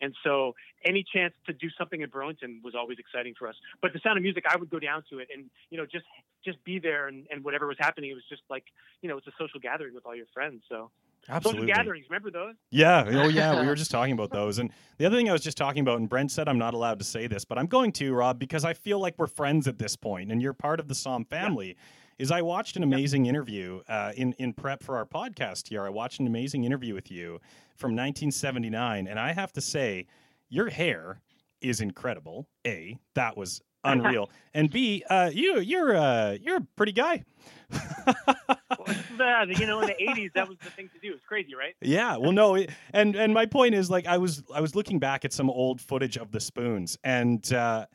And 0.00 0.14
so 0.24 0.54
any 0.84 1.04
chance 1.04 1.32
to 1.46 1.52
do 1.52 1.68
something 1.78 2.00
in 2.00 2.10
Burlington 2.10 2.60
was 2.62 2.74
always 2.74 2.98
exciting 2.98 3.34
for 3.38 3.48
us. 3.48 3.54
But 3.80 3.92
the 3.92 4.00
Sound 4.00 4.18
of 4.18 4.22
Music, 4.22 4.44
I 4.48 4.56
would 4.56 4.70
go 4.70 4.78
down 4.78 5.04
to 5.10 5.18
it 5.18 5.28
and 5.32 5.50
you 5.70 5.78
know 5.78 5.86
just 5.86 6.06
just 6.44 6.62
be 6.64 6.78
there 6.78 7.08
and, 7.08 7.26
and 7.30 7.44
whatever 7.44 7.66
was 7.66 7.78
happening, 7.78 8.10
it 8.10 8.14
was 8.14 8.24
just 8.28 8.42
like 8.50 8.64
you 9.02 9.08
know 9.08 9.18
it's 9.18 9.26
a 9.26 9.32
social 9.38 9.60
gathering 9.60 9.94
with 9.94 10.06
all 10.06 10.14
your 10.14 10.26
friends. 10.34 10.62
So 10.68 10.90
Absolutely. 11.28 11.62
social 11.62 11.74
gatherings, 11.74 12.06
remember 12.08 12.30
those? 12.30 12.54
Yeah. 12.70 13.04
Oh, 13.06 13.28
yeah. 13.28 13.60
We 13.60 13.66
were 13.66 13.74
just 13.84 13.90
talking 13.90 14.12
about 14.12 14.30
those. 14.30 14.58
And 14.58 14.70
the 14.98 15.06
other 15.06 15.16
thing 15.16 15.28
I 15.28 15.32
was 15.32 15.42
just 15.42 15.56
talking 15.56 15.80
about, 15.80 15.98
and 15.98 16.08
Brent 16.08 16.30
said 16.30 16.48
I'm 16.48 16.58
not 16.58 16.74
allowed 16.74 16.98
to 16.98 17.04
say 17.04 17.26
this, 17.26 17.44
but 17.44 17.58
I'm 17.58 17.66
going 17.66 17.92
to, 17.92 18.14
Rob, 18.14 18.38
because 18.38 18.64
I 18.64 18.74
feel 18.74 18.98
like 18.98 19.14
we're 19.18 19.26
friends 19.26 19.66
at 19.66 19.78
this 19.78 19.96
point 19.96 20.30
and 20.30 20.40
you're 20.42 20.52
part 20.52 20.80
of 20.80 20.88
the 20.88 20.94
Psalm 20.94 21.24
family. 21.24 21.76
Is 22.16 22.30
I 22.30 22.42
watched 22.42 22.76
an 22.76 22.84
amazing 22.84 23.26
interview 23.26 23.80
uh, 23.88 24.12
in 24.16 24.34
in 24.34 24.52
prep 24.52 24.84
for 24.84 24.96
our 24.96 25.04
podcast 25.04 25.66
here. 25.66 25.82
I 25.82 25.88
watched 25.88 26.20
an 26.20 26.28
amazing 26.28 26.62
interview 26.62 26.94
with 26.94 27.10
you 27.10 27.40
from 27.74 27.90
1979, 27.90 29.08
and 29.08 29.18
I 29.18 29.32
have 29.32 29.52
to 29.54 29.60
say, 29.60 30.06
your 30.48 30.70
hair 30.70 31.20
is 31.60 31.80
incredible. 31.80 32.46
A, 32.64 32.96
that 33.14 33.36
was 33.36 33.60
unreal, 33.84 34.30
and 34.52 34.70
B, 34.70 35.04
uh, 35.08 35.30
you 35.32 35.60
you're 35.60 35.96
uh, 35.96 36.36
you're 36.40 36.56
a 36.56 36.66
pretty 36.76 36.92
guy. 36.92 37.24
Well, 37.70 39.48
you 39.48 39.66
know, 39.66 39.80
in 39.80 39.86
the 39.86 39.96
'80s, 40.00 40.32
that 40.34 40.48
was 40.48 40.58
the 40.62 40.70
thing 40.70 40.90
to 40.94 41.00
do. 41.00 41.12
It's 41.14 41.24
crazy, 41.24 41.54
right? 41.54 41.74
Yeah, 41.80 42.16
well, 42.16 42.32
no, 42.32 42.54
it, 42.56 42.70
and 42.92 43.16
and 43.16 43.32
my 43.34 43.46
point 43.46 43.74
is 43.74 43.90
like 43.90 44.06
I 44.06 44.18
was 44.18 44.42
I 44.54 44.60
was 44.60 44.74
looking 44.74 44.98
back 44.98 45.24
at 45.24 45.32
some 45.32 45.50
old 45.50 45.80
footage 45.80 46.16
of 46.16 46.32
the 46.32 46.40
spoons, 46.40 46.98
and 47.04 47.52
uh, 47.52 47.86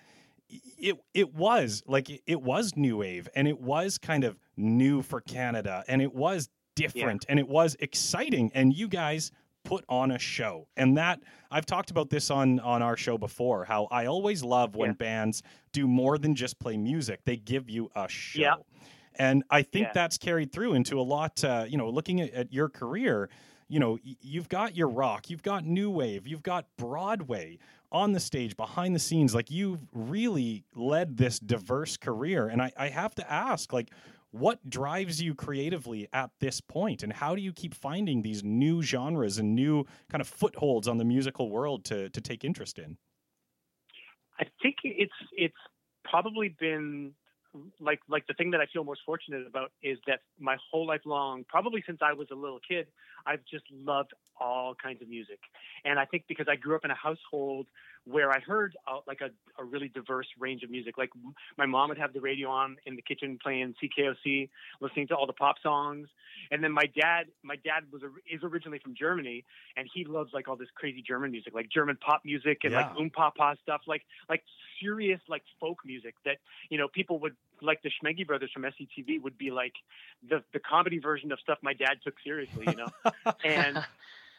it 0.50 0.98
it 1.14 1.34
was 1.34 1.84
like 1.88 2.10
it, 2.10 2.22
it 2.26 2.42
was 2.42 2.76
new 2.76 2.98
wave, 2.98 3.28
and 3.36 3.48
it 3.48 3.60
was 3.60 3.98
kind 3.98 4.24
of 4.24 4.38
new 4.58 5.02
for 5.02 5.22
Canada, 5.22 5.84
and 5.88 6.02
it 6.02 6.14
was 6.14 6.50
different, 6.76 7.26
and 7.30 7.40
it 7.40 7.48
was 7.48 7.76
exciting, 7.80 8.52
and 8.54 8.74
you 8.74 8.88
guys 8.88 9.32
put 9.64 9.84
on 9.90 10.12
a 10.12 10.20
show, 10.20 10.68
and 10.78 10.98
that 10.98 11.22
I've 11.52 11.66
talked 11.66 11.92
about 11.92 12.10
this 12.10 12.30
on 12.32 12.60
on 12.60 12.82
our 12.82 12.98
show 12.98 13.18
before. 13.18 13.66
How 13.66 13.86
I 13.92 14.06
always 14.06 14.44
love 14.44 14.76
when 14.76 14.90
Yeah. 14.92 14.96
bands 14.96 15.44
do 15.72 15.88
more 15.88 16.18
than 16.18 16.36
just 16.36 16.60
play 16.60 16.78
music; 16.78 17.22
they 17.26 17.38
give 17.38 17.70
you 17.70 17.90
a 17.96 18.08
show. 18.10 18.42
Yeah. 18.42 18.56
And 19.16 19.44
I 19.50 19.64
think 19.64 19.88
Yeah. 19.88 19.92
that's 19.94 20.18
carried 20.18 20.52
through 20.52 20.74
into 20.76 21.00
a 21.00 21.04
lot. 21.04 21.44
Uh, 21.44 21.66
you 21.68 21.78
know, 21.78 21.90
looking 21.90 22.22
at, 22.22 22.32
at 22.32 22.54
your 22.54 22.70
career, 22.70 23.30
you 23.68 23.80
know, 23.80 23.98
you've 24.04 24.50
got 24.50 24.76
your 24.76 24.88
rock, 24.88 25.30
you've 25.30 25.44
got 25.44 25.66
new 25.66 25.90
wave, 25.92 26.26
you've 26.26 26.44
got 26.44 26.66
Broadway 26.78 27.60
on 27.92 28.14
the 28.14 28.20
stage, 28.20 28.56
behind 28.56 28.96
the 28.96 29.00
scenes. 29.00 29.34
Like 29.36 29.50
you've 29.52 29.82
really 29.94 30.64
led 30.76 31.18
this 31.18 31.40
diverse 31.40 31.98
career. 31.98 32.48
And 32.48 32.62
I, 32.62 32.72
I 32.78 32.88
have 32.90 33.14
to 33.16 33.32
ask, 33.32 33.74
like, 33.74 33.90
what 34.32 34.70
drives 34.70 35.22
you 35.22 35.34
creatively 35.34 36.08
at 36.14 36.30
this 36.40 36.62
point 36.62 37.04
and 37.04 37.12
how 37.12 37.36
do 37.36 37.42
you 37.42 37.52
keep 37.52 37.74
finding 37.74 38.22
these 38.22 38.44
new 38.44 38.82
genres 38.82 39.38
and 39.38 39.56
new 39.56 39.86
kind 40.10 40.22
of 40.22 40.28
footholds 40.28 40.88
on 40.88 40.98
the 40.98 41.06
musical 41.06 41.50
world 41.50 41.84
to 41.86 42.10
to 42.10 42.22
take 42.22 42.44
interest 42.44 42.78
in 42.78 42.98
i 44.40 44.46
think 44.62 44.76
it's 44.84 45.12
it's 45.32 45.56
probably 46.04 46.56
been 46.60 47.14
like 47.80 48.00
like 48.08 48.28
the 48.28 48.34
thing 48.34 48.52
that 48.52 48.62
I 48.62 48.66
feel 48.72 48.84
most 48.84 49.02
fortunate 49.06 49.46
about 49.48 49.72
is 49.82 49.98
that 50.08 50.20
my 50.40 50.58
whole 50.72 50.86
life 50.86 51.02
long, 51.06 51.46
probably 51.48 51.84
since 51.86 52.00
I 52.02 52.14
was 52.14 52.28
a 52.32 52.36
little 52.36 52.60
kid, 52.68 52.88
I've 53.26 53.42
just 53.50 53.66
loved 53.72 54.12
all 54.40 54.76
kinds 54.82 55.02
of 55.02 55.10
music. 55.10 55.40
And 55.84 56.00
I 56.00 56.06
think 56.06 56.26
because 56.28 56.48
I 56.50 56.56
grew 56.56 56.76
up 56.76 56.86
in 56.86 56.92
a 56.92 56.96
household 56.96 57.68
where 58.10 58.32
I 58.32 58.40
heard 58.40 58.76
uh, 58.88 59.00
like 59.08 59.22
a, 59.22 59.30
a 59.62 59.64
really 59.64 59.90
diverse 59.90 60.28
range 60.40 60.64
of 60.64 60.70
music. 60.70 60.98
Like 60.98 61.12
my 61.58 61.66
mom 61.66 61.90
would 61.90 61.98
have 61.98 62.14
the 62.14 62.22
radio 62.22 62.50
on 62.50 62.78
in 62.86 62.96
the 62.96 63.02
kitchen 63.02 63.38
playing 63.42 63.76
CKOC, 63.82 64.50
listening 64.82 65.08
to 65.08 65.16
all 65.16 65.28
the 65.28 65.34
pop 65.34 65.56
songs. 65.62 66.08
And 66.52 66.64
then 66.64 66.72
my 66.72 66.86
dad, 67.00 67.26
my 67.44 67.56
dad 67.58 67.84
was 67.92 68.02
is 68.32 68.42
originally 68.44 68.80
from 68.80 68.96
Germany, 68.96 69.46
and 69.78 69.88
he 69.94 70.06
loves 70.06 70.32
like 70.34 70.48
all 70.48 70.56
this 70.56 70.70
crazy 70.76 71.04
German 71.06 71.32
music, 71.32 71.54
like 71.54 71.70
German 71.70 71.98
pop 71.98 72.22
music 72.26 72.60
and 72.64 72.74
yeah. 72.74 72.88
like 72.88 73.00
oom 73.00 73.10
papa 73.10 73.56
stuff, 73.62 73.82
like 73.88 74.04
like 74.30 74.44
serious 74.82 75.20
like 75.28 75.44
folk 75.60 75.80
music 75.86 76.16
that 76.26 76.38
you 76.70 76.78
know 76.78 76.88
people 76.88 77.20
would 77.20 77.36
like 77.62 77.82
the 77.84 77.90
Schmenge 77.90 78.26
brothers 78.26 78.50
from 78.54 78.64
SCTV 78.64 79.22
would 79.22 79.38
be 79.38 79.52
like 79.52 79.74
the 80.28 80.44
the 80.54 80.60
comedy 80.60 81.00
version 81.00 81.32
of 81.32 81.40
stuff 81.40 81.60
my 81.62 81.74
dad 81.74 81.98
took 82.04 82.16
seriously, 82.24 82.66
you 82.68 82.76
know, 82.76 83.12
and 83.44 83.84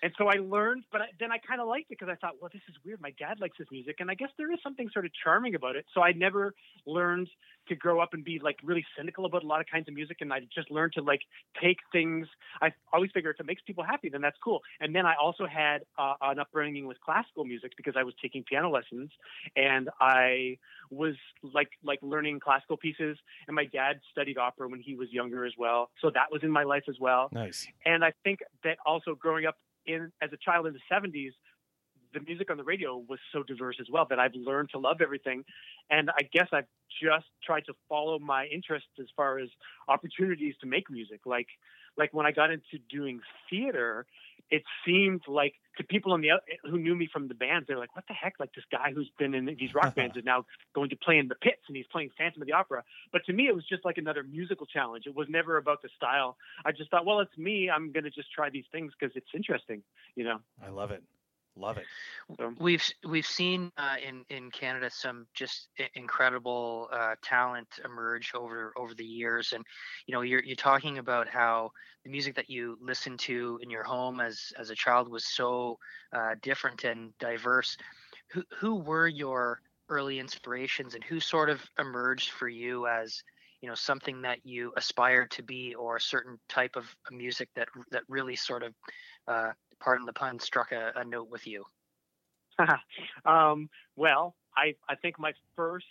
and 0.03 0.13
so 0.17 0.29
I 0.29 0.37
learned, 0.37 0.85
but 0.91 1.03
I, 1.03 1.07
then 1.19 1.31
I 1.31 1.39
kind 1.39 1.61
of 1.61 1.69
liked 1.69 1.91
it 1.91 1.99
because 1.99 2.09
I 2.11 2.17
thought, 2.17 2.37
well, 2.41 2.51
this 2.53 2.63
is 2.69 2.75
weird. 2.85 3.01
My 3.01 3.13
dad 3.19 3.41
likes 3.41 3.59
this 3.59 3.69
music, 3.71 3.97
and 4.01 4.11
I 4.11 4.15
guess 4.15 4.31
there 4.39 4.51
is 4.53 4.59
something 4.63 4.89
sort 4.93 5.05
of 5.05 5.13
charming 5.23 5.55
about 5.55 5.77
it. 5.77 5.85
So 5.95 6.03
I 6.03 6.13
never 6.13 6.55
learned 6.87 7.29
to 7.69 7.77
grow 7.77 8.01
up 8.01 8.15
and 8.15 8.25
be 8.25 8.41
like 8.43 8.57
really 8.65 8.85
cynical 8.97 9.27
about 9.27 9.45
a 9.45 9.47
lot 9.47 9.61
of 9.61 9.67
kinds 9.67 9.89
of 9.89 9.95
music, 9.95 10.19
and 10.21 10.33
I 10.33 10.41
just 10.55 10.71
learned 10.71 10.95
to 10.95 11.03
like 11.03 11.21
take 11.61 11.79
things. 11.93 12.27
I 12.63 12.73
always 12.93 13.11
figure 13.13 13.31
if 13.31 13.41
it 13.41 13.47
makes 13.47 13.63
people 13.63 13.85
happy, 13.85 14.09
then 14.09 14.23
that's 14.23 14.39
cool. 14.43 14.61
And 14.81 14.95
then 14.95 15.05
I 15.05 15.15
also 15.21 15.47
had 15.47 15.83
uh, 15.99 16.15
an 16.23 16.39
upbringing 16.39 16.87
with 16.87 17.01
classical 17.01 17.45
music 17.45 17.73
because 17.77 17.95
I 17.97 18.03
was 18.03 18.15
taking 18.23 18.43
piano 18.43 18.71
lessons, 18.71 19.11
and 19.55 19.91
I 20.01 20.59
was 20.91 21.15
like 21.43 21.71
like 21.85 21.99
learning 22.03 22.41
classical 22.41 22.77
pieces. 22.77 23.19
And 23.47 23.55
my 23.55 23.67
dad 23.67 24.01
studied 24.11 24.39
opera 24.39 24.69
when 24.69 24.81
he 24.81 24.95
was 24.95 25.13
younger 25.13 25.45
as 25.45 25.53
well, 25.59 25.91
so 26.01 26.11
that 26.11 26.33
was 26.33 26.43
in 26.43 26.51
my 26.51 26.65
life 26.65 26.85
as 26.89 26.97
well. 26.99 27.29
Nice. 27.33 27.69
And 27.85 28.03
I 28.03 28.13
think 28.25 28.41
that 28.65 28.79
also 28.87 29.15
growing 29.15 29.47
up 29.47 29.57
in 29.93 30.13
as 30.23 30.31
a 30.33 30.37
child 30.37 30.67
in 30.67 30.73
the 30.75 30.81
70s 30.93 31.33
the 32.13 32.21
music 32.21 32.51
on 32.51 32.57
the 32.57 32.65
radio 32.65 32.97
was 32.97 33.19
so 33.33 33.43
diverse 33.43 33.77
as 33.81 33.87
well 33.91 34.07
that 34.11 34.19
I've 34.19 34.35
learned 34.35 34.71
to 34.71 34.79
love 34.79 35.01
everything. 35.01 35.45
And 35.91 36.11
I 36.11 36.23
guess 36.33 36.49
I've 36.53 36.67
just 37.03 37.27
tried 37.45 37.65
to 37.67 37.75
follow 37.89 38.19
my 38.19 38.47
interests 38.47 38.89
as 38.99 39.07
far 39.17 39.39
as 39.39 39.49
opportunities 39.89 40.55
to 40.61 40.67
make 40.67 40.91
music. 40.91 41.21
Like, 41.25 41.49
like 41.97 42.13
when 42.13 42.27
I 42.27 42.33
got 42.33 42.51
into 42.51 42.79
doing 42.89 43.21
theater, 43.49 44.07
it 44.51 44.63
seemed 44.85 45.23
like 45.29 45.55
to 45.79 45.85
people 45.85 46.13
on 46.13 46.21
the 46.21 46.31
who 46.69 46.79
knew 46.79 46.97
me 46.97 47.09
from 47.13 47.29
the 47.29 47.35
bands, 47.35 47.67
they're 47.69 47.79
like, 47.79 47.95
"What 47.95 48.05
the 48.09 48.15
heck? 48.15 48.35
Like 48.41 48.53
this 48.55 48.65
guy 48.71 48.93
who's 48.93 49.11
been 49.19 49.35
in 49.35 49.45
these 49.47 49.75
rock 49.75 49.95
bands 49.97 50.17
is 50.17 50.25
now 50.25 50.45
going 50.75 50.91
to 50.91 50.97
play 50.97 51.19
in 51.19 51.29
the 51.29 51.37
pits 51.37 51.63
and 51.69 51.77
he's 51.77 51.87
playing 51.87 52.11
Phantom 52.19 52.43
of 52.43 52.47
the 52.47 52.55
Opera." 52.55 52.83
But 53.13 53.25
to 53.27 53.33
me, 53.33 53.47
it 53.47 53.55
was 53.55 53.65
just 53.69 53.85
like 53.85 53.99
another 53.99 54.23
musical 54.23 54.67
challenge. 54.67 55.05
It 55.07 55.15
was 55.15 55.29
never 55.29 55.57
about 55.57 55.83
the 55.83 55.89
style. 55.97 56.37
I 56.65 56.73
just 56.73 56.91
thought, 56.91 57.07
well, 57.07 57.21
it's 57.21 57.37
me. 57.39 57.71
I'm 57.71 57.93
going 57.93 58.05
to 58.05 58.11
just 58.11 58.33
try 58.33 58.51
these 58.51 58.65
things 58.73 58.93
because 58.99 59.15
it's 59.15 59.31
interesting. 59.35 59.83
You 60.17 60.25
know. 60.25 60.39
I 60.65 60.71
love 60.71 60.91
it. 60.91 61.03
Love 61.57 61.79
it. 61.79 61.87
So. 62.39 62.55
We've 62.59 62.85
we've 63.07 63.27
seen 63.27 63.73
uh, 63.77 63.97
in 64.07 64.25
in 64.31 64.51
Canada 64.51 64.89
some 64.91 65.27
just 65.35 65.69
incredible 65.95 66.89
uh, 66.93 67.17
talent 67.23 67.67
emerge 67.85 68.33
over 68.35 68.73
over 68.77 68.95
the 68.95 69.05
years, 69.05 69.53
and 69.53 69.65
you 70.07 70.15
know 70.15 70.21
you're 70.23 70.43
you're 70.43 70.57
talking 70.57 70.99
about 70.99 71.29
how 71.29 71.71
the 72.05 72.11
music 72.11 72.37
that 72.37 72.49
you 72.49 72.79
listened 72.81 73.19
to 73.21 73.59
in 73.63 73.71
your 73.71 73.83
home 73.83 74.21
as 74.21 74.53
as 74.59 74.71
a 74.71 74.75
child 74.75 75.09
was 75.09 75.27
so 75.27 75.77
uh, 76.13 76.35
different 76.41 76.85
and 76.85 77.13
diverse. 77.19 77.77
Who 78.33 78.45
who 78.59 78.77
were 78.77 79.09
your 79.09 79.61
early 79.89 80.21
inspirations, 80.21 80.95
and 80.95 81.03
who 81.03 81.19
sort 81.19 81.51
of 81.51 81.61
emerged 81.79 82.31
for 82.31 82.49
you 82.49 82.87
as 82.87 83.23
you 83.61 83.69
know 83.69 83.75
something 83.75 84.23
that 84.23 84.39
you 84.45 84.73
aspired 84.77 85.33
to 85.33 85.43
be, 85.43 85.75
or 85.75 85.97
a 85.97 86.01
certain 86.01 86.39
type 86.49 86.77
of 86.77 86.87
music 87.11 87.49
that 87.57 87.69
that 87.91 88.03
really 88.09 88.37
sort 88.37 88.63
of 88.63 88.73
uh, 89.27 89.51
pardon 89.81 90.07
the 90.07 90.13
pun, 90.13 90.39
struck 90.39 90.73
a, 90.73 90.93
a 90.97 91.05
note 91.05 91.31
with 91.31 91.47
you? 91.47 91.65
um, 93.25 93.69
well, 93.97 94.35
I, 94.57 94.75
I 94.89 94.95
think 94.97 95.19
my 95.19 95.33
first 95.57 95.87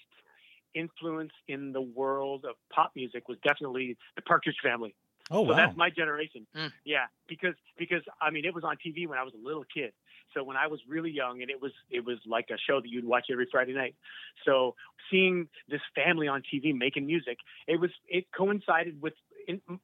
influence 0.75 1.31
in 1.47 1.73
the 1.73 1.81
world 1.81 2.45
of 2.45 2.55
pop 2.73 2.91
music 2.95 3.27
was 3.27 3.37
definitely 3.43 3.97
the 4.15 4.21
Partridge 4.21 4.57
Family. 4.63 4.95
Oh, 5.31 5.47
so 5.47 5.55
that's 5.55 5.77
my 5.77 5.89
generation. 5.89 6.47
Mm. 6.55 6.71
Yeah, 6.85 7.05
because 7.27 7.53
because 7.77 8.01
I 8.19 8.31
mean 8.31 8.45
it 8.45 8.53
was 8.53 8.63
on 8.63 8.77
TV 8.77 9.07
when 9.07 9.19
I 9.19 9.23
was 9.23 9.33
a 9.35 9.45
little 9.45 9.63
kid. 9.71 9.93
So 10.33 10.43
when 10.43 10.57
I 10.57 10.67
was 10.67 10.79
really 10.87 11.11
young, 11.11 11.41
and 11.41 11.51
it 11.51 11.61
was 11.61 11.71
it 11.91 12.03
was 12.03 12.17
like 12.25 12.47
a 12.51 12.57
show 12.57 12.81
that 12.81 12.87
you'd 12.89 13.05
watch 13.05 13.27
every 13.31 13.47
Friday 13.51 13.73
night. 13.73 13.95
So 14.43 14.75
seeing 15.11 15.47
this 15.69 15.81
family 15.93 16.27
on 16.27 16.41
TV 16.41 16.75
making 16.75 17.05
music, 17.05 17.37
it 17.67 17.79
was 17.79 17.91
it 18.07 18.25
coincided 18.35 19.01
with 19.01 19.13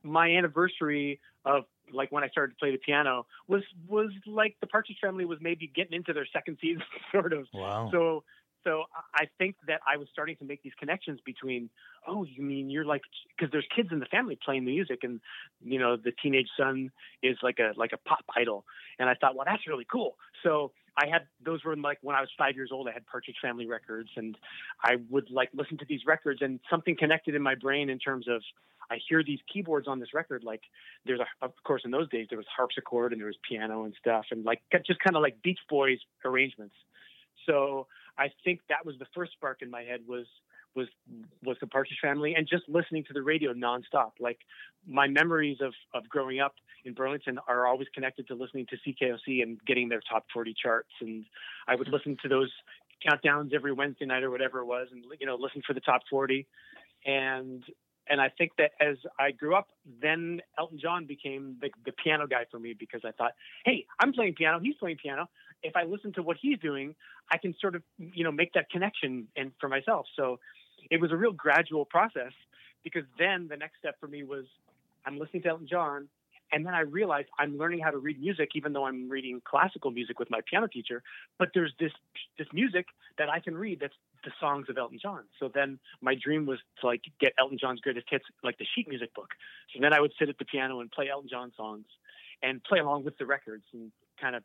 my 0.03 0.29
anniversary 0.29 1.19
of 1.43 1.65
like 1.91 2.11
when 2.11 2.23
I 2.23 2.29
started 2.29 2.53
to 2.53 2.57
play 2.59 2.71
the 2.71 2.77
piano 2.77 3.25
was 3.47 3.63
was 3.87 4.11
like 4.25 4.55
the 4.61 4.67
Partridge 4.67 4.97
Family 5.01 5.25
was 5.25 5.39
maybe 5.41 5.71
getting 5.73 5.93
into 5.93 6.13
their 6.13 6.27
second 6.31 6.57
season, 6.61 6.83
sort 7.11 7.33
of. 7.33 7.47
Wow. 7.53 7.89
So 7.91 8.23
so 8.65 8.85
I 9.13 9.25
think 9.37 9.55
that 9.67 9.81
I 9.87 9.97
was 9.97 10.07
starting 10.11 10.35
to 10.37 10.43
make 10.43 10.63
these 10.63 10.73
connections 10.79 11.19
between, 11.23 11.69
oh, 12.07 12.25
you 12.25 12.43
mean 12.43 12.69
you're 12.71 12.83
like 12.83 13.03
because 13.37 13.51
there's 13.51 13.67
kids 13.75 13.89
in 13.91 13.99
the 13.99 14.07
family 14.07 14.37
playing 14.43 14.65
the 14.65 14.71
music, 14.71 14.99
and 15.03 15.21
you 15.63 15.79
know 15.79 15.97
the 15.97 16.11
teenage 16.23 16.49
son 16.57 16.89
is 17.21 17.37
like 17.43 17.59
a 17.59 17.73
like 17.77 17.91
a 17.93 17.97
pop 17.97 18.25
idol, 18.35 18.65
and 18.97 19.07
I 19.07 19.13
thought, 19.13 19.35
well, 19.35 19.45
that's 19.45 19.67
really 19.67 19.85
cool. 19.89 20.17
So 20.43 20.71
I 20.97 21.05
had 21.07 21.27
those 21.45 21.63
were 21.63 21.75
like 21.75 21.99
when 22.01 22.15
I 22.15 22.21
was 22.21 22.29
five 22.37 22.55
years 22.55 22.71
old, 22.73 22.87
I 22.87 22.91
had 22.91 23.05
Partridge 23.05 23.37
Family 23.39 23.67
records, 23.67 24.09
and 24.15 24.35
I 24.83 24.95
would 25.11 25.29
like 25.29 25.49
listen 25.53 25.77
to 25.77 25.85
these 25.87 26.01
records, 26.07 26.41
and 26.41 26.59
something 26.67 26.95
connected 26.97 27.35
in 27.35 27.43
my 27.43 27.53
brain 27.53 27.89
in 27.89 27.99
terms 27.99 28.27
of 28.27 28.41
I 28.89 28.97
hear 29.07 29.23
these 29.23 29.39
keyboards 29.51 29.87
on 29.87 29.99
this 29.99 30.13
record. 30.13 30.43
Like 30.43 30.61
there's 31.05 31.19
a, 31.19 31.45
of 31.45 31.51
course, 31.63 31.81
in 31.85 31.91
those 31.91 32.09
days 32.09 32.27
there 32.29 32.37
was 32.37 32.47
harpsichord 32.55 33.11
and 33.11 33.19
there 33.21 33.27
was 33.27 33.37
piano 33.47 33.83
and 33.83 33.93
stuff, 33.99 34.25
and 34.31 34.45
like 34.45 34.61
just 34.85 34.99
kind 34.99 35.15
of 35.15 35.21
like 35.21 35.41
Beach 35.41 35.59
Boys 35.69 35.99
arrangements. 36.23 36.75
So 37.45 37.87
I 38.17 38.29
think 38.43 38.61
that 38.69 38.85
was 38.85 38.95
the 38.99 39.07
first 39.13 39.33
spark 39.33 39.61
in 39.61 39.69
my 39.69 39.83
head 39.83 40.01
was 40.07 40.25
was 40.75 40.87
was 41.43 41.57
the 41.61 41.67
Partridge 41.67 41.99
Family 42.01 42.35
and 42.35 42.47
just 42.47 42.63
listening 42.67 43.03
to 43.05 43.13
the 43.13 43.21
radio 43.21 43.53
nonstop. 43.53 44.11
Like 44.19 44.39
my 44.87 45.07
memories 45.07 45.57
of 45.61 45.73
of 45.93 46.07
growing 46.09 46.39
up 46.39 46.55
in 46.83 46.93
Burlington 46.93 47.39
are 47.47 47.65
always 47.65 47.87
connected 47.93 48.27
to 48.27 48.35
listening 48.35 48.67
to 48.67 48.77
CKOC 48.77 49.41
and 49.41 49.59
getting 49.65 49.89
their 49.89 50.01
top 50.01 50.25
40 50.33 50.53
charts. 50.61 50.91
And 51.01 51.25
I 51.67 51.75
would 51.75 51.87
listen 51.87 52.17
to 52.21 52.27
those 52.27 52.51
countdowns 53.07 53.53
every 53.53 53.71
Wednesday 53.71 54.05
night 54.05 54.23
or 54.23 54.29
whatever 54.29 54.59
it 54.59 54.65
was, 54.65 54.87
and 54.91 55.03
you 55.19 55.25
know 55.25 55.35
listen 55.35 55.61
for 55.65 55.73
the 55.73 55.81
top 55.81 56.01
40. 56.09 56.45
And 57.05 57.63
and 58.07 58.21
I 58.21 58.29
think 58.29 58.51
that 58.57 58.71
as 58.79 58.97
I 59.19 59.31
grew 59.31 59.55
up, 59.55 59.69
then 60.01 60.41
Elton 60.57 60.79
John 60.79 61.05
became 61.05 61.57
the, 61.61 61.69
the 61.85 61.91
piano 61.91 62.27
guy 62.27 62.45
for 62.51 62.59
me 62.59 62.75
because 62.77 63.01
I 63.03 63.11
thought, 63.11 63.31
hey, 63.65 63.85
I'm 63.99 64.13
playing 64.13 64.35
piano, 64.35 64.59
he's 64.61 64.75
playing 64.75 64.97
piano. 65.01 65.27
If 65.63 65.75
I 65.75 65.83
listen 65.83 66.13
to 66.13 66.21
what 66.21 66.37
he's 66.39 66.59
doing, 66.59 66.95
I 67.31 67.37
can 67.37 67.55
sort 67.59 67.75
of, 67.75 67.81
you 67.97 68.23
know, 68.23 68.31
make 68.31 68.53
that 68.53 68.69
connection 68.69 69.27
and 69.35 69.51
for 69.59 69.67
myself. 69.67 70.05
So 70.15 70.39
it 70.91 71.01
was 71.01 71.11
a 71.11 71.15
real 71.15 71.31
gradual 71.31 71.85
process 71.85 72.31
because 72.83 73.03
then 73.17 73.47
the 73.49 73.57
next 73.57 73.79
step 73.79 73.99
for 73.99 74.07
me 74.07 74.23
was 74.23 74.45
I'm 75.05 75.17
listening 75.17 75.43
to 75.43 75.49
Elton 75.49 75.67
John 75.67 76.07
and 76.51 76.65
then 76.65 76.73
I 76.73 76.81
realized 76.81 77.27
I'm 77.39 77.57
learning 77.57 77.79
how 77.79 77.91
to 77.91 77.97
read 77.97 78.19
music, 78.19 78.49
even 78.55 78.73
though 78.73 78.85
I'm 78.85 79.09
reading 79.09 79.41
classical 79.43 79.91
music 79.91 80.19
with 80.19 80.29
my 80.29 80.41
piano 80.49 80.67
teacher. 80.67 81.01
But 81.39 81.49
there's 81.53 81.73
this 81.79 81.91
this 82.37 82.47
music 82.53 82.85
that 83.17 83.29
I 83.29 83.39
can 83.39 83.55
read 83.55 83.79
that's 83.81 83.95
the 84.23 84.31
songs 84.39 84.67
of 84.69 84.77
Elton 84.77 84.99
John. 85.01 85.23
So 85.39 85.49
then 85.53 85.79
my 86.01 86.15
dream 86.15 86.45
was 86.45 86.59
to 86.81 86.87
like 86.87 87.01
get 87.19 87.33
Elton 87.39 87.57
John's 87.59 87.81
greatest 87.81 88.07
hits, 88.09 88.25
like 88.43 88.57
the 88.57 88.65
sheet 88.75 88.87
music 88.87 89.13
book. 89.13 89.29
So 89.73 89.79
then 89.81 89.93
I 89.93 90.01
would 90.01 90.13
sit 90.19 90.29
at 90.29 90.37
the 90.37 90.45
piano 90.45 90.79
and 90.79 90.91
play 90.91 91.09
Elton 91.09 91.29
John 91.29 91.51
songs, 91.57 91.85
and 92.41 92.63
play 92.63 92.79
along 92.79 93.05
with 93.05 93.17
the 93.17 93.25
records, 93.25 93.63
and 93.73 93.91
kind 94.21 94.35
of 94.35 94.43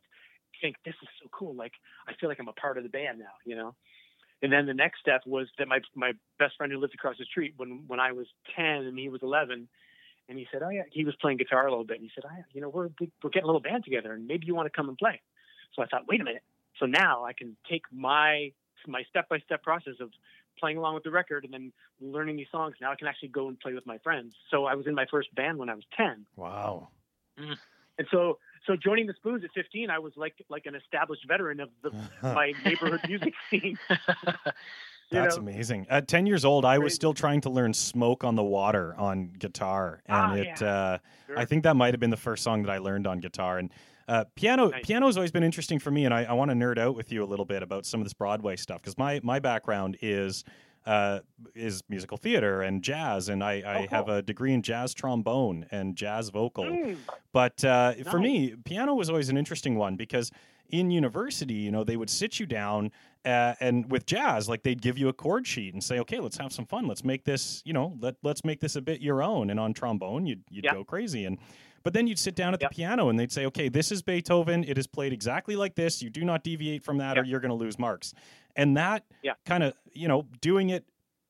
think 0.60 0.76
this 0.84 0.94
is 1.02 1.08
so 1.22 1.28
cool. 1.32 1.54
Like 1.54 1.72
I 2.08 2.12
feel 2.18 2.28
like 2.28 2.40
I'm 2.40 2.48
a 2.48 2.52
part 2.52 2.78
of 2.78 2.82
the 2.82 2.90
band 2.90 3.18
now, 3.18 3.34
you 3.44 3.56
know. 3.56 3.74
And 4.42 4.50
then 4.50 4.64
the 4.64 4.74
next 4.74 5.00
step 5.00 5.22
was 5.26 5.48
that 5.58 5.68
my 5.68 5.80
my 5.94 6.12
best 6.38 6.56
friend 6.56 6.72
who 6.72 6.78
lived 6.78 6.94
across 6.94 7.16
the 7.18 7.24
street 7.24 7.54
when 7.56 7.84
when 7.86 8.00
I 8.00 8.12
was 8.12 8.26
10 8.56 8.64
and 8.64 8.98
he 8.98 9.08
was 9.08 9.20
11 9.22 9.68
and 10.30 10.38
he 10.38 10.46
said, 10.50 10.62
"Oh 10.62 10.70
yeah." 10.70 10.84
He 10.90 11.04
was 11.04 11.14
playing 11.16 11.38
guitar 11.38 11.66
a 11.66 11.70
little 11.70 11.84
bit, 11.84 11.98
and 12.00 12.04
he 12.04 12.10
said, 12.14 12.24
"Oh, 12.24 12.34
yeah, 12.34 12.44
you 12.54 12.60
know, 12.60 12.68
we're 12.68 12.88
we're 13.22 13.30
getting 13.30 13.42
a 13.42 13.46
little 13.46 13.60
band 13.60 13.84
together, 13.84 14.14
and 14.14 14.26
maybe 14.26 14.46
you 14.46 14.54
want 14.54 14.66
to 14.66 14.70
come 14.70 14.88
and 14.88 14.96
play." 14.96 15.20
So 15.74 15.82
I 15.82 15.86
thought, 15.86 16.06
wait 16.08 16.20
a 16.20 16.24
minute. 16.24 16.44
So 16.78 16.86
now 16.86 17.24
I 17.24 17.32
can 17.32 17.56
take 17.68 17.82
my 17.92 18.52
my 18.86 19.02
step 19.10 19.28
by 19.28 19.40
step 19.40 19.62
process 19.62 19.94
of 20.00 20.10
playing 20.58 20.78
along 20.78 20.94
with 20.94 21.02
the 21.02 21.10
record 21.10 21.44
and 21.44 21.52
then 21.52 21.72
learning 22.00 22.36
these 22.36 22.46
songs. 22.50 22.76
Now 22.80 22.92
I 22.92 22.94
can 22.94 23.08
actually 23.08 23.28
go 23.28 23.48
and 23.48 23.58
play 23.58 23.74
with 23.74 23.86
my 23.86 23.98
friends. 23.98 24.34
So 24.50 24.66
I 24.66 24.74
was 24.74 24.86
in 24.86 24.94
my 24.94 25.06
first 25.10 25.34
band 25.34 25.58
when 25.58 25.68
I 25.68 25.74
was 25.74 25.84
ten. 25.96 26.24
Wow. 26.36 26.88
Mm. 27.38 27.56
And 27.98 28.06
so 28.12 28.38
so 28.66 28.76
joining 28.76 29.06
the 29.06 29.14
Spoons 29.14 29.42
at 29.42 29.50
15, 29.52 29.90
I 29.90 29.98
was 29.98 30.12
like 30.16 30.34
like 30.48 30.66
an 30.66 30.76
established 30.76 31.26
veteran 31.26 31.58
of 31.58 31.70
the 31.82 31.90
my 32.22 32.52
neighborhood 32.64 33.00
music 33.08 33.34
scene. 33.50 33.78
That's 35.10 35.36
know? 35.36 35.42
amazing. 35.42 35.86
At 35.90 36.08
10 36.08 36.26
years 36.26 36.44
old, 36.44 36.64
I 36.64 36.78
was 36.78 36.94
still 36.94 37.12
trying 37.14 37.40
to 37.42 37.50
learn 37.50 37.74
Smoke 37.74 38.22
on 38.24 38.36
the 38.36 38.44
Water 38.44 38.94
on 38.96 39.32
guitar. 39.38 40.00
And 40.06 40.16
Ah, 40.16 40.34
it, 40.34 40.60
yeah. 40.60 40.68
uh, 40.68 40.98
Sure. 41.26 41.38
I 41.38 41.44
think 41.44 41.62
that 41.64 41.76
might 41.76 41.92
have 41.92 42.00
been 42.00 42.10
the 42.10 42.16
first 42.16 42.42
song 42.42 42.62
that 42.62 42.70
I 42.70 42.78
learned 42.78 43.06
on 43.06 43.18
guitar. 43.20 43.58
And 43.58 43.70
uh, 44.08 44.24
piano, 44.34 44.68
Nice. 44.68 44.84
piano's 44.86 45.16
always 45.16 45.30
been 45.32 45.42
interesting 45.44 45.78
for 45.78 45.90
me. 45.90 46.04
And 46.04 46.14
I, 46.14 46.24
I 46.24 46.32
want 46.32 46.50
to 46.50 46.56
nerd 46.56 46.78
out 46.78 46.94
with 46.96 47.12
you 47.12 47.22
a 47.22 47.26
little 47.26 47.44
bit 47.44 47.62
about 47.62 47.86
some 47.86 48.00
of 48.00 48.04
this 48.06 48.14
Broadway 48.14 48.56
stuff 48.56 48.80
because 48.82 48.96
my, 48.98 49.20
my 49.22 49.38
background 49.40 49.96
is. 50.00 50.44
Uh, 50.90 51.20
is 51.54 51.82
musical 51.88 52.16
theater 52.16 52.62
and 52.62 52.82
jazz, 52.82 53.28
and 53.28 53.44
I, 53.44 53.62
I 53.64 53.84
Oh, 53.84 53.86
have 53.96 54.08
a 54.08 54.22
degree 54.22 54.52
in 54.52 54.60
jazz 54.60 54.92
trombone 54.92 55.66
and 55.70 55.94
jazz 55.94 56.30
vocal. 56.30 56.64
Mm, 56.64 56.96
But 57.32 57.64
uh, 57.64 57.92
for 58.10 58.18
me, 58.18 58.56
piano 58.64 58.94
was 58.94 59.08
always 59.08 59.28
an 59.28 59.36
interesting 59.36 59.76
one 59.76 59.94
because 59.94 60.32
in 60.68 60.90
university, 60.90 61.54
you 61.54 61.70
know, 61.70 61.84
they 61.84 61.96
would 61.96 62.10
sit 62.10 62.40
you 62.40 62.46
down 62.46 62.90
uh, 63.24 63.54
and 63.60 63.88
with 63.88 64.04
jazz, 64.06 64.48
like 64.48 64.64
they'd 64.64 64.82
give 64.82 64.98
you 64.98 65.08
a 65.08 65.12
chord 65.12 65.46
sheet 65.46 65.74
and 65.74 65.84
say, 65.84 66.00
"Okay, 66.00 66.18
let's 66.18 66.38
have 66.38 66.52
some 66.52 66.66
fun. 66.66 66.88
Let's 66.88 67.04
make 67.04 67.22
this, 67.24 67.62
you 67.64 67.72
know, 67.72 67.96
let 68.00 68.16
let's 68.24 68.44
make 68.44 68.58
this 68.60 68.74
a 68.76 68.80
bit 68.82 69.00
your 69.00 69.22
own." 69.22 69.50
And 69.50 69.60
on 69.60 69.72
trombone, 69.74 70.26
you'd 70.26 70.42
you'd 70.50 70.64
Yeah. 70.64 70.72
go 70.74 70.82
crazy 70.84 71.24
and. 71.24 71.38
But 71.82 71.94
then 71.94 72.06
you'd 72.06 72.18
sit 72.18 72.34
down 72.34 72.52
at 72.52 72.60
Yep. 72.60 72.70
the 72.72 72.74
piano 72.76 73.08
and 73.08 73.18
they'd 73.18 73.32
say, 73.32 73.46
"Okay, 73.46 73.70
this 73.70 73.90
is 73.90 74.02
Beethoven. 74.02 74.64
It 74.64 74.76
is 74.76 74.86
played 74.86 75.14
exactly 75.14 75.56
like 75.56 75.76
this. 75.76 76.02
You 76.02 76.10
do 76.10 76.24
not 76.26 76.44
deviate 76.44 76.82
from 76.82 76.98
that, 76.98 77.16
or 77.16 77.24
you're 77.24 77.40
going 77.40 77.48
to 77.58 77.62
lose 77.64 77.78
marks." 77.78 78.12
And 78.56 78.76
that 78.76 79.04
Yeah. 79.22 79.34
kind 79.44 79.62
of, 79.62 79.74
you 79.92 80.08
know, 80.08 80.26
doing 80.40 80.70
it 80.70 80.84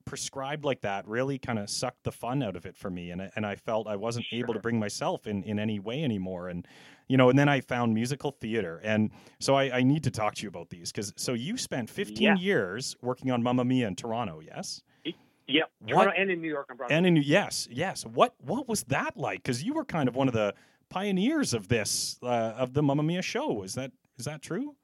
prescribed 0.06 0.64
like 0.64 0.80
that 0.80 1.06
really 1.06 1.38
kind 1.38 1.58
of 1.58 1.70
sucked 1.70 2.02
the 2.04 2.10
fun 2.10 2.42
out 2.42 2.56
of 2.56 2.66
it 2.66 2.76
for 2.76 2.90
me 2.90 3.10
and 3.10 3.22
I- 3.22 3.30
and 3.36 3.46
I 3.46 3.54
felt 3.54 3.86
I 3.86 3.94
wasn't 3.96 4.26
able 4.32 4.54
to 4.54 4.58
bring 4.60 4.76
myself 4.78 5.26
in 5.26 5.44
in 5.44 5.58
any 5.60 5.78
way 5.78 6.02
anymore 6.02 6.48
and 6.48 6.66
you 7.06 7.16
know 7.16 7.28
and 7.30 7.38
then 7.38 7.48
I 7.48 7.60
found 7.60 7.94
musical 7.94 8.32
theater 8.32 8.80
and 8.82 9.10
so 9.38 9.54
I, 9.54 9.78
I 9.78 9.82
need 9.84 10.02
to 10.04 10.10
talk 10.10 10.34
to 10.36 10.42
you 10.42 10.48
about 10.48 10.70
these 10.70 10.90
because 10.90 11.12
so 11.16 11.34
you 11.34 11.56
spent 11.56 11.90
15 11.90 12.22
Yeah. 12.22 12.34
years 12.36 12.96
working 13.02 13.30
on 13.30 13.40
Mamma 13.42 13.64
Mia 13.64 13.86
in 13.86 13.94
Toronto 13.94 14.40
yes 14.40 14.82
yep. 15.46 15.70
What- 15.80 16.16
and 16.18 16.28
in 16.30 16.40
New 16.40 16.48
York 16.48 16.68
on 16.70 16.76
Broadway. 16.78 16.96
and 16.96 17.06
in 17.06 17.16
yes 17.16 17.68
yes 17.70 18.04
what 18.04 18.34
what 18.40 18.66
was 18.66 18.82
that 18.84 19.16
like 19.16 19.40
because 19.40 19.62
you 19.62 19.74
were 19.74 19.84
kind 19.84 20.08
of 20.08 20.16
one 20.16 20.26
of 20.26 20.34
the 20.34 20.54
pioneers 20.88 21.54
of 21.54 21.68
this 21.68 22.18
uh, 22.22 22.26
of 22.56 22.72
the 22.72 22.82
Mamma 22.82 23.02
Mia 23.04 23.22
show 23.22 23.62
is 23.62 23.74
that 23.74 23.92
is 24.18 24.24
that 24.24 24.42
true 24.42 24.74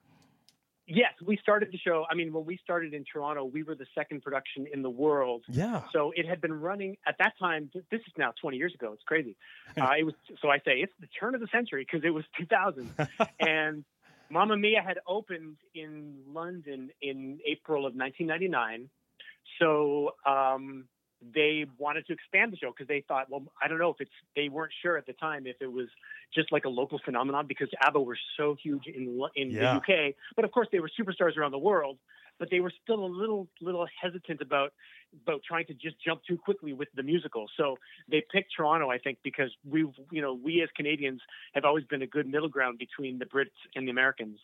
yes, 0.87 1.13
we 1.25 1.37
started 1.39 1.71
the 1.73 1.79
show. 1.79 2.05
I 2.11 2.15
mean, 2.15 2.33
when 2.33 2.45
we 2.45 2.59
started 2.63 2.95
in 2.95 3.05
Toronto, 3.05 3.45
we 3.45 3.63
were 3.63 3.75
the 3.75 3.87
second 3.95 4.23
production 4.23 4.67
in 4.73 4.83
the 4.83 4.91
world. 4.91 5.45
yeah 5.49 5.83
So 5.93 6.13
it 6.15 6.27
had 6.27 6.41
been 6.41 6.61
running 6.61 6.97
at 7.07 7.17
that 7.19 7.35
time. 7.39 7.71
This 7.75 8.01
is 8.01 8.13
now 8.17 8.33
20 8.41 8.57
years 8.57 8.75
ago. 8.75 8.93
It's 8.93 9.03
crazy. 9.05 9.37
Uh, 9.79 9.91
it 9.99 10.05
was 10.05 10.15
so 10.41 10.49
I 10.49 10.57
say 10.59 10.79
it's 10.79 10.93
the 11.01 11.07
turn 11.21 11.35
of 11.35 11.41
the 11.43 11.49
century 11.53 11.87
because 11.87 12.05
it 12.05 12.11
was 12.11 12.25
2000, 12.39 12.95
and 13.41 13.85
Mamma 14.31 14.57
Mia 14.57 14.81
had 14.81 14.99
opened 15.07 15.57
in 15.75 16.15
London 16.33 16.91
in 17.03 17.39
April 17.47 17.85
of 17.87 17.95
1999. 17.95 18.89
So 19.59 20.13
um, 20.25 20.89
they 21.35 21.65
wanted 21.79 22.07
to 22.07 22.13
expand 22.13 22.53
the 22.53 22.57
show 22.57 22.71
because 22.71 22.89
they 22.89 23.05
thought, 23.09 23.31
well, 23.31 23.45
I 23.63 23.69
don't 23.69 23.79
know 23.79 23.91
if 23.91 23.97
it's. 24.01 24.11
They 24.35 24.49
weren't 24.49 24.73
sure 24.83 24.97
at 24.97 25.07
the 25.07 25.15
time 25.15 25.47
if 25.47 25.57
it 25.61 25.73
was 25.73 25.89
just 26.35 26.53
like 26.53 26.65
a 26.65 26.69
local 26.69 27.01
phenomenon 27.05 27.47
because 27.47 27.69
ABBA 27.81 28.01
were 28.01 28.19
so 28.37 28.57
huge 28.63 28.87
in 28.87 29.19
in 29.35 29.51
Yeah. 29.51 29.79
the 29.87 30.09
UK, 30.09 30.15
but 30.35 30.45
of 30.45 30.53
course 30.53 30.69
they 30.73 30.81
were 30.81 30.91
superstars 30.99 31.37
around 31.37 31.53
the 31.53 31.59
world. 31.59 31.99
But 32.39 32.51
they 32.51 32.61
were 32.61 32.73
still 32.83 33.03
a 33.03 33.07
little 33.07 33.49
little 33.63 33.87
hesitant 34.03 34.43
about 34.43 34.75
about 35.23 35.43
trying 35.47 35.67
to 35.67 35.75
just 35.75 35.97
jump 36.05 36.23
too 36.29 36.37
quickly 36.37 36.73
with 36.73 36.89
the 36.95 37.03
musical. 37.03 37.47
So 37.57 37.77
they 38.11 38.23
picked 38.33 38.53
Toronto, 38.57 38.91
I 38.91 38.99
think, 38.99 39.19
because 39.23 39.51
we've, 39.69 39.93
you 40.11 40.23
know 40.23 40.35
we 40.35 40.63
as 40.63 40.69
Canadians 40.77 41.21
have 41.55 41.65
always 41.65 41.85
been 41.85 42.03
a 42.03 42.07
good 42.07 42.27
middle 42.27 42.49
ground 42.49 42.79
between 42.79 43.19
the 43.19 43.25
Brits 43.25 43.57
and 43.75 43.87
the 43.87 43.91
Americans. 43.91 44.39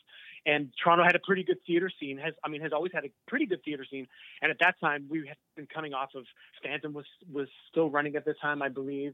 And 0.45 0.73
Toronto 0.83 1.05
had 1.05 1.15
a 1.15 1.21
pretty 1.21 1.45
good 1.45 1.59
theater 1.67 1.91
scene. 2.01 2.19
Has 2.19 2.35
I 2.45 2.49
mean 2.49 2.63
has 2.63 2.73
always 2.73 2.93
had 2.93 3.05
a 3.05 3.11
pretty 3.29 3.47
good 3.47 3.63
theater 3.65 3.85
scene. 3.89 4.09
And 4.41 4.51
at 4.51 4.59
that 4.61 4.81
time 4.81 5.07
we 5.09 5.27
had 5.27 5.37
been 5.57 5.67
coming 5.67 5.95
off 5.95 6.11
of 6.15 6.25
Phantom 6.63 6.93
was 6.93 7.07
was 7.33 7.49
still 7.71 7.91
running 7.91 8.17
at 8.17 8.25
the 8.25 8.35
time, 8.35 8.63
I 8.63 8.69
believe. 8.69 9.13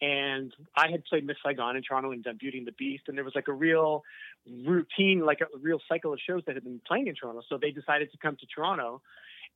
And 0.00 0.54
I 0.76 0.90
had 0.90 1.04
played 1.06 1.26
Miss 1.26 1.36
Saigon 1.44 1.76
in 1.76 1.82
Toronto 1.82 2.12
and 2.12 2.22
done 2.22 2.36
Beauty 2.38 2.58
and 2.58 2.66
the 2.66 2.72
Beast, 2.72 3.04
and 3.08 3.16
there 3.16 3.24
was 3.24 3.34
like 3.34 3.48
a 3.48 3.52
real 3.52 4.04
routine, 4.46 5.24
like 5.26 5.40
a 5.40 5.58
real 5.58 5.80
cycle 5.88 6.12
of 6.12 6.20
shows 6.24 6.42
that 6.46 6.54
had 6.54 6.62
been 6.62 6.80
playing 6.86 7.08
in 7.08 7.16
Toronto. 7.16 7.42
So 7.48 7.58
they 7.60 7.72
decided 7.72 8.12
to 8.12 8.18
come 8.18 8.36
to 8.36 8.46
Toronto, 8.46 9.02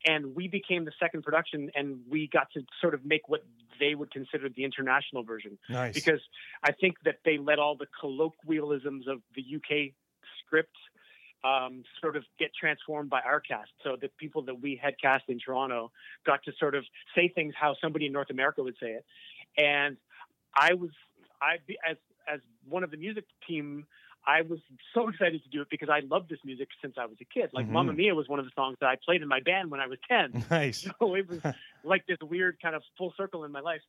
and 0.04 0.34
we 0.34 0.48
became 0.48 0.84
the 0.84 0.92
second 0.98 1.22
production, 1.22 1.70
and 1.74 2.00
we 2.08 2.28
got 2.32 2.50
to 2.52 2.62
sort 2.80 2.94
of 2.94 3.04
make 3.04 3.28
what 3.28 3.44
they 3.80 3.94
would 3.94 4.10
consider 4.10 4.48
the 4.48 4.64
international 4.64 5.22
version 5.22 5.58
nice 5.68 5.94
because 5.94 6.20
I 6.62 6.72
think 6.72 6.96
that 7.04 7.16
they 7.24 7.38
let 7.38 7.58
all 7.58 7.76
the 7.76 7.86
colloquialisms 8.00 9.08
of 9.08 9.20
the 9.34 9.42
UK 9.56 9.92
script 10.44 10.76
um, 11.44 11.82
sort 12.00 12.16
of 12.16 12.24
get 12.38 12.50
transformed 12.58 13.10
by 13.10 13.20
our 13.20 13.40
cast. 13.40 13.70
So 13.82 13.96
the 14.00 14.08
people 14.18 14.42
that 14.42 14.60
we 14.60 14.78
had 14.80 14.94
cast 15.00 15.24
in 15.28 15.38
Toronto 15.38 15.90
got 16.24 16.42
to 16.44 16.52
sort 16.58 16.74
of 16.74 16.84
say 17.14 17.28
things 17.28 17.54
how 17.58 17.74
somebody 17.80 18.06
in 18.06 18.12
North 18.12 18.30
America 18.30 18.62
would 18.62 18.76
say 18.80 18.92
it, 18.92 19.04
and 19.56 19.96
I 20.54 20.74
was 20.74 20.90
I 21.40 21.56
as 21.88 21.96
as 22.32 22.40
one 22.68 22.84
of 22.84 22.90
the 22.90 22.96
music 22.96 23.24
team. 23.48 23.86
I 24.24 24.42
was 24.42 24.60
so 24.94 25.08
excited 25.08 25.42
to 25.42 25.48
do 25.48 25.62
it 25.62 25.68
because 25.70 25.88
I 25.88 26.00
loved 26.00 26.28
this 26.28 26.38
music 26.44 26.68
since 26.80 26.94
I 26.98 27.06
was 27.06 27.16
a 27.20 27.24
kid. 27.24 27.50
Like 27.52 27.66
Mhm. 27.66 27.70
Mamma 27.70 27.92
Mia 27.92 28.14
was 28.14 28.28
one 28.28 28.38
of 28.38 28.44
the 28.44 28.52
songs 28.54 28.78
that 28.80 28.86
I 28.86 28.96
played 28.96 29.22
in 29.22 29.28
my 29.28 29.40
band 29.40 29.70
when 29.70 29.80
I 29.80 29.86
was 29.86 29.98
10. 30.08 30.44
nice 30.50 30.82
So 30.98 31.14
it 31.14 31.28
was 31.28 31.40
like 31.84 32.06
this 32.06 32.18
weird 32.22 32.58
kind 32.60 32.74
of 32.74 32.82
full 32.96 33.12
circle 33.16 33.44
in 33.44 33.52
my 33.52 33.60
life. 33.60 33.82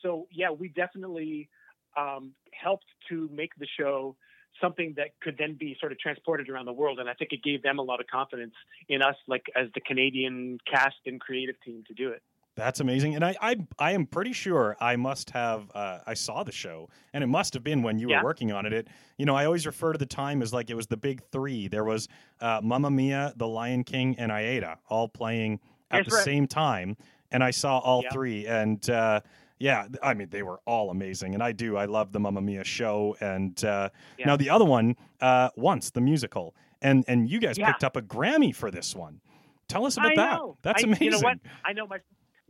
So 0.00 0.28
yeah, 0.30 0.50
we 0.50 0.68
definitely 0.68 1.48
um, 1.96 2.34
helped 2.52 2.86
to 3.08 3.28
make 3.32 3.54
the 3.56 3.66
show 3.78 4.16
something 4.60 4.94
that 4.96 5.08
could 5.20 5.36
then 5.36 5.54
be 5.54 5.76
sort 5.80 5.90
of 5.90 5.98
transported 5.98 6.48
around 6.48 6.66
the 6.66 6.72
world, 6.72 7.00
and 7.00 7.08
I 7.08 7.14
think 7.14 7.32
it 7.32 7.42
gave 7.42 7.62
them 7.62 7.78
a 7.78 7.82
lot 7.82 8.00
of 8.00 8.06
confidence 8.06 8.54
in 8.88 9.02
us, 9.02 9.16
like 9.26 9.46
as 9.56 9.68
the 9.74 9.80
Canadian 9.80 10.58
cast 10.70 10.96
and 11.06 11.20
creative 11.20 11.56
team, 11.64 11.82
to 11.88 11.94
do 11.94 12.10
it. 12.10 12.22
That's 12.56 12.78
amazing, 12.78 13.16
and 13.16 13.24
I, 13.24 13.34
I, 13.40 13.56
I 13.80 13.92
am 13.92 14.06
pretty 14.06 14.32
sure 14.32 14.76
I 14.80 14.94
must 14.94 15.30
have. 15.30 15.70
Uh, 15.74 15.98
I 16.06 16.14
saw 16.14 16.44
the 16.44 16.52
show, 16.52 16.88
and 17.12 17.24
it 17.24 17.26
must 17.26 17.52
have 17.54 17.64
been 17.64 17.82
when 17.82 17.98
you 17.98 18.10
Yeah. 18.10 18.18
were 18.18 18.24
working 18.24 18.52
on 18.52 18.64
it. 18.64 18.72
It, 18.72 18.88
you 19.18 19.26
know, 19.26 19.34
I 19.34 19.44
always 19.44 19.66
refer 19.66 19.92
to 19.92 19.98
the 19.98 20.06
time 20.06 20.40
as 20.40 20.52
like 20.52 20.70
it 20.70 20.74
was 20.74 20.86
the 20.86 20.96
big 20.96 21.20
three. 21.32 21.66
There 21.66 21.82
was 21.82 22.06
uh, 22.40 22.60
Mamma 22.62 22.90
Mia, 22.92 23.32
The 23.36 23.48
Lion 23.48 23.82
King, 23.82 24.14
and 24.18 24.30
Aida 24.30 24.78
all 24.88 25.08
playing 25.08 25.58
at 25.90 25.98
That's 26.04 26.10
the 26.10 26.14
right. 26.16 26.24
same 26.24 26.46
time, 26.46 26.96
and 27.32 27.42
I 27.42 27.50
saw 27.50 27.78
all 27.80 28.02
Yeah. 28.04 28.12
three. 28.12 28.46
And 28.46 28.88
uh, 28.88 29.20
yeah, 29.58 29.88
I 30.00 30.14
mean, 30.14 30.28
they 30.30 30.42
were 30.44 30.60
all 30.64 30.90
amazing, 30.90 31.34
and 31.34 31.42
I 31.42 31.50
do. 31.50 31.76
I 31.76 31.86
love 31.86 32.12
the 32.12 32.20
Mamma 32.20 32.40
Mia 32.40 32.62
show, 32.62 33.16
and 33.20 33.64
uh, 33.64 33.88
Yeah. 34.16 34.26
now 34.26 34.36
the 34.36 34.50
other 34.50 34.64
one, 34.64 34.94
uh, 35.20 35.50
once 35.56 35.90
the 35.90 36.00
musical, 36.00 36.54
and 36.80 37.04
and 37.08 37.28
you 37.28 37.40
guys 37.40 37.58
picked 37.58 37.82
up 37.82 37.96
a 37.96 38.02
Grammy 38.02 38.54
for 38.54 38.70
this 38.70 38.94
one. 38.94 39.20
Tell 39.66 39.86
us 39.86 39.96
about 39.96 40.12
I 40.12 40.16
that. 40.16 40.32
know. 40.34 40.56
That's 40.62 40.84
I- 40.84 40.86
amazing. 40.86 41.04
You 41.06 41.10
know 41.12 41.18
what? 41.20 41.38
I 41.64 41.72
know 41.72 41.86
my 41.88 41.98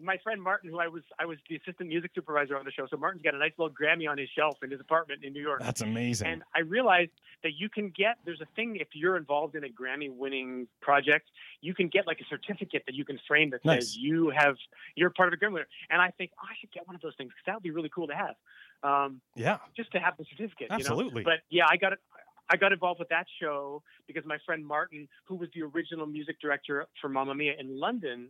my 0.05 0.19
friend 0.19 0.41
Martin, 0.41 0.71
who 0.71 0.79
I 0.79 0.89
was 0.89 1.03
I 1.19 1.25
was 1.25 1.39
the 1.49 1.57
assistant 1.57 1.89
music 1.89 2.11
supervisor 2.15 2.57
on 2.57 2.65
the 2.65 2.71
show. 2.71 2.87
So 2.89 2.97
Martin's 2.97 3.23
got 3.23 3.35
a 3.35 3.39
nice 3.39 3.53
little 3.59 3.75
Grammy 3.75 4.09
on 4.09 4.19
his 4.19 4.29
shelf 4.37 4.59
in 4.63 4.71
his 4.71 4.81
apartment 4.81 5.25
in 5.25 5.33
New 5.33 5.43
York. 5.43 5.61
That's 5.61 5.81
amazing. 5.81 6.29
And 6.29 6.43
I 6.55 6.61
realized 6.61 7.13
that 7.43 7.53
you 7.59 7.69
can 7.69 7.91
get 7.97 8.19
there's 8.25 8.41
a 8.41 8.49
thing 8.55 8.77
if 8.77 8.89
you're 8.95 9.17
involved 9.17 9.55
in 9.55 9.65
a 9.65 9.69
Grammy 9.69 10.11
winning 10.15 10.69
project, 10.81 11.31
you 11.61 11.75
can 11.75 11.89
get 11.89 12.07
like 12.07 12.21
a 12.21 12.25
certificate 12.27 12.83
that 12.87 12.95
you 12.95 13.05
can 13.05 13.19
frame 13.27 13.51
that 13.51 13.65
Nice. 13.65 13.87
says 13.87 13.97
you 13.97 14.31
have 14.37 14.57
you're 14.95 15.11
part 15.11 15.33
of 15.33 15.39
a 15.41 15.45
Grammy 15.45 15.55
winner. 15.55 15.69
And 15.91 16.01
I 16.01 16.11
think 16.11 16.33
oh, 16.39 16.47
I 16.49 16.55
should 16.61 16.73
get 16.73 16.87
one 16.87 16.95
of 16.95 17.03
those 17.03 17.15
things 17.17 17.31
because 17.31 17.45
that 17.47 17.55
would 17.55 17.63
be 17.63 17.71
really 17.71 17.91
cool 17.95 18.07
to 18.09 18.15
have, 18.15 18.35
um, 18.83 19.21
yeah, 19.35 19.59
just 19.77 19.91
to 19.93 19.99
have 19.99 20.17
the 20.17 20.25
certificate. 20.31 20.69
absolutely. 20.71 21.23
You 21.23 21.25
know? 21.27 21.33
But 21.33 21.41
yeah, 21.51 21.67
I 21.69 21.77
got 21.77 21.95
it. 21.95 21.99
I 22.51 22.57
got 22.57 22.73
involved 22.73 22.99
with 22.99 23.09
that 23.09 23.27
show 23.41 23.83
because 24.07 24.25
my 24.27 24.37
friend 24.45 24.65
Martin, 24.67 25.09
who 25.25 25.37
was 25.37 25.49
the 25.55 25.63
original 25.63 26.07
music 26.07 26.39
director 26.41 26.87
for 27.01 27.09
Mamma 27.09 27.35
Mia 27.35 27.55
in 27.59 27.81
London, 27.81 28.29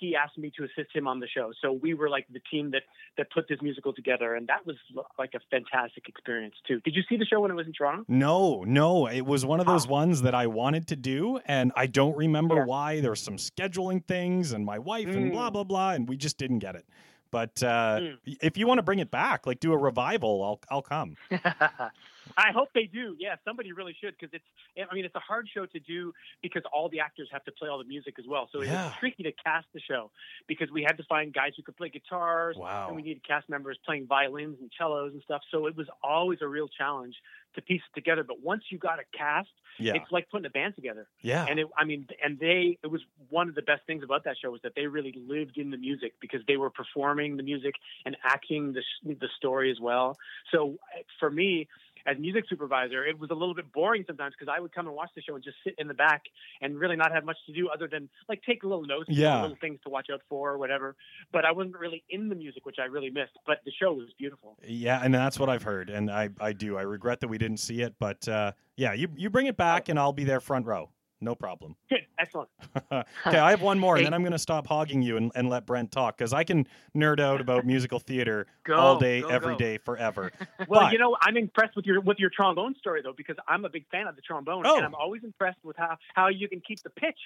he 0.00 0.14
asked 0.16 0.36
me 0.36 0.50
to 0.56 0.64
assist 0.64 0.94
him 0.94 1.06
on 1.08 1.20
the 1.20 1.26
show. 1.28 1.52
So 1.62 1.72
we 1.72 1.94
were 1.94 2.08
like 2.08 2.26
the 2.32 2.40
team 2.50 2.70
that 2.72 2.82
that 3.16 3.30
put 3.30 3.48
this 3.48 3.60
musical 3.62 3.92
together, 3.92 4.34
and 4.34 4.46
that 4.48 4.66
was 4.66 4.76
like 5.18 5.32
a 5.34 5.40
fantastic 5.50 6.08
experience 6.08 6.54
too. 6.66 6.80
Did 6.80 6.94
you 6.94 7.02
see 7.08 7.16
the 7.16 7.24
show 7.24 7.40
when 7.40 7.50
it 7.50 7.54
was 7.54 7.66
in 7.66 7.72
Toronto? 7.72 8.04
No, 8.08 8.62
no. 8.64 9.06
It 9.06 9.22
was 9.24 9.44
one 9.46 9.60
of 9.60 9.66
those 9.66 9.86
Oh. 9.86 9.90
ones 9.92 10.22
that 10.22 10.34
I 10.34 10.46
wanted 10.46 10.86
to 10.88 10.96
do, 10.96 11.38
and 11.46 11.72
I 11.76 11.86
don't 11.86 12.16
remember 12.16 12.56
Yeah. 12.56 12.64
why. 12.66 13.00
There 13.00 13.10
were 13.10 13.16
some 13.16 13.36
scheduling 13.36 14.04
things, 14.04 14.52
and 14.52 14.64
my 14.64 14.78
wife, 14.78 15.06
and 15.08 15.30
Mm. 15.30 15.32
blah 15.32 15.50
blah 15.50 15.64
blah, 15.64 15.92
and 15.92 16.08
we 16.08 16.16
just 16.16 16.36
didn't 16.38 16.58
get 16.58 16.74
it. 16.76 16.86
But 17.30 17.62
uh, 17.62 18.00
Mm. 18.00 18.18
if 18.40 18.56
you 18.56 18.66
want 18.66 18.78
to 18.78 18.82
bring 18.82 18.98
it 18.98 19.10
back, 19.10 19.46
like 19.46 19.60
do 19.60 19.72
a 19.72 19.78
revival, 19.78 20.42
I'll 20.44 20.60
I'll 20.70 20.82
come. 20.82 21.16
I 22.36 22.52
hope 22.52 22.68
they 22.74 22.84
do. 22.84 23.16
Yeah, 23.18 23.36
somebody 23.44 23.72
really 23.72 23.96
should 24.00 24.14
because 24.18 24.32
it's. 24.34 24.44
I 24.90 24.94
mean, 24.94 25.04
it's 25.04 25.14
a 25.14 25.20
hard 25.20 25.48
show 25.52 25.66
to 25.66 25.78
do 25.80 26.12
because 26.42 26.62
all 26.72 26.88
the 26.88 27.00
actors 27.00 27.28
have 27.32 27.44
to 27.44 27.52
play 27.52 27.68
all 27.68 27.78
the 27.78 27.84
music 27.84 28.14
as 28.18 28.26
well. 28.26 28.48
So 28.52 28.60
it 28.60 28.66
Yeah. 28.66 28.86
was 28.86 28.94
tricky 29.00 29.22
to 29.22 29.32
cast 29.32 29.66
the 29.72 29.80
show 29.80 30.10
because 30.46 30.70
we 30.70 30.82
had 30.82 30.96
to 30.98 31.04
find 31.04 31.32
guys 31.32 31.52
who 31.56 31.62
could 31.62 31.76
play 31.76 31.88
guitars, 31.88 32.56
Wow. 32.56 32.86
and 32.88 32.96
we 32.96 33.02
needed 33.02 33.26
cast 33.26 33.48
members 33.48 33.78
playing 33.84 34.06
violins 34.06 34.58
and 34.60 34.70
cellos 34.78 35.12
and 35.14 35.22
stuff. 35.22 35.42
So 35.50 35.66
it 35.66 35.76
was 35.76 35.88
always 36.02 36.42
a 36.42 36.48
real 36.48 36.68
challenge 36.68 37.16
to 37.54 37.62
piece 37.62 37.80
it 37.90 37.94
together. 37.94 38.22
But 38.22 38.40
once 38.40 38.64
you 38.70 38.78
got 38.78 38.98
a 38.98 39.04
cast, 39.16 39.48
Yeah, 39.78 39.94
it's 39.94 40.10
like 40.10 40.28
putting 40.30 40.46
a 40.46 40.50
band 40.50 40.74
together. 40.74 41.06
yeah. 41.22 41.46
And 41.48 41.58
it, 41.60 41.66
I 41.76 41.84
mean, 41.84 42.06
and 42.22 42.38
they, 42.38 42.78
it 42.82 42.86
was 42.88 43.02
one 43.30 43.48
of 43.48 43.54
the 43.54 43.62
best 43.62 43.82
things 43.86 44.02
about 44.02 44.24
that 44.24 44.36
show 44.42 44.50
was 44.50 44.60
that 44.62 44.74
they 44.74 44.86
really 44.86 45.12
lived 45.26 45.56
in 45.58 45.70
the 45.70 45.76
music 45.78 46.14
because 46.20 46.40
they 46.46 46.56
were 46.56 46.70
performing 46.70 47.36
the 47.36 47.42
music 47.42 47.74
and 48.04 48.16
acting 48.24 48.72
the 48.74 48.82
the 49.04 49.28
story 49.36 49.70
as 49.70 49.80
well. 49.80 50.16
So 50.52 50.76
uh, 50.94 51.02
for 51.18 51.30
me, 51.30 51.68
as 52.06 52.16
music 52.18 52.44
supervisor, 52.48 53.04
it 53.04 53.18
was 53.18 53.30
a 53.30 53.34
little 53.34 53.54
bit 53.54 53.72
boring 53.72 54.04
sometimes 54.06 54.34
because 54.38 54.52
I 54.54 54.60
would 54.60 54.74
come 54.74 54.86
and 54.86 54.94
watch 54.94 55.10
the 55.14 55.22
show 55.22 55.34
and 55.34 55.42
just 55.44 55.56
sit 55.64 55.74
in 55.78 55.88
the 55.88 55.94
back 55.94 56.22
and 56.60 56.78
really 56.78 56.96
not 56.96 57.12
have 57.12 57.24
much 57.24 57.36
to 57.46 57.52
do 57.52 57.68
other 57.68 57.88
than 57.88 58.08
like 58.28 58.42
take 58.42 58.62
little 58.62 58.84
notes, 58.84 59.08
Yeah. 59.08 59.42
little 59.42 59.56
things 59.60 59.78
to 59.84 59.90
watch 59.90 60.06
out 60.12 60.20
for 60.28 60.50
or 60.52 60.58
whatever. 60.58 60.96
But 61.32 61.44
I 61.44 61.52
wasn't 61.52 61.78
really 61.78 62.04
in 62.10 62.28
the 62.28 62.34
music, 62.34 62.64
which 62.64 62.76
I 62.80 62.84
really 62.84 63.10
missed. 63.10 63.32
But 63.46 63.58
the 63.64 63.72
show 63.72 63.92
was 63.92 64.08
beautiful. 64.18 64.56
Yeah, 64.66 65.00
and 65.02 65.12
that's 65.14 65.38
what 65.38 65.48
I've 65.48 65.62
heard, 65.62 65.90
and 65.90 66.10
I, 66.10 66.30
I 66.40 66.52
do. 66.52 66.76
I 66.78 66.82
regret 66.82 67.20
that 67.20 67.28
we 67.28 67.38
didn't 67.38 67.58
see 67.58 67.82
it, 67.82 67.94
but 67.98 68.26
uh, 68.28 68.52
yeah, 68.76 68.92
you 68.92 69.08
you 69.16 69.30
bring 69.30 69.46
it 69.46 69.56
back, 69.56 69.88
and 69.88 69.98
I'll 69.98 70.12
be 70.12 70.24
there 70.24 70.40
front 70.40 70.66
row, 70.66 70.90
no 71.26 71.34
problem. 71.34 71.76
Good, 71.90 72.06
excellent. 72.18 72.48
okay, 72.90 73.38
I 73.38 73.50
have 73.50 73.60
one 73.60 73.78
more, 73.78 73.96
and 73.96 74.06
then 74.06 74.14
I'm 74.14 74.22
going 74.22 74.32
to 74.32 74.38
stop 74.38 74.66
hogging 74.66 75.02
you 75.02 75.18
and, 75.18 75.30
and 75.34 75.50
let 75.50 75.66
Brent 75.66 75.92
talk 75.92 76.16
because 76.16 76.32
I 76.32 76.44
can 76.44 76.66
nerd 76.96 77.20
out 77.20 77.42
about 77.42 77.66
musical 77.74 77.98
theater 77.98 78.46
Go 78.64 78.76
all 78.76 78.98
day, 78.98 79.20
go, 79.20 79.28
every 79.28 79.52
go. 79.54 79.58
day, 79.58 79.76
forever. 79.78 80.32
Well, 80.68 80.82
But- 80.82 80.92
you 80.92 80.98
know, 80.98 81.16
I'm 81.20 81.36
impressed 81.36 81.76
with 81.76 81.84
your 81.84 82.00
with 82.00 82.18
your 82.18 82.30
trombone 82.30 82.74
story 82.76 83.02
though, 83.02 83.12
because 83.14 83.36
I'm 83.46 83.64
a 83.66 83.68
big 83.68 83.84
fan 83.90 84.06
of 84.06 84.16
the 84.16 84.22
trombone, 84.22 84.64
Oh. 84.66 84.76
and 84.76 84.86
I'm 84.86 84.94
always 84.94 85.22
impressed 85.24 85.58
with 85.62 85.76
how 85.76 85.98
how 86.14 86.28
you 86.28 86.48
can 86.48 86.60
keep 86.66 86.82
the 86.82 86.90
pitch 86.90 87.18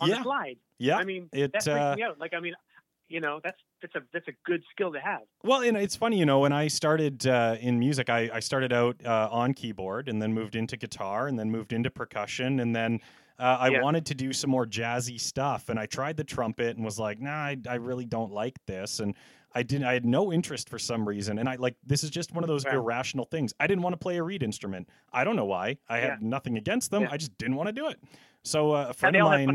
on 0.00 0.08
Yeah. 0.08 0.18
the 0.18 0.22
slide. 0.22 0.56
Yeah, 0.78 0.96
I 0.98 1.04
mean, 1.04 1.28
it, 1.32 1.52
that 1.52 1.64
freaks 1.64 1.78
uh, 1.80 1.94
me 1.96 2.02
out. 2.04 2.18
Like, 2.20 2.34
I 2.34 2.40
mean, 2.40 2.54
you 3.08 3.20
know, 3.20 3.40
that's 3.42 3.58
that's 3.82 3.94
a 3.94 4.02
that's 4.12 4.28
a 4.28 4.32
good 4.44 4.62
skill 4.70 4.92
to 4.92 5.00
have. 5.00 5.22
Well, 5.42 5.62
and 5.62 5.76
it's 5.76 5.96
funny, 5.96 6.18
you 6.18 6.26
know, 6.26 6.40
when 6.40 6.52
I 6.52 6.68
started 6.68 7.26
uh, 7.26 7.56
in 7.60 7.78
music, 7.78 8.08
I, 8.10 8.30
I 8.32 8.40
started 8.40 8.72
out 8.72 8.96
uh, 9.04 9.28
on 9.30 9.54
keyboard 9.54 10.08
and 10.08 10.20
then 10.20 10.32
moved 10.34 10.56
into 10.56 10.76
guitar 10.76 11.28
and 11.28 11.38
then 11.38 11.50
moved 11.50 11.72
into 11.72 11.90
percussion. 11.90 12.60
And 12.60 12.74
then 12.74 13.00
uh, 13.38 13.56
I 13.60 13.68
Yeah. 13.68 13.82
wanted 13.82 14.06
to 14.06 14.14
do 14.14 14.32
some 14.32 14.50
more 14.50 14.66
jazzy 14.66 15.20
stuff. 15.20 15.68
And 15.68 15.78
I 15.78 15.86
tried 15.86 16.16
the 16.16 16.24
trumpet 16.24 16.76
and 16.76 16.84
was 16.84 16.98
like, 16.98 17.20
nah, 17.20 17.30
I, 17.30 17.56
I 17.68 17.74
really 17.74 18.04
don't 18.04 18.32
like 18.32 18.58
this. 18.66 19.00
And 19.00 19.14
I 19.54 19.62
didn't, 19.62 19.86
I 19.86 19.94
had 19.94 20.04
no 20.04 20.32
interest 20.32 20.68
for 20.68 20.78
some 20.78 21.08
reason. 21.08 21.38
And 21.38 21.48
I 21.48 21.56
like, 21.56 21.76
this 21.84 22.04
is 22.04 22.10
just 22.10 22.32
one 22.34 22.44
of 22.44 22.48
those 22.48 22.64
Wow. 22.64 22.72
irrational 22.72 23.24
things. 23.26 23.54
I 23.60 23.66
didn't 23.66 23.82
want 23.82 23.94
to 23.94 23.98
play 23.98 24.16
a 24.18 24.22
reed 24.22 24.42
instrument. 24.42 24.88
I 25.12 25.24
don't 25.24 25.36
know 25.36 25.46
why. 25.46 25.78
I 25.88 25.98
Yeah. 25.98 26.10
had 26.10 26.22
nothing 26.22 26.56
against 26.58 26.90
them. 26.90 27.02
Yeah. 27.02 27.08
I 27.12 27.16
just 27.16 27.36
didn't 27.38 27.56
want 27.56 27.68
to 27.68 27.72
do 27.72 27.88
it. 27.88 27.98
So 28.46 28.72
uh, 28.72 28.84
a 28.84 28.86
And 28.88 28.96
friend 28.96 29.14
they 29.14 29.18
of 29.18 29.24
mine. 29.24 29.46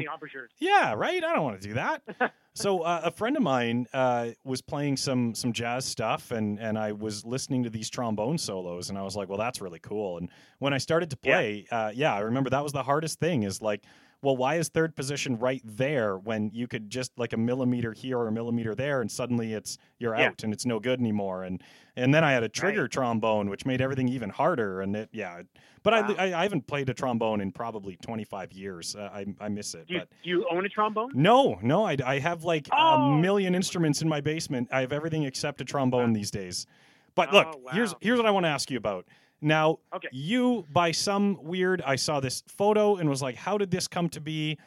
Yeah, 0.59 0.93
right. 0.93 1.23
I 1.23 1.33
don't 1.33 1.43
want 1.43 1.61
to 1.61 1.67
do 1.67 1.73
that. 1.75 2.01
so 2.53 2.81
uh, 2.81 3.01
a 3.05 3.11
friend 3.11 3.37
of 3.37 3.41
mine 3.43 3.87
uh, 3.93 4.29
was 4.43 4.61
playing 4.61 4.97
some 4.97 5.33
some 5.33 5.53
jazz 5.53 5.85
stuff, 5.85 6.31
and 6.31 6.59
and 6.59 6.77
I 6.77 6.91
was 6.91 7.25
listening 7.25 7.63
to 7.63 7.69
these 7.69 7.89
trombone 7.89 8.37
solos, 8.37 8.89
and 8.89 8.97
I 8.97 9.03
was 9.03 9.15
like, 9.15 9.29
well, 9.29 9.37
that's 9.37 9.61
really 9.61 9.79
cool. 9.79 10.17
And 10.17 10.29
when 10.59 10.73
I 10.73 10.77
started 10.77 11.09
to 11.11 11.17
Yeah. 11.23 11.35
play, 11.37 11.67
uh, 11.71 11.91
yeah, 11.95 12.13
I 12.13 12.19
remember 12.19 12.49
that 12.49 12.63
was 12.63 12.73
the 12.73 12.83
hardest 12.83 13.19
thing. 13.19 13.43
Is 13.43 13.61
like, 13.61 13.83
well, 14.23 14.37
why 14.37 14.55
is 14.55 14.69
third 14.69 14.95
position 14.95 15.37
right 15.39 15.61
there 15.65 16.17
when 16.17 16.51
you 16.53 16.67
could 16.67 16.89
just 16.89 17.11
like 17.17 17.33
a 17.33 17.37
millimeter 17.37 17.91
here 17.91 18.17
or 18.19 18.27
a 18.27 18.31
millimeter 18.31 18.75
there, 18.75 19.01
and 19.01 19.11
suddenly 19.11 19.53
it's 19.53 19.77
you're 19.99 20.15
Yeah. 20.15 20.27
out 20.27 20.43
and 20.43 20.53
it's 20.53 20.65
no 20.65 20.79
good 20.79 20.99
anymore. 20.99 21.43
And 21.43 21.61
and 21.95 22.13
then 22.13 22.23
I 22.23 22.31
had 22.31 22.43
a 22.43 22.49
trigger 22.49 22.87
trombone, 22.87 23.49
which 23.49 23.65
made 23.65 23.81
everything 23.81 24.07
even 24.07 24.29
harder. 24.29 24.81
And 24.81 24.95
it, 24.95 25.09
yeah, 25.11 25.41
but 25.83 25.93
Wow. 25.93 26.15
I, 26.17 26.27
I 26.29 26.39
I 26.39 26.43
haven't 26.43 26.67
played 26.67 26.87
a 26.89 26.93
trombone 26.93 27.41
in 27.41 27.51
probably 27.51 27.97
25 27.97 28.53
years. 28.53 28.95
Uh, 28.95 29.09
I 29.11 29.25
I 29.39 29.49
miss 29.49 29.73
it, 29.73 29.87
Do 29.87 29.95
you, 29.95 29.99
but. 30.01 30.09
do 30.23 30.29
you 30.29 30.47
own 30.51 30.65
a 30.65 30.69
trombone? 30.69 31.11
No, 31.15 31.57
no, 31.63 31.83
I, 31.85 31.97
I 32.05 32.19
have 32.19 32.43
like 32.43 32.67
Oh! 32.71 32.77
a 32.77 33.19
million 33.19 33.55
instruments 33.55 34.01
in 34.03 34.07
my 34.09 34.21
basement. 34.21 34.69
I 34.71 34.81
have 34.81 34.93
everything 34.93 35.23
except 35.23 35.61
a 35.61 35.65
trombone 35.65 36.13
these 36.13 36.29
days. 36.31 36.67
But 37.15 37.33
look, 37.33 37.47
Oh, 37.55 37.69
here's 37.73 37.93
here's 38.01 38.17
what 38.17 38.25
I 38.27 38.31
want 38.31 38.45
to 38.45 38.49
ask 38.49 38.69
you 38.71 38.77
about. 38.77 39.05
Now, 39.41 39.79
Okay. 39.93 40.09
you 40.11 40.65
by 40.71 40.91
some 40.91 41.37
weird, 41.41 41.81
I 41.81 41.95
saw 41.95 42.19
this 42.19 42.43
photo 42.47 42.97
and 42.97 43.09
was 43.09 43.21
like, 43.21 43.35
how 43.35 43.57
did 43.57 43.71
this 43.71 43.87
come 43.87 44.07
to 44.09 44.21
be? 44.21 44.57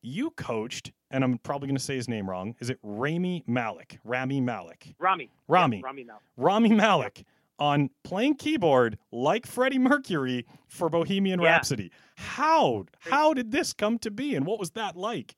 You 0.00 0.30
coached, 0.30 0.90
and 1.10 1.22
I'm 1.22 1.38
probably 1.38 1.68
going 1.68 1.76
to 1.76 1.82
say 1.82 1.94
his 1.94 2.08
name 2.08 2.28
wrong. 2.28 2.56
Is 2.60 2.70
it 2.70 2.78
Rami 2.82 3.44
Malek? 3.46 3.98
Rami 4.04 4.40
Malek. 4.40 4.94
Rami. 4.98 5.30
Rami. 5.46 5.76
Yeah, 5.76 5.82
Rami 5.86 6.04
now. 6.04 6.18
Rami 6.36 6.70
Malek 6.70 7.24
on 7.58 7.90
playing 8.02 8.34
keyboard 8.36 8.98
like 9.12 9.46
Freddie 9.46 9.78
Mercury 9.78 10.44
for 10.66 10.88
Bohemian 10.88 11.40
Yeah. 11.40 11.50
Rhapsody. 11.50 11.92
How 12.16 12.86
how 12.98 13.34
did 13.34 13.52
this 13.52 13.72
come 13.72 13.98
to 14.00 14.10
be, 14.10 14.34
and 14.34 14.44
what 14.46 14.58
was 14.58 14.70
that 14.72 14.96
like? 14.96 15.36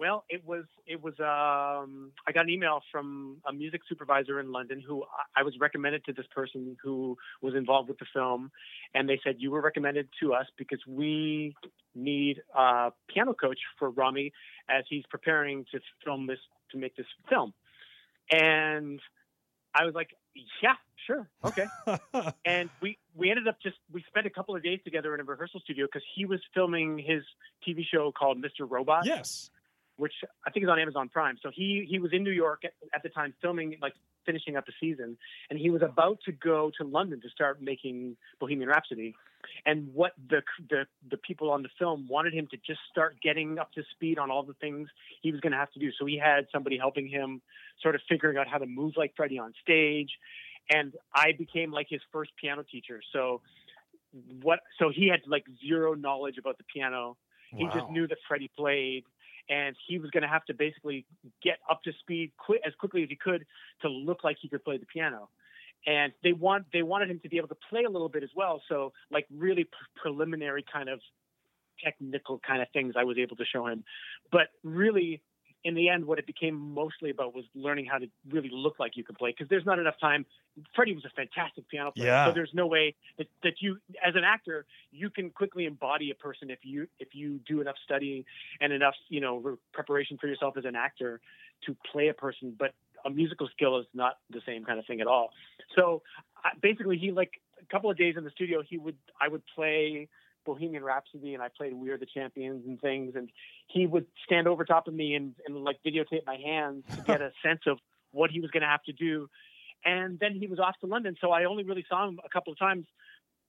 Well, 0.00 0.24
it 0.30 0.42
was 0.46 0.64
it 0.86 1.02
was. 1.02 1.12
Um, 1.20 2.12
I 2.26 2.32
got 2.32 2.44
an 2.44 2.50
email 2.50 2.80
from 2.90 3.36
a 3.46 3.52
music 3.52 3.82
supervisor 3.86 4.40
in 4.40 4.50
London 4.50 4.80
who 4.80 5.04
I- 5.36 5.42
was 5.42 5.54
recommended 5.60 6.06
to 6.06 6.14
this 6.14 6.24
person 6.34 6.78
who 6.82 7.18
was 7.42 7.54
involved 7.54 7.90
with 7.90 7.98
the 7.98 8.06
film, 8.14 8.50
and 8.94 9.06
they 9.06 9.20
said 9.22 9.36
you 9.38 9.50
were 9.50 9.60
recommended 9.60 10.08
to 10.20 10.32
us 10.32 10.46
because 10.56 10.80
we 10.88 11.54
need 11.94 12.40
a 12.56 12.92
piano 13.08 13.34
coach 13.34 13.58
for 13.78 13.90
Rami 13.90 14.32
as 14.70 14.84
he's 14.88 15.04
preparing 15.10 15.66
to 15.70 15.80
film 16.02 16.26
this 16.26 16.38
to 16.70 16.78
make 16.78 16.96
this 16.96 17.06
film, 17.28 17.52
and 18.30 19.00
I 19.74 19.84
was 19.84 19.94
like, 19.94 20.10
yeah, 20.62 20.76
sure, 21.06 21.28
okay. 21.44 21.66
and 22.46 22.70
we 22.80 22.96
we 23.14 23.28
ended 23.28 23.48
up 23.48 23.60
just 23.62 23.76
we 23.92 24.02
spent 24.08 24.26
a 24.26 24.30
couple 24.30 24.56
of 24.56 24.62
days 24.62 24.80
together 24.82 25.14
in 25.14 25.20
a 25.20 25.24
rehearsal 25.24 25.60
studio 25.60 25.84
because 25.84 26.06
he 26.14 26.24
was 26.24 26.40
filming 26.54 26.96
his 26.98 27.22
TV 27.68 27.82
show 27.84 28.12
called 28.12 28.38
Mr. 28.38 28.66
Robot 28.66 29.04
yes. 29.04 29.50
Which 30.00 30.14
I 30.46 30.50
think 30.50 30.64
is 30.64 30.70
on 30.70 30.78
Amazon 30.78 31.08
Prime. 31.08 31.36
So 31.42 31.50
he 31.54 31.86
he 31.88 31.98
was 31.98 32.12
in 32.12 32.24
New 32.24 32.30
York 32.30 32.64
at, 32.64 32.72
at 32.94 33.02
the 33.02 33.10
time 33.10 33.34
filming 33.42 33.76
like 33.82 33.92
finishing 34.24 34.56
up 34.56 34.66
the 34.66 34.72
season, 34.80 35.16
and 35.50 35.58
he 35.58 35.70
was 35.70 35.82
about 35.82 36.18
to 36.24 36.32
go 36.32 36.70
to 36.78 36.86
London 36.86 37.20
to 37.20 37.28
start 37.28 37.62
making 37.62 38.16
Bohemian 38.40 38.68
Rhapsody. 38.68 39.14
And 39.66 39.92
what 39.92 40.12
the 40.28 40.42
the 40.68 40.86
the 41.10 41.18
people 41.18 41.50
on 41.50 41.62
the 41.62 41.68
film 41.78 42.06
wanted 42.08 42.32
him 42.32 42.48
to 42.50 42.56
just 42.56 42.80
start 42.90 43.16
getting 43.22 43.58
up 43.58 43.72
to 43.72 43.82
speed 43.90 44.18
on 44.18 44.30
all 44.30 44.42
the 44.42 44.54
things 44.54 44.88
he 45.22 45.32
was 45.32 45.40
going 45.40 45.52
to 45.52 45.58
have 45.58 45.70
to 45.72 45.78
do. 45.78 45.90
So 45.98 46.06
he 46.06 46.18
had 46.18 46.46
somebody 46.52 46.78
helping 46.78 47.08
him, 47.08 47.42
sort 47.82 47.94
of 47.94 48.00
figuring 48.08 48.38
out 48.38 48.48
how 48.48 48.58
to 48.58 48.66
move 48.66 48.94
like 48.96 49.12
Freddie 49.16 49.38
on 49.38 49.52
stage, 49.62 50.10
and 50.72 50.94
I 51.14 51.32
became 51.36 51.72
like 51.72 51.88
his 51.90 52.00
first 52.12 52.30
piano 52.40 52.64
teacher. 52.70 53.00
So 53.12 53.42
what? 54.42 54.60
So 54.78 54.90
he 54.94 55.08
had 55.08 55.20
like 55.26 55.44
zero 55.66 55.94
knowledge 55.94 56.38
about 56.38 56.58
the 56.58 56.64
piano. 56.64 57.16
He 57.52 57.64
just 57.74 57.90
knew 57.90 58.06
that 58.06 58.18
Freddie 58.28 58.50
played, 58.56 59.02
and 59.48 59.76
he 59.86 59.98
was 59.98 60.10
going 60.10 60.22
to 60.22 60.28
have 60.28 60.44
to 60.46 60.54
basically 60.54 61.06
get 61.42 61.58
up 61.70 61.82
to 61.84 61.92
speed 62.00 62.32
qui- 62.36 62.60
as 62.64 62.72
quickly 62.78 63.02
as 63.02 63.08
he 63.08 63.16
could 63.16 63.46
to 63.82 63.88
look 63.88 64.24
like 64.24 64.36
he 64.40 64.48
could 64.48 64.64
play 64.64 64.76
the 64.76 64.86
piano. 64.86 65.28
And 65.86 66.12
they 66.22 66.32
want 66.32 66.66
they 66.72 66.82
wanted 66.82 67.10
him 67.10 67.20
to 67.20 67.28
be 67.28 67.38
able 67.38 67.48
to 67.48 67.56
play 67.70 67.84
a 67.84 67.90
little 67.90 68.08
bit 68.08 68.22
as 68.22 68.30
well. 68.36 68.62
So 68.68 68.92
like 69.10 69.26
really 69.34 69.64
pre- 69.64 70.02
preliminary 70.02 70.64
kind 70.70 70.88
of 70.88 71.00
technical 71.82 72.38
kind 72.46 72.60
of 72.60 72.68
things 72.72 72.94
I 72.98 73.04
was 73.04 73.16
able 73.18 73.36
to 73.36 73.44
show 73.44 73.66
him, 73.66 73.84
but 74.30 74.48
really. 74.62 75.22
In 75.62 75.74
the 75.74 75.88
end, 75.90 76.06
what 76.06 76.18
it 76.18 76.26
became 76.26 76.54
mostly 76.54 77.10
about 77.10 77.34
was 77.34 77.44
learning 77.54 77.86
how 77.86 77.98
to 77.98 78.06
really 78.30 78.50
look 78.50 78.78
like 78.78 78.96
you 78.96 79.04
can 79.04 79.14
play 79.14 79.30
because 79.30 79.48
there's 79.48 79.66
not 79.66 79.78
enough 79.78 79.98
time. 80.00 80.24
Freddie 80.74 80.94
was 80.94 81.04
a 81.04 81.10
fantastic 81.10 81.68
piano 81.68 81.90
player, 81.90 82.06
Yeah. 82.06 82.26
so 82.26 82.32
there's 82.32 82.54
no 82.54 82.66
way 82.66 82.94
that, 83.18 83.26
that 83.42 83.54
you, 83.60 83.78
as 84.04 84.14
an 84.14 84.24
actor, 84.24 84.64
you 84.90 85.10
can 85.10 85.30
quickly 85.30 85.66
embody 85.66 86.10
a 86.10 86.14
person 86.14 86.50
if 86.50 86.60
you 86.62 86.86
if 86.98 87.14
you 87.14 87.40
do 87.46 87.60
enough 87.60 87.76
studying 87.84 88.24
and 88.60 88.72
enough 88.72 88.94
you 89.08 89.20
know 89.20 89.58
preparation 89.72 90.16
for 90.18 90.26
yourself 90.26 90.56
as 90.56 90.64
an 90.64 90.76
actor 90.76 91.20
to 91.66 91.76
play 91.92 92.08
a 92.08 92.14
person 92.14 92.54
but 92.58 92.72
a 93.04 93.10
musical 93.10 93.48
skill 93.48 93.78
is 93.78 93.86
not 93.94 94.18
the 94.30 94.40
same 94.46 94.64
kind 94.64 94.78
of 94.78 94.86
thing 94.86 95.00
at 95.00 95.06
all 95.06 95.30
so 95.76 96.02
basically 96.60 96.98
he 96.98 97.12
like 97.12 97.40
a 97.60 97.64
couple 97.66 97.90
of 97.90 97.96
days 97.96 98.14
in 98.16 98.24
the 98.24 98.30
studio 98.30 98.62
he 98.62 98.78
would 98.78 98.96
i 99.20 99.28
would 99.28 99.42
play 99.54 100.08
bohemian 100.44 100.82
rhapsody 100.82 101.34
and 101.34 101.42
i 101.42 101.48
played 101.48 101.74
we 101.74 101.90
are 101.90 101.98
the 101.98 102.06
champions 102.06 102.64
and 102.66 102.80
things 102.80 103.14
and 103.16 103.30
he 103.66 103.86
would 103.86 104.06
stand 104.24 104.48
over 104.48 104.64
top 104.64 104.88
of 104.88 104.94
me 104.94 105.14
and, 105.14 105.34
and 105.46 105.56
like 105.64 105.78
videotape 105.86 106.24
my 106.26 106.36
hands 106.36 106.84
to 106.94 107.02
get 107.02 107.20
a 107.20 107.30
sense 107.42 107.60
of 107.66 107.78
what 108.12 108.30
he 108.30 108.40
was 108.40 108.50
going 108.50 108.62
to 108.62 108.68
have 108.68 108.82
to 108.82 108.92
do 108.92 109.28
and 109.84 110.18
then 110.18 110.34
he 110.34 110.46
was 110.46 110.58
off 110.58 110.74
to 110.80 110.86
london 110.86 111.16
so 111.20 111.30
i 111.30 111.44
only 111.44 111.64
really 111.64 111.84
saw 111.88 112.08
him 112.08 112.18
a 112.24 112.28
couple 112.28 112.52
of 112.52 112.58
times 112.58 112.86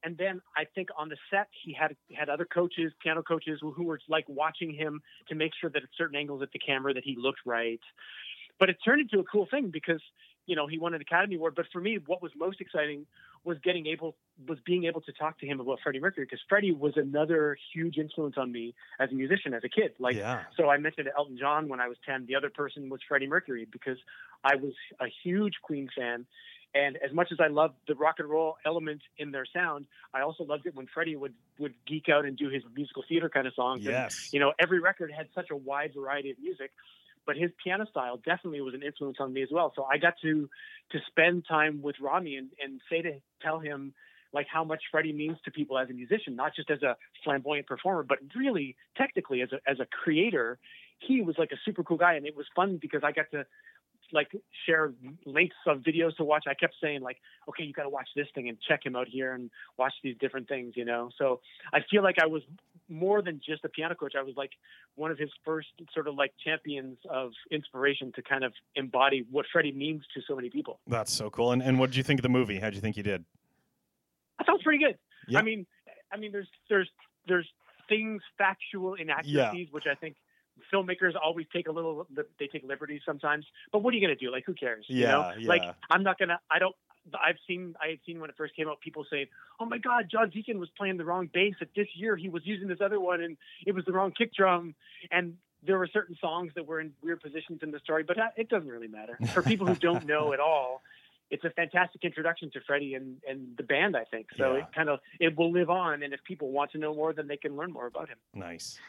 and 0.04 0.18
then 0.18 0.42
I 0.56 0.66
think 0.66 0.90
on 0.98 1.10
the 1.10 1.18
set 1.30 1.48
he 1.64 1.74
had 1.74 1.96
had 2.14 2.30
other 2.30 2.46
coaches, 2.46 2.92
piano 3.02 3.22
coaches, 3.22 3.60
who, 3.62 3.72
who 3.72 3.84
were 3.84 4.00
like 4.10 4.26
watching 4.28 4.74
him 4.74 5.02
to 5.30 5.36
make 5.36 5.52
sure 5.60 5.70
that 5.70 5.84
at 5.84 5.90
certain 5.98 6.16
angles 6.16 6.42
at 6.42 6.52
the 6.52 6.60
camera 6.60 6.94
that 6.94 7.04
he 7.04 7.16
looked 7.18 7.42
right. 7.46 7.80
But 8.60 8.70
it 8.70 8.78
turned 8.84 9.02
into 9.02 9.20
a 9.20 9.24
cool 9.24 9.48
thing 9.50 9.70
because 9.70 10.02
you 10.46 10.56
know 10.56 10.68
he 10.68 10.80
won 10.80 10.94
an 10.94 11.02
Academy 11.02 11.36
Award. 11.36 11.54
But 11.56 11.66
for 11.72 11.82
me, 11.82 12.00
what 12.06 12.22
was 12.22 12.32
most 12.36 12.62
exciting 12.62 13.06
was 13.44 13.58
getting 13.64 13.88
able 13.88 14.16
was 14.48 14.60
being 14.66 14.86
able 14.86 15.02
to 15.02 15.12
talk 15.12 15.40
to 15.40 15.46
him 15.46 15.60
about 15.60 15.80
Freddie 15.84 16.00
Mercury 16.00 16.26
because 16.26 16.40
Freddie 16.48 16.72
was 16.72 16.94
another 16.96 17.58
huge 17.74 17.98
influence 17.98 18.36
on 18.38 18.52
me 18.52 18.74
as 19.00 19.12
a 19.12 19.14
musician 19.14 19.54
as 19.54 19.64
a 19.64 19.70
kid. 19.70 19.94
Like 20.00 20.16
yeah. 20.16 20.44
so 20.58 20.70
I 20.70 20.78
mentioned 20.78 21.10
Elton 21.18 21.38
John 21.38 21.68
when 21.70 21.80
I 21.80 21.88
was 21.88 21.98
10. 22.06 22.26
The 22.28 22.36
other 22.36 22.50
person 22.50 22.90
was 22.90 23.00
Freddie 23.08 23.28
Mercury 23.28 23.68
because 23.72 23.98
I 24.44 24.56
was 24.56 24.74
a 25.00 25.08
huge 25.24 25.56
Queen 25.62 25.90
fan. 25.96 26.26
And 26.74 26.98
as 27.06 27.14
much 27.14 27.34
as 27.34 27.40
I 27.42 27.48
loved 27.48 27.76
the 27.88 27.96
rock 27.96 28.16
and 28.20 28.30
roll 28.30 28.56
element 28.66 29.02
in 29.18 29.32
their 29.32 29.46
sound, 29.46 29.88
I 30.14 30.22
also 30.22 30.46
loved 30.46 30.66
it 30.66 30.74
when 30.74 30.88
Freddie 30.88 31.18
would, 31.18 31.34
would 31.60 31.74
geek 31.86 32.08
out 32.08 32.24
and 32.24 32.38
do 32.38 32.50
his 32.50 32.64
musical 32.74 33.04
theater 33.10 33.28
kind 33.30 33.46
of 33.46 33.54
songs. 33.54 33.86
And, 33.86 33.92
Yes. 33.94 34.30
you 34.32 34.40
know, 34.40 34.54
every 34.58 34.80
record 34.80 35.12
had 35.12 35.28
such 35.36 35.50
a 35.52 35.56
wide 35.56 35.94
variety 35.94 36.32
of 36.32 36.40
music, 36.40 36.72
but 37.26 37.36
his 37.36 37.52
piano 37.62 37.86
style 37.88 38.18
definitely 38.18 38.62
was 38.62 38.74
an 38.74 38.84
influence 38.84 39.18
on 39.20 39.34
me 39.34 39.44
as 39.44 39.50
well. 39.52 39.74
So 39.76 39.84
I 39.84 39.98
got 39.98 40.14
to 40.22 40.50
to 40.92 41.00
spend 41.08 41.46
time 41.46 41.82
with 41.82 41.98
Rami 42.00 42.38
and, 42.38 42.50
and 42.64 42.80
say 42.90 43.02
to 43.02 43.14
tell 43.42 43.60
him 43.60 43.94
like 44.34 44.48
how 44.52 44.64
much 44.64 44.82
Freddie 44.92 45.14
means 45.14 45.38
to 45.46 45.52
people 45.52 45.78
as 45.78 45.90
a 45.90 45.94
musician, 45.94 46.36
not 46.36 46.56
just 46.56 46.70
as 46.70 46.82
a 46.84 46.96
flamboyant 47.24 47.68
performer, 47.68 48.04
but 48.04 48.20
really 48.36 48.76
technically 48.98 49.42
as 49.42 49.50
a 49.52 49.60
as 49.70 49.80
a 49.80 49.86
creator, 49.86 50.58
he 51.00 51.22
was 51.22 51.36
like 51.38 51.52
a 51.52 51.58
super 51.66 51.84
cool 51.84 51.98
guy, 51.98 52.16
and 52.16 52.26
it 52.26 52.36
was 52.36 52.46
fun 52.56 52.78
because 52.82 53.02
I 53.04 53.12
got 53.12 53.26
to 53.32 53.46
like 54.14 54.30
share 54.66 54.94
links 55.26 55.56
of 55.66 55.80
videos 55.80 56.16
to 56.18 56.24
watch. 56.24 56.44
I 56.48 56.54
kept 56.54 56.76
saying 56.82 57.02
like, 57.02 57.18
okay, 57.50 57.64
you 57.64 57.74
got 57.74 57.84
to 57.84 57.90
watch 57.90 58.10
this 58.16 58.28
thing 58.36 58.50
and 58.50 58.58
check 58.68 58.86
him 58.86 58.96
out 58.96 59.08
here 59.08 59.34
and 59.34 59.50
watch 59.78 59.94
these 60.04 60.16
different 60.20 60.48
things, 60.48 60.74
you 60.76 60.86
know. 60.86 61.10
So 61.18 61.40
I 61.74 61.80
feel 61.90 62.04
like 62.04 62.18
I 62.22 62.28
was 62.28 62.42
more 62.90 63.22
than 63.22 63.40
just 63.46 63.64
a 63.64 63.70
piano 63.70 63.96
coach. 63.96 64.14
I 64.18 64.24
was 64.24 64.36
like 64.36 64.52
one 64.96 65.12
of 65.12 65.18
his 65.18 65.30
first 65.46 65.70
sort 65.94 66.08
of 66.08 66.16
like 66.16 66.34
champions 66.44 66.98
of 67.10 67.32
inspiration 67.52 68.12
to 68.16 68.22
kind 68.22 68.44
of 68.44 68.54
embody 68.76 69.26
what 69.32 69.46
Freddie 69.52 69.72
means 69.72 70.04
to 70.14 70.22
so 70.28 70.36
many 70.36 70.50
people. 70.50 70.80
That's 70.88 71.14
so 71.14 71.30
cool. 71.30 71.52
And 71.52 71.62
and 71.62 71.80
what 71.80 71.90
did 71.90 71.96
you 71.96 72.04
think 72.04 72.20
of 72.20 72.24
the 72.24 72.30
movie? 72.30 72.60
How 72.60 72.68
did 72.68 72.76
you 72.76 72.82
think 72.82 72.98
you 72.98 73.04
did? 73.04 73.26
I 74.42 74.46
sounds 74.46 74.64
pretty 74.64 74.84
good. 74.84 74.98
Yeah. 75.28 75.40
I 75.40 75.42
mean, 75.42 75.66
I 76.12 76.18
mean, 76.18 76.32
there's 76.32 76.48
there's 76.70 76.90
there's 77.28 77.48
things 77.90 78.22
factual 78.38 78.96
inaccuracies 78.96 79.68
which 79.72 79.86
I 79.90 79.96
think 79.96 80.16
filmmakers 80.74 81.14
always 81.22 81.46
take 81.54 81.68
a 81.68 81.72
little 81.72 82.08
they 82.40 82.48
take 82.48 82.64
liberties 82.64 83.02
sometimes. 83.06 83.46
But 83.72 83.80
what 83.84 83.94
are 83.94 83.98
you 83.98 84.06
going 84.06 84.18
to 84.18 84.26
do? 84.26 84.32
Like, 84.32 84.44
who 84.46 84.54
cares? 84.54 84.86
Yeah, 84.88 84.98
you 84.98 85.08
know? 85.08 85.32
yeah. 85.40 85.50
Like, 85.50 85.76
I'm 85.90 86.04
not 86.04 86.20
gonna. 86.20 86.40
I 86.50 86.60
don't. 86.60 86.76
I've 87.14 87.38
seen 87.48 87.76
I 87.82 87.90
had 87.90 88.00
seen 88.06 88.20
when 88.20 88.30
it 88.30 88.36
first 88.38 88.56
came 88.56 88.68
out 88.68 88.80
people 88.80 89.06
saying, 89.10 89.28
"Oh 89.60 89.66
my 89.66 89.78
God, 89.78 90.06
John 90.12 90.30
Deacon 90.30 90.60
was 90.60 90.70
playing 90.78 90.98
the 90.98 91.06
wrong 91.06 91.30
bass 91.34 91.56
at 91.62 91.70
this 91.76 91.88
year. 91.96 92.16
He 92.16 92.30
was 92.30 92.44
using 92.46 92.68
this 92.68 92.80
other 92.84 93.00
one, 93.00 93.22
and 93.22 93.38
it 93.66 93.74
was 93.74 93.86
the 93.86 93.92
wrong 93.92 94.12
kick 94.16 94.34
drum." 94.34 94.76
And 95.12 95.38
there 95.64 95.78
were 95.78 95.88
certain 95.88 96.18
songs 96.20 96.52
that 96.56 96.66
were 96.66 96.80
in 96.80 96.92
weird 97.04 97.22
positions 97.22 97.60
in 97.62 97.72
the 97.72 97.80
story, 97.80 98.04
but 98.04 98.18
uh, 98.18 98.28
it 98.36 98.50
doesn't 98.50 98.70
really 98.70 98.88
matter 98.88 99.18
for 99.34 99.42
people 99.42 99.68
who 99.68 99.76
don't 99.76 100.06
know 100.06 100.34
at 100.34 100.40
all. 100.40 100.82
It's 101.32 101.44
a 101.46 101.50
fantastic 101.52 102.04
introduction 102.04 102.52
to 102.52 102.62
Freddie 102.68 102.94
and, 102.94 103.18
and 103.28 103.56
the 103.58 103.64
band, 103.64 103.96
I 103.96 104.04
think. 104.04 104.28
So 104.38 104.54
Yeah. 104.54 104.60
it 104.60 104.66
kind 104.76 104.90
of 104.90 105.00
it 105.20 105.38
will 105.38 105.52
live 105.52 105.70
on, 105.70 106.04
and 106.04 106.14
if 106.14 106.24
people 106.24 106.52
want 106.52 106.72
to 106.72 106.78
know 106.78 106.94
more, 106.94 107.14
then 107.14 107.28
they 107.28 107.38
can 107.38 107.56
learn 107.56 107.72
more 107.72 107.88
about 107.88 108.10
him. 108.10 108.18
Nice. 108.34 108.80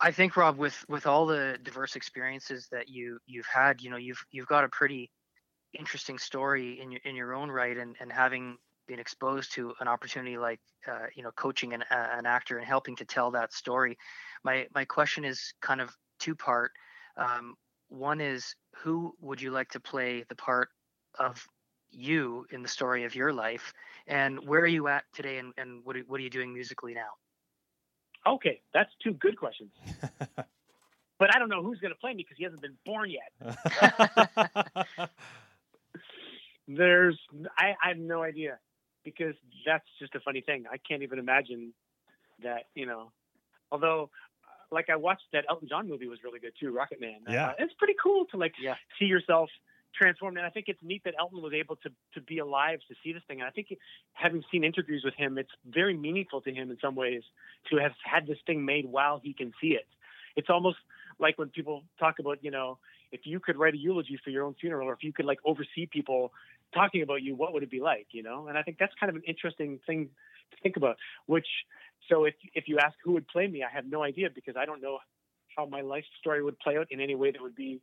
I 0.00 0.12
think 0.12 0.36
Rob, 0.36 0.58
with 0.58 0.84
with 0.88 1.06
all 1.06 1.26
the 1.26 1.58
diverse 1.62 1.96
experiences 1.96 2.68
that 2.70 2.88
you 2.88 3.18
you've 3.26 3.46
had, 3.46 3.80
you 3.82 3.90
know, 3.90 3.96
you've 3.96 4.24
you've 4.30 4.46
got 4.46 4.64
a 4.64 4.68
pretty 4.68 5.10
interesting 5.72 6.18
story 6.18 6.80
in 6.80 6.92
your 6.92 7.00
in 7.04 7.16
your 7.16 7.34
own 7.34 7.50
right, 7.50 7.76
and 7.76 7.96
and 8.00 8.12
having 8.12 8.58
been 8.86 8.98
exposed 8.98 9.52
to 9.52 9.74
an 9.80 9.88
opportunity 9.88 10.38
like 10.38 10.60
uh, 10.86 11.06
you 11.14 11.22
know 11.22 11.30
coaching 11.32 11.72
an 11.72 11.82
uh, 11.90 12.08
an 12.12 12.26
actor 12.26 12.58
and 12.58 12.66
helping 12.66 12.96
to 12.96 13.04
tell 13.04 13.30
that 13.30 13.52
story. 13.52 13.96
My 14.44 14.66
my 14.74 14.84
question 14.84 15.24
is 15.24 15.52
kind 15.62 15.80
of 15.80 15.96
two 16.20 16.34
part. 16.34 16.72
Um, 17.16 17.56
one 17.88 18.20
is 18.20 18.54
who 18.76 19.14
would 19.20 19.40
you 19.40 19.50
like 19.50 19.70
to 19.70 19.80
play 19.80 20.24
the 20.28 20.36
part 20.36 20.68
of 21.18 21.44
you 21.90 22.46
in 22.50 22.62
the 22.62 22.68
story 22.68 23.04
of 23.04 23.14
your 23.14 23.32
life, 23.32 23.72
and 24.06 24.46
where 24.46 24.60
are 24.60 24.66
you 24.66 24.88
at 24.88 25.04
today, 25.12 25.38
and, 25.38 25.52
and 25.56 25.84
what 25.84 25.96
are, 25.96 26.00
what 26.00 26.20
are 26.20 26.22
you 26.22 26.30
doing 26.30 26.52
musically 26.52 26.94
now? 26.94 27.08
Okay, 28.26 28.60
that's 28.74 28.90
two 29.02 29.12
good 29.14 29.38
questions. 29.38 29.70
but 30.36 31.34
I 31.34 31.38
don't 31.38 31.48
know 31.48 31.62
who's 31.62 31.78
going 31.78 31.92
to 31.92 31.98
play 31.98 32.12
me 32.12 32.22
because 32.22 32.36
he 32.36 32.44
hasn't 32.44 32.60
been 32.62 32.76
born 32.84 33.10
yet. 33.10 33.58
There's, 36.68 37.18
I, 37.56 37.74
I 37.82 37.88
have 37.88 37.98
no 37.98 38.22
idea 38.22 38.58
because 39.04 39.34
that's 39.66 39.86
just 39.98 40.14
a 40.14 40.20
funny 40.20 40.42
thing. 40.42 40.64
I 40.70 40.76
can't 40.76 41.02
even 41.02 41.18
imagine 41.18 41.72
that, 42.42 42.64
you 42.74 42.84
know, 42.86 43.10
although 43.72 44.10
uh, 44.44 44.74
like 44.74 44.90
I 44.90 44.96
watched 44.96 45.24
that 45.32 45.44
Elton 45.48 45.68
John 45.68 45.88
movie 45.88 46.08
was 46.08 46.18
really 46.22 46.40
good 46.40 46.52
too, 46.60 46.70
Rocket 46.72 47.00
Man. 47.00 47.20
Uh, 47.26 47.32
Yeah. 47.32 47.52
it's 47.58 47.72
pretty 47.78 47.94
cool 48.02 48.26
to 48.32 48.36
like 48.36 48.52
Yeah. 48.60 48.74
see 48.98 49.06
yourself 49.06 49.48
transformed. 49.98 50.36
And 50.36 50.46
I 50.46 50.50
think 50.50 50.66
it's 50.68 50.80
neat 50.82 51.02
that 51.04 51.14
Elton 51.18 51.42
was 51.42 51.52
able 51.52 51.76
to, 51.76 51.90
to 52.14 52.20
be 52.20 52.38
alive 52.38 52.78
to 52.88 52.94
see 53.02 53.12
this 53.12 53.22
thing. 53.26 53.40
And 53.40 53.48
I 53.48 53.50
think 53.50 53.68
having 54.12 54.42
seen 54.50 54.64
interviews 54.64 55.02
with 55.04 55.14
him, 55.14 55.38
it's 55.38 55.50
very 55.66 55.96
meaningful 55.96 56.40
to 56.42 56.52
him 56.52 56.70
in 56.70 56.78
some 56.80 56.94
ways 56.94 57.22
to 57.70 57.76
have 57.78 57.92
had 58.04 58.26
this 58.26 58.38
thing 58.46 58.64
made 58.64 58.86
while 58.86 59.20
he 59.22 59.32
can 59.32 59.52
see 59.60 59.68
it. 59.68 59.86
It's 60.36 60.48
almost 60.48 60.78
like 61.18 61.38
when 61.38 61.48
people 61.48 61.82
talk 61.98 62.18
about, 62.20 62.38
you 62.42 62.50
know, 62.50 62.78
if 63.10 63.22
you 63.24 63.40
could 63.40 63.56
write 63.56 63.74
a 63.74 63.78
eulogy 63.78 64.18
for 64.22 64.30
your 64.30 64.44
own 64.44 64.54
funeral 64.60 64.88
or 64.88 64.92
if 64.92 65.02
you 65.02 65.12
could 65.12 65.24
like 65.24 65.38
oversee 65.44 65.86
people 65.90 66.32
talking 66.74 67.02
about 67.02 67.22
you, 67.22 67.34
what 67.34 67.52
would 67.52 67.62
it 67.62 67.70
be 67.70 67.80
like, 67.80 68.06
you 68.12 68.22
know? 68.22 68.46
And 68.48 68.56
I 68.56 68.62
think 68.62 68.78
that's 68.78 68.92
kind 69.00 69.10
of 69.10 69.16
an 69.16 69.22
interesting 69.26 69.80
thing 69.86 70.10
to 70.50 70.56
think 70.62 70.76
about, 70.76 70.96
which, 71.26 71.46
so 72.08 72.24
if, 72.24 72.34
if 72.54 72.68
you 72.68 72.78
ask 72.78 72.94
who 73.02 73.12
would 73.12 73.26
play 73.26 73.46
me, 73.46 73.62
I 73.62 73.74
have 73.74 73.86
no 73.86 74.02
idea 74.02 74.28
because 74.32 74.54
I 74.56 74.64
don't 74.66 74.82
know 74.82 74.98
how 75.56 75.66
my 75.66 75.80
life 75.80 76.04
story 76.20 76.42
would 76.42 76.58
play 76.60 76.76
out 76.76 76.86
in 76.90 77.00
any 77.00 77.14
way 77.14 77.32
that 77.32 77.42
would 77.42 77.56
be 77.56 77.80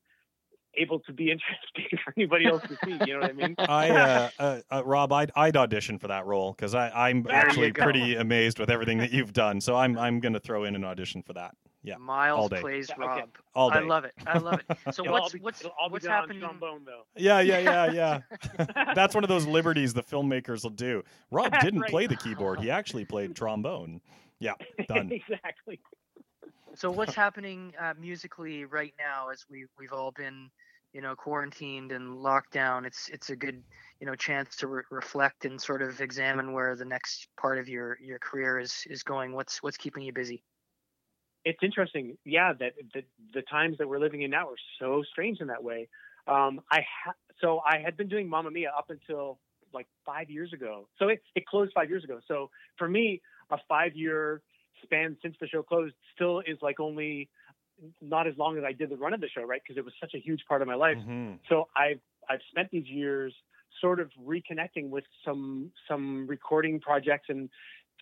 able 0.77 0.99
to 1.01 1.13
be 1.13 1.31
interesting 1.31 1.99
for 2.03 2.13
anybody 2.17 2.45
else 2.45 2.63
to 2.63 2.77
see. 2.85 2.97
You 3.05 3.15
know 3.15 3.21
what 3.21 3.29
I 3.29 3.33
mean? 3.33 3.55
I, 3.59 3.89
uh, 3.89 4.29
uh, 4.39 4.59
uh, 4.71 4.85
Rob, 4.85 5.11
I'd, 5.13 5.31
I'd 5.35 5.57
audition 5.57 5.97
for 5.99 6.07
that 6.07 6.25
role 6.25 6.53
because 6.53 6.75
I'm 6.75 7.23
There 7.23 7.33
actually 7.35 7.71
pretty 7.71 8.15
amazed 8.15 8.59
with 8.59 8.69
everything 8.69 8.97
that 8.99 9.11
you've 9.11 9.33
done. 9.33 9.61
So 9.61 9.75
I'm, 9.75 9.97
I'm 9.97 10.19
going 10.19 10.33
to 10.33 10.39
throw 10.39 10.63
in 10.65 10.75
an 10.75 10.83
audition 10.83 11.21
for 11.21 11.33
that. 11.33 11.55
Yeah, 11.83 11.93
all 11.95 11.99
Miles 11.99 12.49
day. 12.49 12.61
plays 12.61 12.89
Yeah, 12.89 13.05
okay. 13.05 13.19
Rob. 13.21 13.29
all 13.53 13.69
day. 13.69 13.75
I 13.77 13.81
love 13.81 14.05
it. 14.05 14.13
I 14.25 14.39
love 14.39 14.59
it. 14.67 14.77
So 14.91 15.03
what's 15.03 15.33
be- 15.33 15.39
what's 15.39 15.61
it'll 15.61 15.73
all 15.79 15.87
be 15.89 15.93
what's 15.93 16.05
done 16.05 16.13
on 16.15 16.21
happening? 16.21 16.39
trombone 16.41 16.83
though. 16.83 17.03
Yeah, 17.15 17.41
yeah, 17.41 17.59
yeah, 17.59 17.91
yeah. 18.57 18.93
That's 18.95 19.13
one 19.13 19.23
of 19.23 19.27
those 19.27 19.45
liberties 19.45 19.93
the 19.93 20.01
filmmakers 20.01 20.63
will 20.63 20.71
do. 20.71 21.03
Rob 21.29 21.53
didn't 21.61 21.81
Right. 21.81 21.89
play 21.91 22.07
the 22.07 22.15
keyboard; 22.15 22.59
he 22.59 22.71
actually 22.71 23.05
played 23.05 23.35
trombone. 23.35 24.01
Yeah, 24.39 24.53
done. 24.87 25.11
exactly. 25.11 25.79
So 26.73 26.89
what's 26.89 27.13
happening 27.13 27.73
uh, 27.79 27.93
musically 27.99 28.65
right 28.65 28.93
now 28.97 29.29
as 29.29 29.45
we 29.49 29.65
we've 29.77 29.93
all 29.93 30.11
been, 30.11 30.49
you 30.95 31.01
know, 31.01 31.15
quarantined 31.15 31.91
and 31.91 32.15
locked 32.15 32.51
down? 32.51 32.85
It's 32.85 33.09
it's 33.09 33.29
a 33.29 33.35
good 33.35 33.61
you 33.99 34.07
know 34.07 34.15
chance 34.15 34.55
to 34.57 34.67
re- 34.67 34.83
reflect 34.89 35.45
and 35.45 35.61
sort 35.61 35.81
of 35.81 35.99
examine 35.99 36.53
where 36.53 36.75
the 36.75 36.85
next 36.85 37.27
part 37.37 37.59
of 37.59 37.67
your 37.67 37.97
your 38.01 38.19
career 38.19 38.57
is 38.59 38.87
is 38.89 39.03
going. 39.03 39.33
What's 39.33 39.61
what's 39.61 39.77
keeping 39.77 40.03
you 40.03 40.13
busy? 40.13 40.43
it's 41.45 41.59
interesting, 41.61 42.17
yeah, 42.25 42.53
that 42.53 42.73
the, 42.93 43.03
the 43.33 43.43
times 43.43 43.77
that 43.77 43.87
we're 43.87 43.99
living 43.99 44.23
in 44.23 44.31
now 44.31 44.49
are 44.49 44.55
so 44.79 45.03
strange 45.11 45.39
in 45.39 45.47
that 45.47 45.63
way. 45.63 45.87
Um, 46.27 46.59
I 46.71 46.79
ha- 47.03 47.13
so 47.39 47.59
I 47.59 47.77
had 47.77 47.95
been 47.95 48.07
doing 48.07 48.27
Mamma 48.27 48.49
Mia 48.49 48.73
up 48.75 48.89
until 48.89 49.37
like 49.71 49.85
five 50.05 50.29
years 50.31 50.51
ago. 50.53 50.87
So 50.97 51.09
it, 51.09 51.21
it 51.35 51.45
closed 51.45 51.71
five 51.73 51.89
years 51.89 52.03
ago. 52.03 52.19
So 52.27 52.49
for 52.77 52.89
me, 52.89 53.21
a 53.51 53.57
five 53.69 53.95
year 53.95 54.41
span 54.83 55.17
since 55.21 55.35
the 55.39 55.47
show 55.47 55.61
closed 55.61 55.93
still 56.15 56.39
is 56.39 56.57
like 56.63 56.79
only 56.79 57.29
not 58.01 58.27
as 58.27 58.37
long 58.37 58.57
as 58.57 58.63
I 58.63 58.71
did 58.71 58.89
the 58.89 58.97
run 58.97 59.13
of 59.13 59.21
the 59.21 59.29
show, 59.29 59.43
right? 59.43 59.61
Because 59.63 59.77
it 59.77 59.85
was 59.85 59.93
such 59.99 60.13
a 60.13 60.19
huge 60.19 60.45
part 60.47 60.61
of 60.61 60.67
my 60.67 60.75
life. 60.75 60.97
Mhm. 60.97 61.39
So 61.49 61.67
I've 61.75 62.01
I've 62.29 62.41
spent 62.49 62.71
these 62.71 62.87
years 62.87 63.35
sort 63.81 63.99
of 63.99 64.11
reconnecting 64.13 64.89
with 64.89 65.05
some 65.23 65.71
some 65.87 66.27
recording 66.27 66.79
projects 66.79 67.29
and 67.29 67.49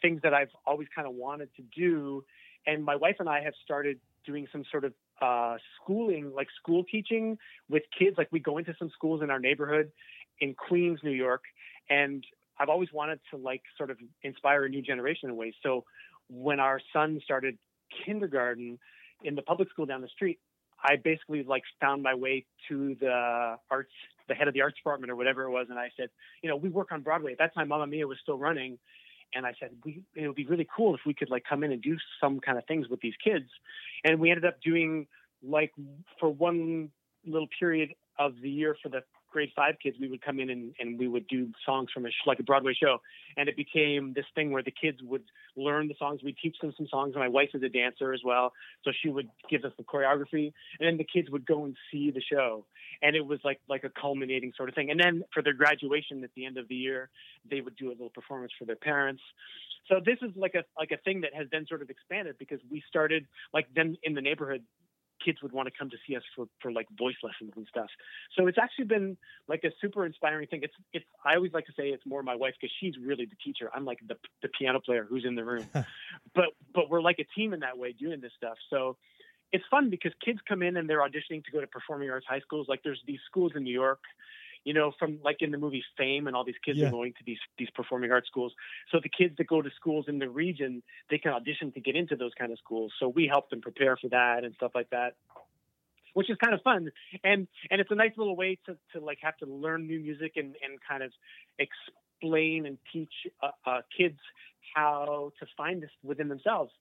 things 0.02 0.22
that 0.22 0.34
I've 0.34 0.52
always 0.66 0.88
kind 0.96 1.08
of 1.08 1.16
wanted 1.16 1.54
to 1.56 1.62
do. 1.64 2.24
And 2.66 2.84
my 2.84 2.96
wife 2.96 3.18
and 3.20 3.28
I 3.28 3.42
have 3.42 3.56
started 3.64 4.00
doing 4.26 4.48
some 4.52 4.64
sort 4.72 4.86
of 4.86 4.94
uh, 5.22 5.58
schooling, 5.76 6.34
like 6.34 6.48
school 6.52 6.84
teaching 6.84 7.38
with 7.70 7.84
kids. 7.98 8.18
Like 8.18 8.30
we 8.32 8.40
go 8.40 8.58
into 8.58 8.76
some 8.78 8.90
schools 8.92 9.22
in 9.22 9.30
our 9.30 9.40
neighborhood 9.40 9.92
in 10.40 10.54
Queens, 10.54 11.00
New 11.04 11.12
York, 11.12 11.44
and 11.90 12.26
I've 12.60 12.70
always 12.70 12.92
wanted 12.94 13.20
to 13.32 13.38
like 13.38 13.64
sort 13.78 13.90
of 13.90 13.98
inspire 14.22 14.66
a 14.66 14.70
new 14.70 14.82
generation 14.82 15.30
in 15.30 15.36
ways. 15.36 15.56
So 15.64 15.86
when 16.30 16.60
our 16.60 16.80
son 16.92 17.20
started 17.24 17.58
kindergarten 18.06 18.80
in 19.24 19.36
the 19.36 19.42
public 19.42 19.70
school 19.70 19.86
down 19.86 20.02
the 20.02 20.08
street, 20.08 20.40
I 20.84 20.98
basically 20.98 21.44
like 21.44 21.64
found 21.80 22.04
my 22.04 22.14
way 22.14 22.46
to 22.68 22.96
the 23.00 23.58
arts, 23.72 23.92
the 24.28 24.36
head 24.36 24.48
of 24.48 24.54
the 24.54 24.62
arts 24.62 24.78
department 24.78 25.12
or 25.12 25.16
whatever 25.16 25.44
it 25.44 25.50
was, 25.50 25.68
and 25.70 25.80
I 25.80 25.90
said, 25.98 26.10
you 26.42 26.50
know, 26.50 26.56
we 26.56 26.70
work 26.70 26.92
on 26.92 27.02
Broadway. 27.02 27.32
At 27.32 27.38
that 27.40 27.54
time, 27.54 27.70
Mamma 27.70 27.88
Mia 27.88 28.06
was 28.08 28.18
still 28.22 28.38
running, 28.38 28.78
and 29.34 29.46
I 29.46 29.54
said, 29.60 29.72
we 29.86 30.02
it 30.16 30.28
would 30.28 30.36
be 30.36 30.46
really 30.46 30.68
cool 30.76 30.94
if 30.94 31.02
we 31.06 31.14
could 31.14 31.30
like 31.30 31.44
come 31.48 31.64
in 31.64 31.72
and 31.72 31.82
do 31.82 31.98
some 32.20 32.40
kind 32.40 32.58
of 32.58 32.66
things 32.66 32.90
with 32.90 33.00
these 33.02 33.16
kids, 33.24 33.50
and 34.04 34.20
we 34.20 34.30
ended 34.30 34.46
up 34.46 34.62
doing 34.62 35.08
like 35.42 35.72
for 36.20 36.30
one 36.30 36.90
little 37.26 37.50
period 37.60 37.94
of 38.20 38.34
the 38.42 38.50
year 38.50 38.76
for 38.82 38.90
the 38.90 39.04
grade 39.34 39.52
five 39.56 39.76
kids, 39.82 39.98
we 40.00 40.08
would 40.08 40.22
come 40.22 40.40
in 40.40 40.50
and, 40.50 40.74
and 40.80 40.98
we 40.98 41.08
would 41.08 41.28
do 41.28 41.50
songs 41.66 41.90
from 41.94 42.06
a 42.06 42.10
sh- 42.10 42.28
like 42.28 42.40
a 42.40 42.44
Broadway 42.44 42.74
show, 42.74 43.00
and 43.36 43.50
it 43.50 43.58
became 43.58 44.14
this 44.14 44.26
thing 44.36 44.52
where 44.52 44.64
the 44.64 44.72
kids 44.72 45.00
would 45.04 45.24
learn 45.58 45.88
the 45.88 45.96
songs. 46.00 46.22
We'd 46.24 46.38
teach 46.42 46.56
them 46.62 46.74
some 46.78 46.88
songs. 46.88 47.16
My 47.16 47.28
wife 47.28 47.50
is 47.54 47.64
a 47.64 47.70
dancer 47.70 48.14
as 48.14 48.22
well, 48.24 48.54
so 48.84 48.92
she 49.02 49.10
would 49.10 49.30
give 49.50 49.66
us 49.66 49.74
the 49.78 49.84
choreography, 49.84 50.54
and 50.80 50.88
then 50.88 50.98
the 50.98 51.04
kids 51.04 51.30
would 51.30 51.46
go 51.46 51.66
and 51.66 51.76
see 51.92 52.12
the 52.12 52.22
show, 52.22 52.66
and 53.02 53.16
it 53.16 53.26
was 53.26 53.40
like 53.44 53.60
like 53.68 53.84
a 53.84 53.90
culminating 53.90 54.54
sort 54.56 54.70
of 54.70 54.76
thing. 54.76 54.92
And 54.92 55.00
then 55.00 55.24
for 55.34 55.42
their 55.42 55.54
graduation 55.54 56.24
at 56.24 56.30
the 56.36 56.46
end 56.46 56.58
of 56.58 56.68
the 56.68 56.76
year, 56.76 57.10
they 57.50 57.60
would 57.60 57.76
do 57.76 57.90
a 57.90 57.96
little 57.98 58.12
performance 58.12 58.54
for 58.58 58.66
their 58.66 58.76
parents. 58.76 59.22
So 59.90 60.00
this 60.04 60.18
is 60.22 60.32
like 60.36 60.56
a 60.56 60.64
like 60.78 60.92
a 60.92 60.98
thing 60.98 61.22
that 61.22 61.34
has 61.34 61.48
then 61.52 61.66
sort 61.68 61.82
of 61.82 61.90
expanded 61.90 62.38
because 62.38 62.60
we 62.72 62.84
started 62.88 63.26
like 63.54 63.68
then 63.76 63.98
in 64.04 64.14
the 64.14 64.22
neighborhood 64.22 64.64
kids 65.24 65.42
would 65.42 65.52
want 65.52 65.68
to 65.68 65.74
come 65.78 65.90
to 65.90 65.98
see 66.08 66.16
us 66.16 66.24
for, 66.36 66.46
for 66.62 66.72
like 66.72 66.88
voice 66.98 67.16
lessons 67.24 67.54
and 67.56 67.68
stuff. 67.68 67.90
So 68.38 68.48
it's 68.48 68.58
actually 68.58 68.86
been 68.86 69.18
like 69.48 69.64
a 69.64 69.72
super 69.82 70.06
inspiring 70.06 70.48
thing. 70.48 70.62
It's 70.64 70.74
it's 70.94 71.06
I 71.26 71.36
always 71.36 71.54
like 71.54 71.66
to 71.66 71.74
say 71.74 71.90
it's 71.90 72.06
more 72.06 72.24
my 72.24 72.36
wife 72.36 72.54
because 72.60 72.74
she's 72.80 72.96
really 72.98 73.26
the 73.26 73.36
teacher. 73.44 73.70
I'm 73.74 73.86
like 73.86 74.00
the 74.08 74.16
the 74.42 74.50
piano 74.50 74.80
player 74.80 75.06
who's 75.08 75.26
in 75.26 75.36
the 75.36 75.44
room. 75.44 75.68
but 76.36 76.46
but 76.74 76.90
we're 76.90 77.02
like 77.02 77.20
a 77.20 77.26
team 77.36 77.54
in 77.54 77.62
that 77.62 77.78
way 77.78 77.94
doing 77.94 78.22
this 78.22 78.32
stuff. 78.38 78.58
So 78.70 78.98
it's 79.52 79.64
fun 79.70 79.90
because 79.90 80.12
kids 80.24 80.40
come 80.48 80.64
in 80.64 80.78
and 80.78 80.90
they're 80.90 81.02
auditioning 81.02 81.44
to 81.46 81.52
go 81.52 81.62
to 81.62 81.68
performing 81.68 82.10
arts 82.10 82.26
high 82.28 82.40
schools. 82.40 82.68
Like 82.68 82.82
there's 82.84 83.02
these 83.06 83.20
schools 83.28 83.52
in 83.56 83.64
New 83.64 83.74
York, 83.74 84.02
you 84.64 84.74
know, 84.74 84.92
from 85.00 85.20
like 85.24 85.38
in 85.42 85.52
the 85.52 85.58
movie 85.58 85.84
Fame, 85.98 86.28
and 86.28 86.36
all 86.36 86.46
these 86.46 86.56
kids 86.66 86.80
Yeah. 86.80 86.84
are 86.84 86.88
going 86.98 87.14
to 87.14 87.24
these 87.26 87.40
these 87.58 87.70
performing 87.76 88.12
arts 88.12 88.28
schools. 88.28 88.54
So 88.92 89.00
the 89.02 89.10
kids 89.10 89.36
that 89.38 89.48
go 89.48 89.62
to 89.62 89.70
schools 89.76 90.06
in 90.08 90.20
the 90.20 90.30
region, 90.30 90.84
they 91.10 91.18
can 91.18 91.32
audition 91.34 91.72
to 91.74 91.82
get 91.82 91.96
into 91.96 92.16
those 92.16 92.32
kind 92.38 92.52
of 92.52 92.60
schools. 92.60 92.94
So 93.00 93.08
we 93.10 93.28
help 93.28 93.50
them 93.50 93.62
prepare 93.62 93.98
for 93.98 94.10
that 94.10 94.44
and 94.44 94.54
stuff 94.56 94.72
like 94.76 94.90
that. 94.92 95.16
which 96.14 96.30
is 96.30 96.38
kind 96.44 96.54
of 96.54 96.62
fun. 96.62 96.92
And 97.24 97.48
and 97.72 97.82
it's 97.82 97.92
a 97.92 97.96
nice 97.96 98.12
little 98.18 98.36
way 98.36 98.60
to 98.66 98.78
to 98.94 99.04
like 99.04 99.20
have 99.22 99.38
to 99.38 99.46
learn 99.46 99.88
new 99.88 100.00
music 100.00 100.34
and 100.36 100.56
and 100.64 100.80
kind 100.88 101.04
of 101.04 101.12
explain 101.60 102.66
and 102.66 102.78
teach 102.92 103.14
uh, 103.42 103.50
uh, 103.66 103.82
kids 103.98 104.20
how 104.76 105.32
to 105.40 105.46
find 105.58 105.82
this 105.84 105.92
within 106.04 106.28
themselves. 106.30 106.72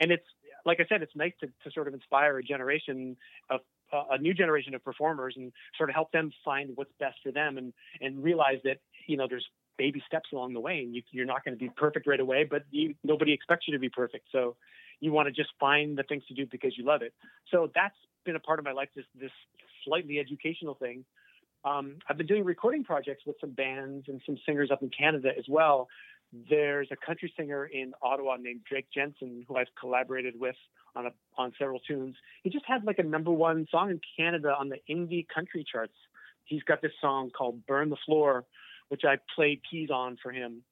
And 0.00 0.10
it's 0.10 0.26
like 0.64 0.78
I 0.80 0.84
said, 0.88 1.02
it's 1.02 1.16
nice 1.16 1.32
to, 1.40 1.46
to 1.46 1.70
sort 1.72 1.88
of 1.88 1.94
inspire 1.94 2.38
a 2.38 2.42
generation 2.42 3.16
of 3.50 3.60
a 3.92 4.18
new 4.18 4.34
generation 4.34 4.74
of 4.74 4.84
performers 4.84 5.34
and 5.36 5.52
sort 5.76 5.90
of 5.90 5.94
help 5.94 6.12
them 6.12 6.30
find 6.44 6.70
what's 6.74 6.92
best 6.98 7.16
for 7.22 7.32
them 7.32 7.58
and 7.58 7.72
and 8.00 8.22
realize 8.22 8.58
that 8.64 8.78
you 9.06 9.16
know 9.16 9.26
there's 9.28 9.46
baby 9.78 10.02
steps 10.06 10.28
along 10.32 10.52
the 10.52 10.60
way 10.60 10.80
and 10.80 10.94
you, 10.94 11.02
you're 11.10 11.26
not 11.26 11.44
going 11.44 11.56
to 11.56 11.58
be 11.58 11.70
perfect 11.76 12.06
right 12.06 12.20
away 12.20 12.44
but 12.48 12.64
you, 12.70 12.94
nobody 13.02 13.32
expects 13.32 13.66
you 13.66 13.72
to 13.72 13.80
be 13.80 13.88
perfect. 13.88 14.26
So 14.30 14.56
you 15.00 15.12
want 15.12 15.26
to 15.26 15.32
just 15.32 15.50
find 15.58 15.96
the 15.96 16.04
things 16.04 16.22
to 16.28 16.34
do 16.34 16.46
because 16.46 16.76
you 16.76 16.84
love 16.84 17.02
it. 17.02 17.12
So 17.50 17.70
that's 17.74 17.96
been 18.24 18.36
a 18.36 18.40
part 18.40 18.58
of 18.58 18.64
my 18.64 18.72
life 18.72 18.88
this 18.94 19.06
this 19.18 19.32
slightly 19.84 20.18
educational 20.18 20.74
thing. 20.74 21.04
Um, 21.64 21.98
i've 22.08 22.16
been 22.16 22.26
doing 22.26 22.44
recording 22.44 22.82
projects 22.82 23.22
with 23.24 23.36
some 23.40 23.50
bands 23.50 24.06
and 24.08 24.20
some 24.26 24.36
singers 24.44 24.70
up 24.72 24.82
in 24.82 24.90
canada 24.90 25.30
as 25.38 25.44
well 25.48 25.88
there's 26.32 26.88
a 26.90 26.96
country 26.96 27.32
singer 27.36 27.66
in 27.66 27.92
Ottawa 28.02 28.36
named 28.36 28.62
Drake 28.68 28.86
Jensen 28.94 29.44
who 29.46 29.56
I've 29.56 29.74
collaborated 29.78 30.34
with 30.38 30.56
on 30.96 31.06
a, 31.06 31.10
on 31.36 31.52
several 31.58 31.80
tunes. 31.80 32.16
He 32.42 32.50
just 32.50 32.64
had 32.66 32.84
like 32.84 32.98
a 32.98 33.02
number 33.02 33.30
one 33.30 33.66
song 33.70 33.90
in 33.90 34.00
Canada 34.16 34.54
on 34.58 34.70
the 34.70 34.78
indie 34.88 35.26
country 35.28 35.64
charts. 35.70 35.94
He's 36.44 36.62
got 36.62 36.80
this 36.82 36.92
song 37.00 37.30
called 37.30 37.66
"Burn 37.66 37.90
the 37.90 37.96
Floor," 38.06 38.44
which 38.88 39.02
I 39.04 39.16
played 39.34 39.60
keys 39.70 39.90
on 39.90 40.16
for 40.22 40.32
him, 40.32 40.62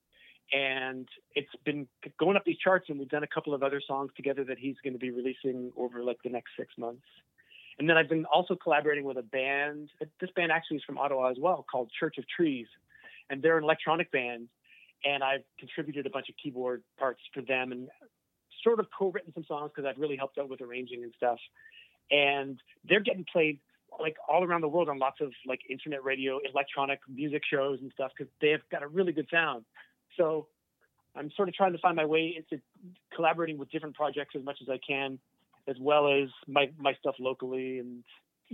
and 0.52 1.08
it's 1.34 1.54
been 1.64 1.86
going 2.18 2.36
up 2.36 2.44
these 2.44 2.58
charts. 2.58 2.86
And 2.88 2.98
we've 2.98 3.08
done 3.08 3.22
a 3.22 3.28
couple 3.28 3.54
of 3.54 3.62
other 3.62 3.82
songs 3.86 4.10
together 4.16 4.44
that 4.44 4.58
he's 4.58 4.76
going 4.82 4.94
to 4.94 4.98
be 4.98 5.10
releasing 5.10 5.72
over 5.76 6.02
like 6.02 6.18
the 6.24 6.30
next 6.30 6.50
six 6.58 6.72
months. 6.78 7.04
And 7.78 7.88
then 7.88 7.96
I've 7.96 8.08
been 8.08 8.26
also 8.26 8.56
collaborating 8.56 9.04
with 9.04 9.16
a 9.16 9.22
band. 9.22 9.88
This 10.20 10.30
band 10.36 10.52
actually 10.52 10.78
is 10.78 10.84
from 10.84 10.98
Ottawa 10.98 11.30
as 11.30 11.38
well, 11.38 11.64
called 11.70 11.90
Church 11.98 12.18
of 12.18 12.24
Trees, 12.28 12.66
and 13.30 13.42
they're 13.42 13.56
an 13.56 13.64
electronic 13.64 14.10
band 14.10 14.48
and 15.04 15.22
I've 15.22 15.42
contributed 15.58 16.06
a 16.06 16.10
bunch 16.10 16.28
of 16.28 16.34
keyboard 16.42 16.82
parts 16.98 17.20
for 17.32 17.42
them 17.42 17.72
and 17.72 17.88
sort 18.62 18.80
of 18.80 18.86
co-written 18.96 19.32
some 19.32 19.44
songs 19.44 19.70
because 19.74 19.88
I've 19.88 20.00
really 20.00 20.16
helped 20.16 20.38
out 20.38 20.48
with 20.48 20.60
arranging 20.60 21.02
and 21.02 21.12
stuff. 21.16 21.38
And 22.10 22.60
they're 22.88 23.00
getting 23.00 23.24
played 23.30 23.60
like 23.98 24.16
all 24.28 24.44
around 24.44 24.60
the 24.60 24.68
world 24.68 24.88
on 24.88 24.98
lots 24.98 25.20
of 25.20 25.32
like 25.46 25.60
internet 25.68 26.04
radio, 26.04 26.40
electronic 26.52 27.00
music 27.08 27.42
shows 27.50 27.78
and 27.80 27.90
stuff 27.92 28.12
because 28.16 28.30
they've 28.40 28.62
got 28.70 28.82
a 28.82 28.88
really 28.88 29.12
good 29.12 29.26
sound. 29.30 29.64
So 30.16 30.46
I'm 31.16 31.30
sort 31.36 31.48
of 31.48 31.54
trying 31.54 31.72
to 31.72 31.78
find 31.78 31.96
my 31.96 32.04
way 32.04 32.36
into 32.36 32.62
collaborating 33.14 33.58
with 33.58 33.70
different 33.70 33.96
projects 33.96 34.34
as 34.36 34.44
much 34.44 34.58
as 34.62 34.68
I 34.68 34.78
can, 34.86 35.18
as 35.66 35.76
well 35.80 36.08
as 36.08 36.28
my 36.46 36.70
my 36.78 36.94
stuff 36.94 37.16
locally 37.18 37.78
and 37.78 38.04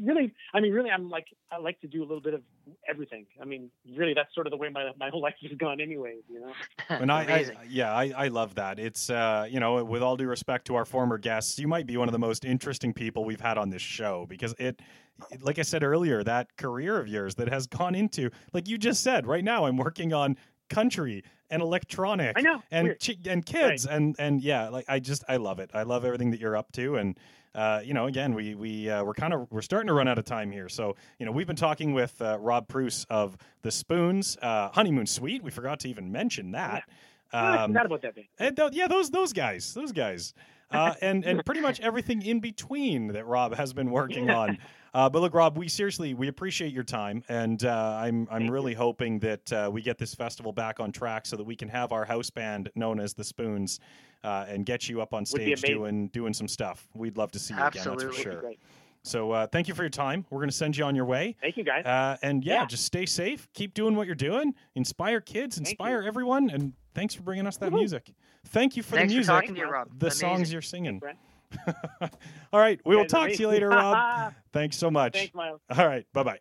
really, 0.02 0.32
I 0.54 0.60
mean, 0.60 0.72
really, 0.72 0.90
I'm 0.90 1.10
like, 1.10 1.26
I 1.50 1.58
like 1.58 1.80
to 1.80 1.86
do 1.86 2.00
a 2.00 2.06
little 2.06 2.20
bit 2.20 2.34
of 2.34 2.42
everything. 2.88 3.26
I 3.40 3.44
mean, 3.44 3.70
really, 3.96 4.14
that's 4.14 4.34
sort 4.34 4.46
of 4.46 4.50
the 4.50 4.56
way 4.56 4.68
my 4.68 4.90
my 4.98 5.10
whole 5.10 5.22
life 5.22 5.34
has 5.42 5.52
gone, 5.58 5.80
anyway. 5.80 6.16
You 6.28 6.40
know. 6.40 6.52
and 6.88 7.10
I, 7.10 7.22
I, 7.22 7.50
yeah, 7.68 7.92
I, 7.92 8.12
I 8.16 8.28
love 8.28 8.54
that. 8.56 8.78
It's, 8.78 9.10
uh, 9.10 9.46
you 9.50 9.60
know, 9.60 9.84
with 9.84 10.02
all 10.02 10.16
due 10.16 10.28
respect 10.28 10.66
to 10.66 10.74
our 10.74 10.84
former 10.84 11.18
guests, 11.18 11.58
you 11.58 11.68
might 11.68 11.86
be 11.86 11.96
one 11.96 12.08
of 12.08 12.12
the 12.12 12.18
most 12.18 12.44
interesting 12.44 12.92
people 12.92 13.24
we've 13.24 13.40
had 13.40 13.58
on 13.58 13.70
this 13.70 13.82
show 13.82 14.26
because 14.28 14.54
it, 14.58 14.80
like 15.40 15.58
I 15.58 15.62
said 15.62 15.82
earlier, 15.82 16.22
that 16.24 16.56
career 16.56 16.98
of 16.98 17.08
yours 17.08 17.34
that 17.36 17.48
has 17.48 17.66
gone 17.66 17.94
into, 17.94 18.30
like 18.52 18.68
you 18.68 18.78
just 18.78 19.02
said, 19.02 19.26
right 19.26 19.44
now, 19.44 19.64
I'm 19.66 19.76
working 19.76 20.12
on 20.12 20.36
country 20.68 21.22
and 21.50 21.62
electronic 21.62 22.36
I 22.36 22.40
know, 22.40 22.62
and 22.70 22.96
ch- 22.98 23.18
and 23.26 23.44
kids 23.44 23.86
right. 23.86 23.96
and 23.96 24.16
and 24.18 24.42
yeah 24.42 24.68
like 24.68 24.84
I 24.88 24.98
just 24.98 25.22
I 25.28 25.36
love 25.36 25.60
it 25.60 25.70
I 25.72 25.84
love 25.84 26.04
everything 26.04 26.32
that 26.32 26.40
you're 26.40 26.56
up 26.56 26.72
to 26.72 26.96
and 26.96 27.16
uh, 27.56 27.80
you 27.82 27.94
know, 27.94 28.06
again, 28.06 28.34
we 28.34 28.54
we 28.54 28.90
uh, 28.90 29.02
we're 29.02 29.14
kind 29.14 29.32
of 29.32 29.50
we're 29.50 29.62
starting 29.62 29.88
to 29.88 29.94
run 29.94 30.06
out 30.06 30.18
of 30.18 30.24
time 30.24 30.52
here. 30.52 30.68
So 30.68 30.94
you 31.18 31.24
know, 31.26 31.32
we've 31.32 31.46
been 31.46 31.56
talking 31.56 31.94
with 31.94 32.20
uh, 32.20 32.38
Rob 32.38 32.68
Preuss 32.68 33.06
of 33.08 33.36
the 33.62 33.70
Spoons 33.70 34.36
uh, 34.42 34.68
Honeymoon 34.68 35.06
Suite. 35.06 35.42
We 35.42 35.50
forgot 35.50 35.80
to 35.80 35.88
even 35.88 36.12
mention 36.12 36.52
that. 36.52 36.84
Yeah. 37.32 37.40
Um, 37.40 37.58
I 37.58 37.66
forgot 37.66 37.86
about 37.86 38.02
that. 38.02 38.14
And, 38.38 38.74
yeah, 38.74 38.86
those 38.86 39.10
those 39.10 39.32
guys, 39.32 39.74
those 39.74 39.92
guys. 39.92 40.34
Uh, 40.70 40.94
and 41.02 41.24
and 41.24 41.44
pretty 41.44 41.60
much 41.60 41.80
everything 41.80 42.22
in 42.22 42.40
between 42.40 43.08
that 43.08 43.26
Rob 43.26 43.54
has 43.54 43.72
been 43.72 43.90
working 43.90 44.30
on. 44.30 44.58
Uh, 44.94 45.10
but 45.10 45.20
look, 45.20 45.34
Rob, 45.34 45.58
we 45.58 45.68
seriously 45.68 46.14
we 46.14 46.28
appreciate 46.28 46.72
your 46.72 46.82
time, 46.82 47.22
and 47.28 47.64
uh, 47.64 47.98
I'm 48.00 48.26
I'm 48.30 48.42
Thank 48.42 48.52
really 48.52 48.72
you. 48.72 48.78
hoping 48.78 49.18
that 49.18 49.52
uh, 49.52 49.70
we 49.70 49.82
get 49.82 49.98
this 49.98 50.14
festival 50.14 50.52
back 50.52 50.80
on 50.80 50.90
track 50.90 51.26
so 51.26 51.36
that 51.36 51.44
we 51.44 51.54
can 51.54 51.68
have 51.68 51.92
our 51.92 52.04
house 52.04 52.30
band 52.30 52.70
known 52.74 52.98
as 52.98 53.12
the 53.12 53.22
Spoons 53.22 53.78
uh, 54.24 54.46
and 54.48 54.64
get 54.64 54.88
you 54.88 55.02
up 55.02 55.12
on 55.12 55.26
stage 55.26 55.60
doing 55.60 56.08
doing 56.08 56.32
some 56.32 56.48
stuff. 56.48 56.88
We'd 56.94 57.18
love 57.18 57.30
to 57.32 57.38
see 57.38 57.54
you 57.54 57.60
Absolutely. 57.60 58.06
again. 58.06 58.08
That's 58.08 58.16
for 58.16 58.22
sure. 58.22 58.52
So 59.06 59.30
uh, 59.30 59.46
thank 59.46 59.68
you 59.68 59.74
for 59.74 59.82
your 59.82 59.90
time. 59.90 60.26
We're 60.30 60.40
going 60.40 60.50
to 60.50 60.56
send 60.56 60.76
you 60.76 60.84
on 60.84 60.96
your 60.96 61.04
way. 61.04 61.36
Thank 61.40 61.56
you, 61.56 61.64
guys. 61.64 61.84
Uh, 61.86 62.16
and 62.22 62.44
yeah, 62.44 62.60
yeah, 62.60 62.66
just 62.66 62.84
stay 62.84 63.06
safe. 63.06 63.48
Keep 63.54 63.74
doing 63.74 63.94
what 63.94 64.06
you're 64.06 64.16
doing. 64.16 64.54
Inspire 64.74 65.20
kids. 65.20 65.58
Inspire 65.58 66.02
everyone. 66.02 66.50
And 66.50 66.72
thanks 66.94 67.14
for 67.14 67.22
bringing 67.22 67.46
us 67.46 67.56
that 67.58 67.70
Woo-hoo. 67.70 67.82
music. 67.82 68.12
Thank 68.48 68.76
you 68.76 68.82
for 68.82 68.96
thanks 68.96 69.12
the 69.12 69.16
music. 69.16 69.46
For 69.46 69.52
to 69.54 69.58
you, 69.58 69.70
Rob. 69.70 69.88
The 69.98 70.06
Amazing. 70.06 70.18
songs 70.18 70.52
you're 70.52 70.62
singing. 70.62 71.00
All 72.52 72.60
right. 72.60 72.80
We 72.84 72.96
will 72.96 73.06
talk 73.06 73.30
to 73.30 73.36
you 73.36 73.48
later, 73.48 73.68
Rob. 73.68 74.34
Thanks 74.52 74.76
so 74.76 74.90
much. 74.90 75.14
Thanks, 75.14 75.34
Miles. 75.34 75.60
All 75.76 75.86
right. 75.86 76.04
Bye 76.12 76.22
bye. 76.24 76.38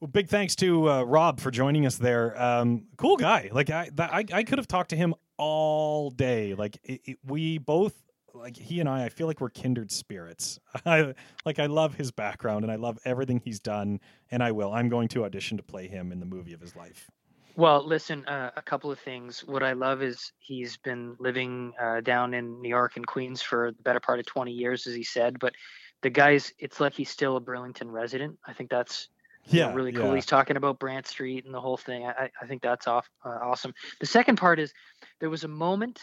Well, 0.00 0.08
big 0.08 0.28
thanks 0.28 0.56
to 0.56 0.90
uh, 0.90 1.02
Rob 1.02 1.40
for 1.40 1.50
joining 1.50 1.86
us 1.86 1.96
there. 1.96 2.40
Um, 2.40 2.84
cool 2.96 3.16
guy. 3.16 3.50
Like 3.52 3.70
I, 3.70 3.90
I, 3.98 4.24
I 4.32 4.42
could 4.44 4.58
have 4.58 4.68
talked 4.68 4.90
to 4.90 4.96
him 4.96 5.14
all 5.36 6.10
day. 6.10 6.54
Like 6.54 6.78
it, 6.84 7.00
it, 7.04 7.18
we 7.26 7.58
both, 7.58 7.94
like 8.34 8.56
he 8.56 8.80
and 8.80 8.88
I, 8.88 9.04
I 9.04 9.08
feel 9.08 9.26
like 9.26 9.40
we're 9.40 9.50
kindred 9.50 9.90
spirits. 9.90 10.58
I 10.86 11.14
like 11.44 11.58
I 11.58 11.66
love 11.66 11.94
his 11.94 12.10
background 12.10 12.64
and 12.64 12.72
I 12.72 12.76
love 12.76 12.98
everything 13.04 13.40
he's 13.44 13.60
done, 13.60 14.00
and 14.30 14.42
I 14.42 14.52
will. 14.52 14.72
I'm 14.72 14.88
going 14.88 15.08
to 15.08 15.24
audition 15.24 15.56
to 15.56 15.62
play 15.62 15.88
him 15.88 16.12
in 16.12 16.20
the 16.20 16.26
movie 16.26 16.52
of 16.52 16.60
his 16.60 16.76
life. 16.76 17.10
Well, 17.56 17.86
listen, 17.86 18.26
uh, 18.26 18.50
a 18.56 18.62
couple 18.62 18.90
of 18.90 18.98
things. 18.98 19.44
What 19.44 19.62
I 19.62 19.74
love 19.74 20.02
is 20.02 20.32
he's 20.40 20.76
been 20.76 21.14
living 21.20 21.72
uh, 21.80 22.00
down 22.00 22.34
in 22.34 22.60
New 22.60 22.68
York 22.68 22.96
and 22.96 23.06
Queens 23.06 23.40
for 23.40 23.70
the 23.70 23.82
better 23.84 24.00
part 24.00 24.18
of 24.18 24.26
20 24.26 24.50
years, 24.50 24.88
as 24.88 24.94
he 24.94 25.04
said. 25.04 25.38
But 25.38 25.54
the 26.02 26.10
guy's, 26.10 26.52
it's 26.58 26.80
like 26.80 26.94
he's 26.94 27.10
still 27.10 27.36
a 27.36 27.40
Burlington 27.40 27.92
resident. 27.92 28.38
I 28.44 28.54
think 28.54 28.70
that's 28.70 29.08
yeah, 29.46 29.68
know, 29.68 29.74
really 29.74 29.92
cool. 29.92 30.08
Yeah. 30.08 30.14
He's 30.16 30.26
talking 30.26 30.56
about 30.56 30.80
Brant 30.80 31.06
Street 31.06 31.44
and 31.44 31.54
the 31.54 31.60
whole 31.60 31.76
thing. 31.76 32.06
I, 32.06 32.28
I 32.40 32.46
think 32.46 32.60
that's 32.60 32.88
off, 32.88 33.08
uh, 33.24 33.38
awesome. 33.42 33.72
The 34.00 34.06
second 34.06 34.36
part 34.36 34.58
is 34.58 34.72
there 35.20 35.30
was 35.30 35.44
a 35.44 35.48
moment 35.48 36.00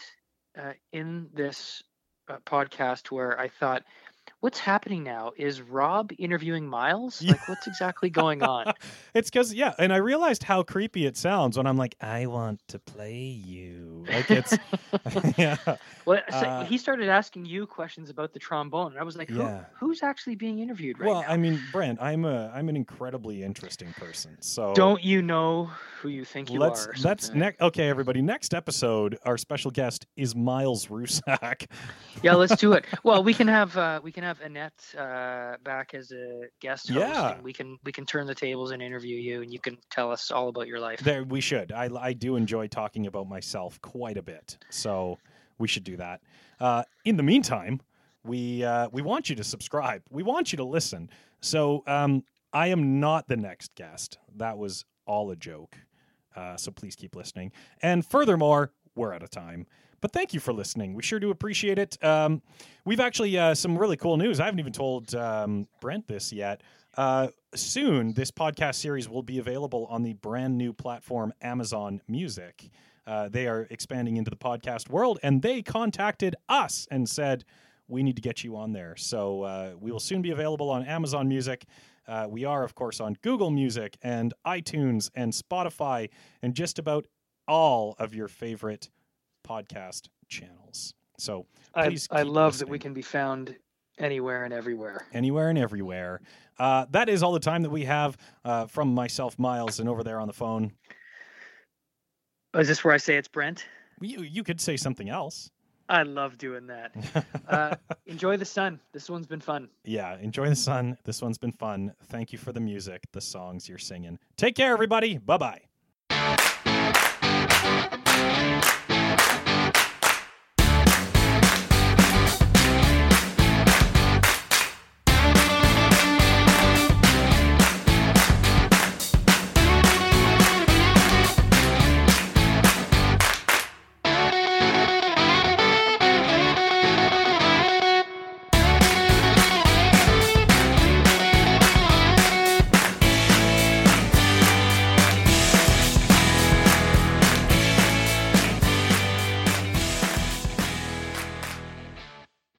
uh, 0.58 0.72
in 0.92 1.28
this 1.34 1.82
Uh, 2.32 2.38
podcast 2.46 3.10
where 3.10 3.38
I 3.38 3.48
thought, 3.48 3.82
what's 4.42 4.58
happening 4.58 5.04
now? 5.04 5.30
Is 5.36 5.62
Rob 5.62 6.10
interviewing 6.18 6.66
Miles? 6.66 7.22
Like, 7.22 7.48
what's 7.48 7.66
exactly 7.68 8.10
going 8.22 8.42
on? 8.42 8.72
it's 9.14 9.30
because 9.30 9.54
yeah, 9.54 9.72
and 9.78 9.92
I 9.92 9.96
realized 9.96 10.42
how 10.42 10.62
creepy 10.64 11.06
it 11.06 11.16
sounds 11.16 11.56
when 11.56 11.66
I'm 11.66 11.76
like, 11.76 11.94
I 12.00 12.26
want 12.26 12.60
to 12.68 12.78
play 12.80 13.14
you. 13.14 14.04
Like 14.08 14.30
it's 14.30 14.58
yeah. 15.38 15.56
Well, 16.04 16.20
so 16.28 16.36
uh, 16.36 16.64
he 16.64 16.76
started 16.76 17.08
asking 17.08 17.46
you 17.46 17.66
questions 17.66 18.10
about 18.10 18.32
the 18.32 18.40
trombone, 18.40 18.92
and 18.92 19.00
I 19.00 19.04
was 19.04 19.16
like, 19.16 19.30
Who, 19.30 19.38
yeah. 19.38 19.64
who's 19.78 20.02
actually 20.02 20.34
being 20.34 20.58
interviewed 20.58 20.98
right 20.98 21.08
well, 21.08 21.22
now? 21.22 21.28
I 21.28 21.36
mean, 21.36 21.60
Brent, 21.70 22.02
I'm 22.02 22.24
a 22.24 22.50
I'm 22.52 22.68
an 22.68 22.76
incredibly 22.76 23.42
interesting 23.44 23.92
person. 23.96 24.36
So 24.40 24.74
don't 24.74 25.02
you 25.02 25.22
know 25.22 25.70
who 26.00 26.08
you 26.08 26.24
think 26.24 26.50
you 26.50 26.58
let's, 26.58 26.88
are? 26.88 26.94
Let's 27.02 27.32
next. 27.32 27.60
Okay, 27.60 27.88
everybody. 27.88 28.20
Next 28.22 28.54
episode, 28.54 29.16
our 29.24 29.38
special 29.38 29.70
guest 29.70 30.06
is 30.16 30.34
Miles 30.34 30.86
Rusak. 30.88 31.66
yeah, 32.24 32.34
let's 32.34 32.56
do 32.56 32.72
it. 32.72 32.84
Well, 33.04 33.24
we 33.24 33.34
can 33.34 33.48
have 33.48 33.76
uh, 33.76 34.00
we 34.02 34.12
can 34.12 34.22
have 34.22 34.31
Annette 34.40 34.82
uh, 34.98 35.56
back 35.62 35.94
as 35.94 36.12
a 36.12 36.42
guest 36.60 36.88
host. 36.90 37.00
Yeah. 37.00 37.40
we 37.40 37.52
can 37.52 37.78
we 37.84 37.92
can 37.92 38.06
turn 38.06 38.26
the 38.26 38.34
tables 38.34 38.70
and 38.70 38.82
interview 38.82 39.16
you, 39.16 39.42
and 39.42 39.52
you 39.52 39.60
can 39.60 39.78
tell 39.90 40.10
us 40.10 40.30
all 40.30 40.48
about 40.48 40.66
your 40.66 40.80
life. 40.80 41.00
There, 41.00 41.24
we 41.24 41.40
should. 41.40 41.72
I 41.72 41.88
I 42.00 42.12
do 42.12 42.36
enjoy 42.36 42.68
talking 42.68 43.06
about 43.06 43.28
myself 43.28 43.80
quite 43.82 44.16
a 44.16 44.22
bit, 44.22 44.58
so 44.70 45.18
we 45.58 45.68
should 45.68 45.84
do 45.84 45.96
that. 45.96 46.20
Uh, 46.60 46.82
in 47.04 47.16
the 47.16 47.22
meantime, 47.22 47.80
we 48.24 48.64
uh, 48.64 48.88
we 48.92 49.02
want 49.02 49.28
you 49.28 49.36
to 49.36 49.44
subscribe. 49.44 50.02
We 50.10 50.22
want 50.22 50.52
you 50.52 50.56
to 50.58 50.64
listen. 50.64 51.10
So 51.40 51.82
um, 51.86 52.22
I 52.52 52.68
am 52.68 53.00
not 53.00 53.28
the 53.28 53.36
next 53.36 53.74
guest. 53.74 54.18
That 54.36 54.58
was 54.58 54.84
all 55.06 55.30
a 55.30 55.36
joke. 55.36 55.76
Uh, 56.34 56.56
so 56.56 56.70
please 56.70 56.96
keep 56.96 57.14
listening. 57.16 57.52
And 57.82 58.06
furthermore, 58.06 58.72
we're 58.94 59.12
out 59.12 59.22
of 59.22 59.30
time. 59.30 59.66
But 60.02 60.10
thank 60.12 60.34
you 60.34 60.40
for 60.40 60.52
listening. 60.52 60.94
We 60.94 61.02
sure 61.02 61.20
do 61.20 61.30
appreciate 61.30 61.78
it. 61.78 61.96
Um, 62.04 62.42
we've 62.84 63.00
actually 63.00 63.38
uh, 63.38 63.54
some 63.54 63.78
really 63.78 63.96
cool 63.96 64.16
news. 64.16 64.40
I 64.40 64.44
haven't 64.44 64.58
even 64.58 64.72
told 64.72 65.14
um, 65.14 65.68
Brent 65.80 66.08
this 66.08 66.32
yet. 66.32 66.62
Uh, 66.96 67.28
soon, 67.54 68.12
this 68.12 68.32
podcast 68.32 68.74
series 68.74 69.08
will 69.08 69.22
be 69.22 69.38
available 69.38 69.86
on 69.88 70.02
the 70.02 70.14
brand 70.14 70.58
new 70.58 70.72
platform 70.72 71.32
Amazon 71.40 72.02
Music. 72.08 72.68
Uh, 73.06 73.28
they 73.28 73.46
are 73.46 73.68
expanding 73.70 74.16
into 74.16 74.28
the 74.28 74.36
podcast 74.36 74.90
world, 74.90 75.20
and 75.22 75.40
they 75.40 75.62
contacted 75.62 76.34
us 76.48 76.88
and 76.90 77.08
said, 77.08 77.44
"We 77.86 78.02
need 78.02 78.16
to 78.16 78.22
get 78.22 78.42
you 78.42 78.56
on 78.56 78.72
there." 78.72 78.96
So 78.96 79.42
uh, 79.42 79.72
we 79.80 79.92
will 79.92 80.00
soon 80.00 80.20
be 80.20 80.32
available 80.32 80.68
on 80.68 80.84
Amazon 80.84 81.28
Music. 81.28 81.64
Uh, 82.08 82.26
we 82.28 82.44
are, 82.44 82.64
of 82.64 82.74
course, 82.74 82.98
on 82.98 83.16
Google 83.22 83.52
Music 83.52 83.96
and 84.02 84.34
iTunes 84.44 85.10
and 85.14 85.32
Spotify 85.32 86.10
and 86.42 86.56
just 86.56 86.80
about 86.80 87.06
all 87.46 87.94
of 88.00 88.16
your 88.16 88.26
favorite 88.26 88.88
podcast 89.42 90.08
channels. 90.28 90.94
So 91.18 91.46
I, 91.74 91.96
I 92.10 92.22
love 92.22 92.54
listening. 92.54 92.58
that 92.58 92.68
we 92.68 92.78
can 92.78 92.94
be 92.94 93.02
found 93.02 93.56
Anywhere 93.98 94.44
and 94.44 94.54
everywhere. 94.54 95.06
Anywhere 95.12 95.48
and 95.50 95.58
everywhere. 95.58 96.20
Uh, 96.58 96.86
that 96.90 97.08
is 97.08 97.22
all 97.22 97.32
the 97.32 97.40
time 97.40 97.62
that 97.62 97.70
we 97.70 97.84
have 97.84 98.16
uh, 98.44 98.66
from 98.66 98.94
myself, 98.94 99.38
Miles, 99.38 99.80
and 99.80 99.88
over 99.88 100.02
there 100.02 100.18
on 100.18 100.26
the 100.26 100.32
phone. 100.32 100.72
Oh, 102.54 102.60
is 102.60 102.68
this 102.68 102.82
where 102.84 102.94
I 102.94 102.96
say 102.96 103.16
it's 103.16 103.28
Brent? 103.28 103.66
You, 104.00 104.22
you 104.22 104.42
could 104.42 104.60
say 104.60 104.76
something 104.76 105.08
else. 105.08 105.50
I 105.88 106.02
love 106.04 106.38
doing 106.38 106.66
that. 106.68 106.94
Uh, 107.48 107.76
enjoy 108.06 108.36
the 108.38 108.44
sun. 108.44 108.80
This 108.92 109.10
one's 109.10 109.26
been 109.26 109.40
fun. 109.40 109.68
yeah, 109.84 110.16
enjoy 110.18 110.48
the 110.48 110.56
sun. 110.56 110.96
This 111.04 111.20
one's 111.20 111.38
been 111.38 111.52
fun. 111.52 111.92
Thank 112.06 112.32
you 112.32 112.38
for 112.38 112.52
the 112.52 112.60
music, 112.60 113.02
the 113.12 113.20
songs 113.20 113.68
you're 113.68 113.78
singing. 113.78 114.18
Take 114.36 114.54
care, 114.54 114.72
everybody. 114.72 115.18
Bye 115.18 115.60
bye. 116.08 117.98